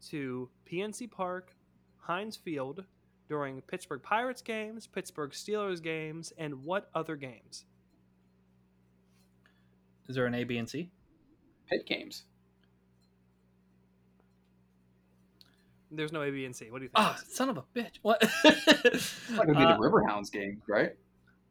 to 0.09 0.49
PNC 0.65 1.11
Park, 1.11 1.55
Heinz 1.99 2.39
Field 2.39 2.87
during 3.29 3.61
Pittsburgh 3.61 4.03
Pirates 4.03 4.41
games, 4.41 4.87
Pittsburgh 4.87 5.33
Steelers 5.33 5.83
games, 5.83 6.33
and 6.39 6.65
what 6.65 6.89
other 6.95 7.17
games? 7.17 7.67
Is 10.13 10.17
there 10.17 10.27
an 10.27 10.35
A, 10.35 10.45
B, 10.45 10.59
and 10.59 10.69
C? 10.69 10.91
Pitt 11.71 11.87
games. 11.87 12.25
There's 15.91 16.13
no 16.13 16.21
A, 16.21 16.31
B, 16.31 16.45
and 16.45 16.55
C. 16.55 16.71
What 16.71 16.81
do 16.81 16.85
you 16.85 16.91
think? 16.91 16.99
Ah, 17.03 17.19
son 17.31 17.49
of 17.49 17.57
a 17.57 17.63
bitch. 17.75 17.95
What? 18.03 18.19
It's 18.45 19.31
not 19.31 19.47
gonna 19.47 19.59
be 19.59 19.65
Uh, 19.65 19.79
the 19.79 19.83
Riverhounds 19.83 20.31
game, 20.31 20.61
right? 20.69 20.91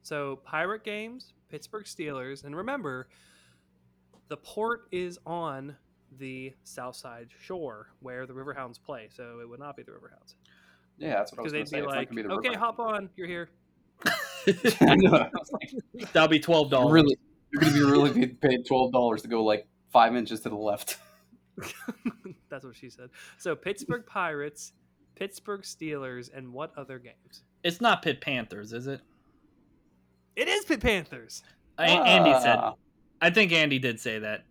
So 0.04 0.36
Pirate 0.46 0.84
Games, 0.84 1.34
Pittsburgh 1.50 1.86
Steelers, 1.86 2.44
and 2.44 2.56
remember, 2.56 3.08
the 4.28 4.38
port 4.38 4.82
is 4.92 5.18
on 5.26 5.76
the 6.20 6.54
south 6.64 6.96
side 6.98 7.30
shore 7.40 7.88
where 8.02 8.28
the 8.28 8.34
Riverhounds 8.34 8.80
play. 8.80 9.10
So 9.12 9.40
it 9.42 9.50
would 9.50 9.60
not 9.60 9.76
be 9.76 9.82
the 9.82 9.92
Riverhounds 9.92 10.36
Yeah, 11.00 11.16
that's 11.16 11.32
what 11.32 11.40
I 11.40 11.42
was 11.42 11.52
because 11.52 11.52
gonna 11.52 11.64
they'd 11.64 11.68
say. 11.68 11.82
be 11.82 11.88
like, 11.88 12.10
be 12.12 12.22
the 12.22 12.30
"Okay, 12.34 12.54
hop 12.54 12.78
on, 12.80 13.10
you're 13.16 13.26
here." 13.26 13.50
I 14.82 14.96
know. 14.98 15.16
I 15.16 15.30
was 15.34 15.52
like, 15.52 16.12
That'll 16.14 16.28
be 16.30 16.40
twelve 16.40 16.70
dollars. 16.70 16.92
really, 16.94 17.18
you're 17.52 17.62
gonna 17.62 17.74
be 17.74 17.82
really 17.84 18.12
be 18.12 18.28
paid 18.28 18.66
twelve 18.66 18.92
dollars 18.92 19.22
to 19.24 19.28
go 19.28 19.44
like 19.44 19.68
five 19.92 20.16
inches 20.16 20.42
to 20.42 20.50
the 20.50 20.56
left. 20.56 20.98
That's 22.50 22.66
what 22.66 22.76
she 22.76 22.90
said. 22.90 23.10
So 23.38 23.56
Pittsburgh 23.56 24.06
Pirates, 24.06 24.74
Pittsburgh 25.16 25.62
Steelers, 25.62 26.30
and 26.36 26.52
what 26.54 26.72
other 26.78 27.00
games? 27.00 27.44
It's 27.64 27.82
not 27.82 28.02
Pitt 28.02 28.22
Panthers, 28.22 28.74
is 28.74 28.88
it? 28.88 29.02
It 30.36 30.48
is 30.48 30.66
Pitt 30.66 30.80
Panthers. 30.82 31.44
A- 31.78 31.84
Andy 31.84 32.34
said. 32.42 32.58
Ah, 32.58 32.74
I 33.22 33.30
think 33.30 33.52
Andy 33.52 33.80
did 33.80 34.00
say 34.00 34.20
that. 34.20 34.46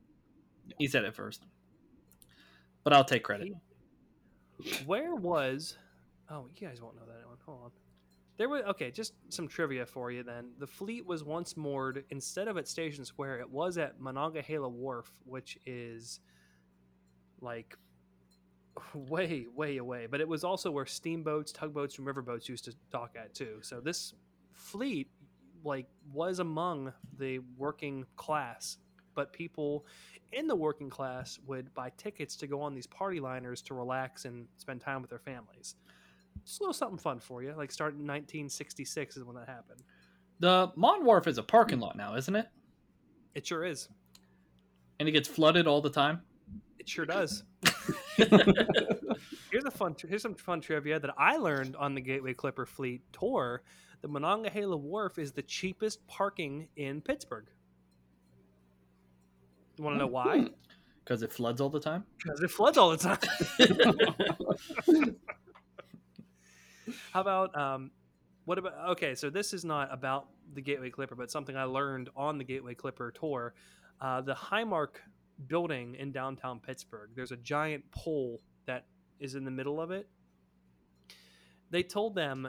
He 0.79 0.87
said 0.87 1.05
it 1.05 1.15
first. 1.15 1.45
But 2.85 2.93
I'll 2.93 3.05
take 3.05 3.25
credit. 3.25 3.53
Where 4.87 5.15
was? 5.15 5.77
Oh, 6.31 6.47
you 6.55 6.67
guys 6.67 6.81
won't 6.81 6.97
know 6.97 7.07
that 7.07 7.27
one. 7.27 7.37
Hold 7.45 7.61
on. 7.65 7.71
There 8.41 8.49
was 8.49 8.62
okay. 8.62 8.91
Just 8.91 9.12
some 9.28 9.47
trivia 9.47 9.84
for 9.84 10.11
you. 10.11 10.22
Then 10.22 10.53
the 10.59 10.66
fleet 10.66 11.05
was 11.05 11.22
once 11.22 11.59
moored 11.59 12.05
instead 12.09 12.49
of 12.49 12.57
at 12.57 12.66
Station 12.66 13.05
Square. 13.05 13.41
It 13.41 13.51
was 13.51 13.76
at 13.76 14.01
Monongahela 14.01 14.66
Wharf, 14.66 15.12
which 15.26 15.59
is 15.66 16.20
like 17.43 17.76
way, 18.95 19.45
way 19.55 19.76
away. 19.76 20.07
But 20.11 20.22
it 20.22 20.28
was 20.28 20.43
also 20.43 20.70
where 20.70 20.86
steamboats, 20.86 21.53
tugboats, 21.53 21.99
and 21.99 22.07
riverboats 22.07 22.49
used 22.49 22.64
to 22.64 22.72
dock 22.91 23.14
at 23.14 23.34
too. 23.34 23.59
So 23.61 23.78
this 23.78 24.14
fleet, 24.55 25.11
like, 25.62 25.88
was 26.11 26.38
among 26.38 26.95
the 27.18 27.41
working 27.59 28.07
class. 28.16 28.78
But 29.14 29.34
people 29.34 29.84
in 30.32 30.47
the 30.47 30.57
working 30.57 30.88
class 30.88 31.38
would 31.47 31.74
buy 31.74 31.93
tickets 31.99 32.36
to 32.36 32.47
go 32.47 32.62
on 32.62 32.74
these 32.74 32.86
party 32.86 33.20
liners 33.20 33.61
to 33.61 33.74
relax 33.74 34.24
and 34.24 34.47
spend 34.57 34.80
time 34.80 35.03
with 35.03 35.11
their 35.11 35.18
families. 35.18 35.74
Just 36.51 36.63
a 36.63 36.65
little 36.65 36.75
something 36.75 36.99
fun 36.99 37.21
for 37.21 37.45
you. 37.45 37.55
Like 37.57 37.71
starting 37.71 38.01
in 38.01 38.07
1966 38.07 39.19
is 39.19 39.23
when 39.23 39.37
that 39.37 39.47
happened. 39.47 39.85
The 40.41 40.73
Mon 40.75 41.05
Wharf 41.05 41.29
is 41.29 41.39
a 41.39 41.45
parking 41.45 41.79
lot 41.79 41.95
now, 41.95 42.17
isn't 42.17 42.35
it? 42.35 42.49
It 43.37 43.47
sure 43.47 43.65
is. 43.65 43.89
And 44.99 45.09
it 45.09 45.13
gets 45.13 45.29
flooded 45.29 45.69
all 45.69 45.81
the 45.81 45.91
time. 45.91 46.23
It 46.81 46.89
sure 46.89 47.07
does. 47.07 47.45
here's 48.17 49.65
a 49.65 49.71
fun. 49.71 49.95
Here's 50.09 50.23
some 50.23 50.35
fun 50.35 50.61
trivia 50.61 50.99
that 50.99 51.15
I 51.17 51.37
learned 51.37 51.77
on 51.77 51.95
the 51.95 52.01
Gateway 52.01 52.35
Clipper 52.35 52.67
Fleet 52.67 53.03
tour. 53.13 53.63
The 54.03 54.09
Monongahela 54.09 54.77
Wharf 54.77 55.21
is 55.21 55.31
the 55.31 55.43
cheapest 55.43 56.05
parking 56.09 56.67
in 56.75 57.01
Pittsburgh. 57.01 57.47
You 59.77 59.85
want 59.85 59.95
to 59.95 59.99
know 60.01 60.09
why? 60.09 60.39
Hmm. 60.39 60.47
Because 61.05 61.23
it 61.23 61.33
floods 61.33 61.61
all 61.61 61.71
the 61.71 61.79
time. 61.79 62.03
Because 62.19 62.43
it 62.43 62.51
floods 62.51 62.77
all 62.77 62.91
the 62.91 62.97
time. 62.97 63.19
How 67.12 67.20
about 67.20 67.57
um, 67.57 67.91
what 68.45 68.59
about? 68.59 68.72
Okay, 68.91 69.14
so 69.14 69.30
this 69.30 69.53
is 69.53 69.64
not 69.64 69.93
about 69.93 70.28
the 70.55 70.61
Gateway 70.61 70.91
Clipper, 70.91 71.14
but 71.14 71.30
something 71.30 71.57
I 71.57 71.64
learned 71.64 72.11
on 72.16 72.38
the 72.38 72.45
Gateway 72.45 72.74
Clipper 72.74 73.12
tour. 73.12 73.55
Uh, 74.01 74.20
the 74.20 74.34
Highmark 74.34 74.97
building 75.47 75.95
in 75.97 76.12
downtown 76.12 76.61
Pittsburgh. 76.61 77.11
There's 77.14 77.32
a 77.32 77.36
giant 77.36 77.91
pole 77.91 78.41
that 78.66 78.86
is 79.18 79.34
in 79.34 79.45
the 79.45 79.51
middle 79.51 79.80
of 79.80 79.91
it. 79.91 80.09
They 81.70 81.82
told 81.82 82.14
them 82.14 82.49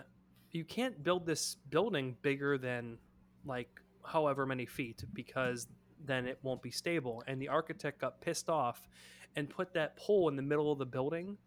you 0.52 0.66
can't 0.66 1.04
build 1.04 1.26
this 1.26 1.56
building 1.70 2.18
bigger 2.22 2.58
than 2.58 2.98
like 3.46 3.70
however 4.04 4.46
many 4.46 4.66
feet 4.66 5.04
because 5.14 5.68
then 6.06 6.26
it 6.26 6.40
won't 6.42 6.62
be 6.62 6.72
stable. 6.72 7.24
And 7.28 7.42
the 7.42 7.48
architect 7.48 8.02
got 8.02 8.22
pissed 8.22 8.50
off 8.50 8.88
and 9.36 9.50
put 9.50 9.74
that 9.74 9.96
pole 9.98 10.28
in 10.30 10.36
the 10.36 10.42
middle 10.42 10.72
of 10.72 10.80
the 10.80 10.86
building. 10.86 11.38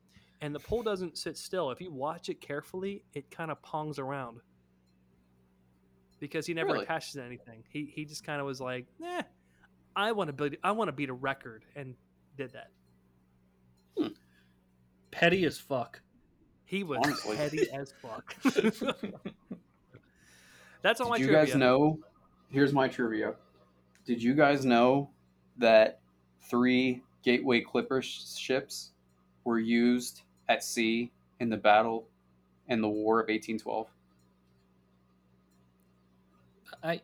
And 0.41 0.55
the 0.55 0.61
pole 0.61 0.83
doesn't 0.83 1.17
sit 1.17 1.37
still. 1.39 1.71
If 1.71 1.81
you 1.81 1.91
watch 1.91 2.29
it 2.29 2.41
carefully, 2.41 3.05
it 3.15 3.31
kind 3.31 3.51
of 3.51 3.63
pongs 3.63 3.99
around 3.99 4.41
because 6.21 6.47
he 6.47 6.55
never 6.55 6.73
Really? 6.73 6.85
attaches 6.85 7.13
to 7.15 7.23
anything. 7.23 7.65
He 7.71 7.87
he 7.87 8.05
just 8.05 8.25
kind 8.25 8.41
of 8.41 8.47
was 8.47 8.61
like, 8.61 8.87
"Eh, 9.03 9.23
I 9.97 10.13
want 10.13 10.29
to 10.29 10.33
build. 10.33 10.55
I 10.63 10.73
want 10.73 10.89
to 10.89 10.93
beat 10.93 11.09
a 11.09 11.15
record," 11.15 11.65
and 11.77 11.95
did 12.37 12.53
that. 12.53 12.71
Petty 15.11 15.45
as 15.45 15.59
fuck. 15.59 16.01
He 16.65 16.83
was 16.83 16.99
Honestly. 17.05 17.37
petty 17.37 17.71
as 17.73 17.93
fuck. 18.03 18.35
That's 20.83 21.01
all 21.01 21.09
my 21.09 21.17
trivia. 21.19 21.19
Did 21.19 21.19
you 21.19 21.27
trivia. 21.27 21.47
guys 21.47 21.55
know? 21.55 21.99
Here's 22.51 22.73
my 22.73 22.89
trivia. 22.89 23.35
Did 24.05 24.23
you 24.23 24.35
guys 24.35 24.65
know 24.65 25.11
that 25.59 26.01
three 26.41 27.03
Gateway 27.23 27.61
Clipper 27.61 28.03
sh- 28.03 28.25
ships 28.37 28.91
were 29.45 29.59
used 29.59 30.23
at 30.49 30.65
sea 30.65 31.11
in 31.41 31.49
the 31.51 31.57
battle 31.57 32.07
in 32.69 32.81
the 32.81 32.89
War 32.89 33.21
of 33.21 33.29
1812? 33.29 33.87
I, 36.83 37.01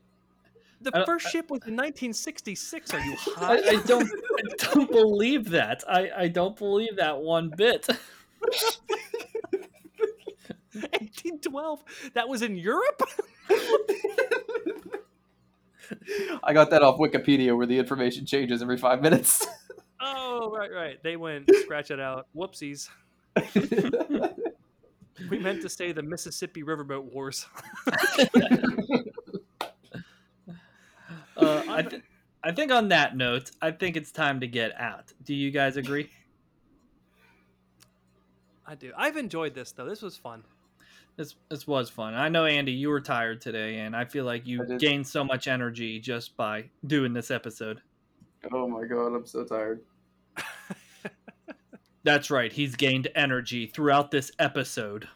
The 0.83 0.91
I- 0.95 1.05
first 1.05 1.29
ship 1.31 1.51
was 1.51 1.61
in 1.67 1.75
1966. 1.77 2.95
Are 2.95 3.01
you 3.01 3.13
I, 3.37 3.41
high? 3.41 3.55
I 3.55 3.83
don't 3.87 4.11
I 4.11 4.43
don't 4.75 4.91
believe 4.91 5.51
that. 5.51 5.85
I, 5.89 6.11
I 6.17 6.29
don't 6.29 6.57
believe 6.57 6.97
that 6.97 7.19
one 7.21 7.51
bit. 7.57 7.87
1812. 10.73 11.83
That 12.15 12.29
was 12.29 12.43
in 12.43 12.57
Europe. 12.57 13.03
I 16.43 16.53
got 16.53 16.71
that 16.71 16.83
off 16.83 16.99
Wikipedia 16.99 17.57
where 17.57 17.67
the 17.67 17.79
information 17.79 18.25
changes 18.25 18.63
every 18.63 18.77
five 18.79 19.03
minutes. 19.03 19.47
Oh, 20.01 20.51
right, 20.51 20.73
right. 20.73 21.03
They 21.03 21.17
went 21.17 21.51
scratch 21.63 21.91
it 21.91 22.01
out. 22.01 22.27
Whoopsies. 22.37 22.89
We 25.29 25.39
meant 25.39 25.61
to 25.63 25.69
say 25.69 25.93
the 25.93 26.03
Mississippi 26.03 26.63
Riverboat 26.63 27.13
Wars. 27.13 27.47
Uh, 31.37 31.63
I, 31.71 31.81
th- 31.81 32.03
I 32.45 32.53
think 32.53 32.71
on 32.71 32.89
that 32.89 33.17
note, 33.17 33.51
I 33.63 33.71
think 33.71 33.97
it's 33.97 34.13
time 34.13 34.41
to 34.41 34.47
get 34.47 34.79
out. 34.79 35.11
Do 35.25 35.35
you 35.35 35.51
guys 35.51 35.79
agree? 35.79 36.11
I 38.67 38.75
do. 38.75 38.93
I've 38.95 39.17
enjoyed 39.17 39.55
this 39.55 39.73
though. 39.73 39.87
This 39.87 40.03
was 40.03 40.19
fun. 40.19 40.45
This 41.17 41.37
this 41.49 41.67
was 41.67 41.89
fun. 41.89 42.13
I 42.13 42.29
know 42.29 42.45
Andy, 42.45 42.73
you 42.73 42.91
were 42.91 43.01
tired 43.01 43.41
today, 43.41 43.79
and 43.79 43.97
I 43.97 44.05
feel 44.05 44.27
like 44.27 44.47
you 44.47 44.77
gained 44.77 45.07
so 45.07 45.25
much 45.25 45.49
energy 45.49 45.99
just 45.99 46.37
by 46.37 46.67
doing 46.87 47.15
this 47.15 47.31
episode. 47.31 47.81
Oh 48.53 48.67
my 48.69 48.85
god, 48.85 49.15
I'm 49.15 49.27
so 49.27 49.45
tired. 49.45 49.81
That's 52.05 52.31
right. 52.31 52.51
He's 52.53 52.77
gained 52.77 53.09
energy 53.15 53.67
throughout 53.67 54.11
this 54.11 54.33
episode. 54.39 55.07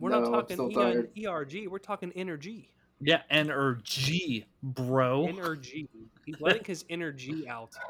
We're 0.00 0.10
No, 0.10 0.18
not 0.20 0.26
I'm 0.26 0.32
talking 0.32 0.56
still 0.56 0.70
E- 0.70 0.74
tired. 0.74 1.10
ERG. 1.26 1.68
We're 1.68 1.78
talking 1.78 2.12
energy. 2.16 2.70
Yeah, 3.00 3.22
energy, 3.30 4.46
bro. 4.62 5.26
Energy. 5.28 5.88
He's 6.26 6.40
letting 6.40 6.64
his 6.64 6.84
energy 6.90 7.48
out. 7.48 7.70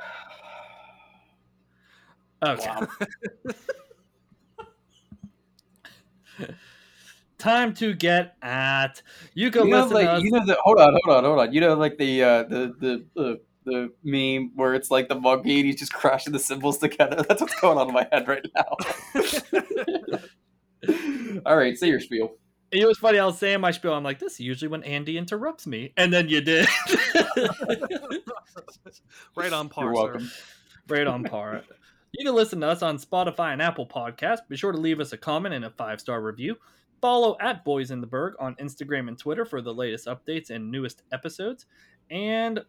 Okay. 2.43 2.67
Wow. 2.69 2.87
Time 7.39 7.73
to 7.75 7.95
get 7.95 8.37
at. 8.43 9.01
You 9.35 9.51
can 9.51 9.65
you 9.65 9.71
know, 9.71 9.79
listen 9.83 9.95
like 9.95 10.05
to 10.07 10.13
us. 10.13 10.23
you 10.23 10.31
know 10.31 10.45
the 10.45 10.57
hold 10.63 10.79
on, 10.79 10.93
hold 11.05 11.17
on, 11.17 11.25
hold 11.25 11.39
on. 11.41 11.53
You 11.55 11.61
know, 11.63 11.75
like 11.75 11.97
the 11.97 12.23
uh, 12.23 12.43
the 12.45 12.75
the 12.81 13.05
the 13.15 13.41
the 13.65 13.93
meme 14.03 14.53
where 14.55 14.75
it's 14.75 14.91
like 14.91 15.09
the 15.09 15.15
monkey 15.15 15.57
and 15.57 15.67
he's 15.67 15.77
just 15.77 15.93
crashing 15.93 16.33
the 16.33 16.39
cymbals 16.39 16.79
together. 16.79 17.23
That's 17.29 17.41
what's 17.41 17.59
going 17.61 17.79
on 17.79 17.89
in 17.89 17.95
my 17.95 18.09
head 18.13 18.29
right 18.29 18.47
now. 18.55 18.77
All 21.47 21.57
right, 21.57 21.77
say 21.77 21.89
your 21.89 22.01
spiel. 22.01 22.37
It 22.71 22.87
was 22.87 22.99
funny. 22.99 23.19
I 23.19 23.27
was 23.27 23.39
saying 23.39 23.61
my 23.61 23.71
spiel. 23.71 23.93
I'm 23.93 24.03
like, 24.03 24.19
this 24.19 24.35
is 24.35 24.41
usually 24.41 24.69
when 24.69 24.83
Andy 24.83 25.17
interrupts 25.17 25.67
me, 25.67 25.93
and 25.97 26.13
then 26.13 26.29
you 26.29 26.41
did. 26.41 26.67
right 29.37 29.53
on 29.53 29.69
par. 29.69 29.85
You're 29.85 29.95
sir. 29.95 30.03
welcome. 30.03 30.31
right 30.89 31.07
on 31.07 31.23
par. 31.25 31.63
You 32.13 32.25
can 32.25 32.35
listen 32.35 32.61
to 32.61 32.69
us 32.69 32.83
on 32.83 32.99
Spotify 32.99 33.53
and 33.53 33.63
Apple 33.63 33.87
Podcasts. 33.87 34.49
Be 34.49 34.57
sure 34.57 34.73
to 34.73 34.79
leave 34.79 34.99
us 35.01 35.13
a 35.13 35.17
comment 35.17 35.55
and 35.55 35.65
a 35.65 35.71
five 35.71 36.01
star 36.01 36.21
review. 36.21 36.57
Follow 37.01 37.37
at 37.41 37.65
Boys 37.65 37.91
in 37.91 38.01
the 38.01 38.07
Burgh 38.07 38.35
on 38.41 38.55
Instagram 38.57 39.09
and 39.09 39.19
Twitter 39.19 39.45
for 39.45 39.61
the 39.61 39.75
latest 39.75 40.07
updates 40.07 40.51
and 40.51 40.71
newest 40.71 41.03
episodes. 41.13 41.67
And 42.11 42.65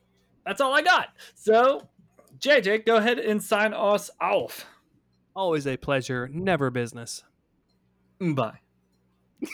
that's 0.45 0.61
all 0.61 0.73
I 0.73 0.81
got. 0.81 1.09
So, 1.33 1.87
JJ, 2.39 2.85
go 2.85 2.97
ahead 2.97 3.19
and 3.19 3.41
sign 3.43 3.73
us 3.73 4.09
off. 4.21 4.65
Always 5.35 5.67
a 5.67 5.77
pleasure, 5.77 6.29
never 6.31 6.69
business. 6.69 7.23
Bye. 8.19 8.59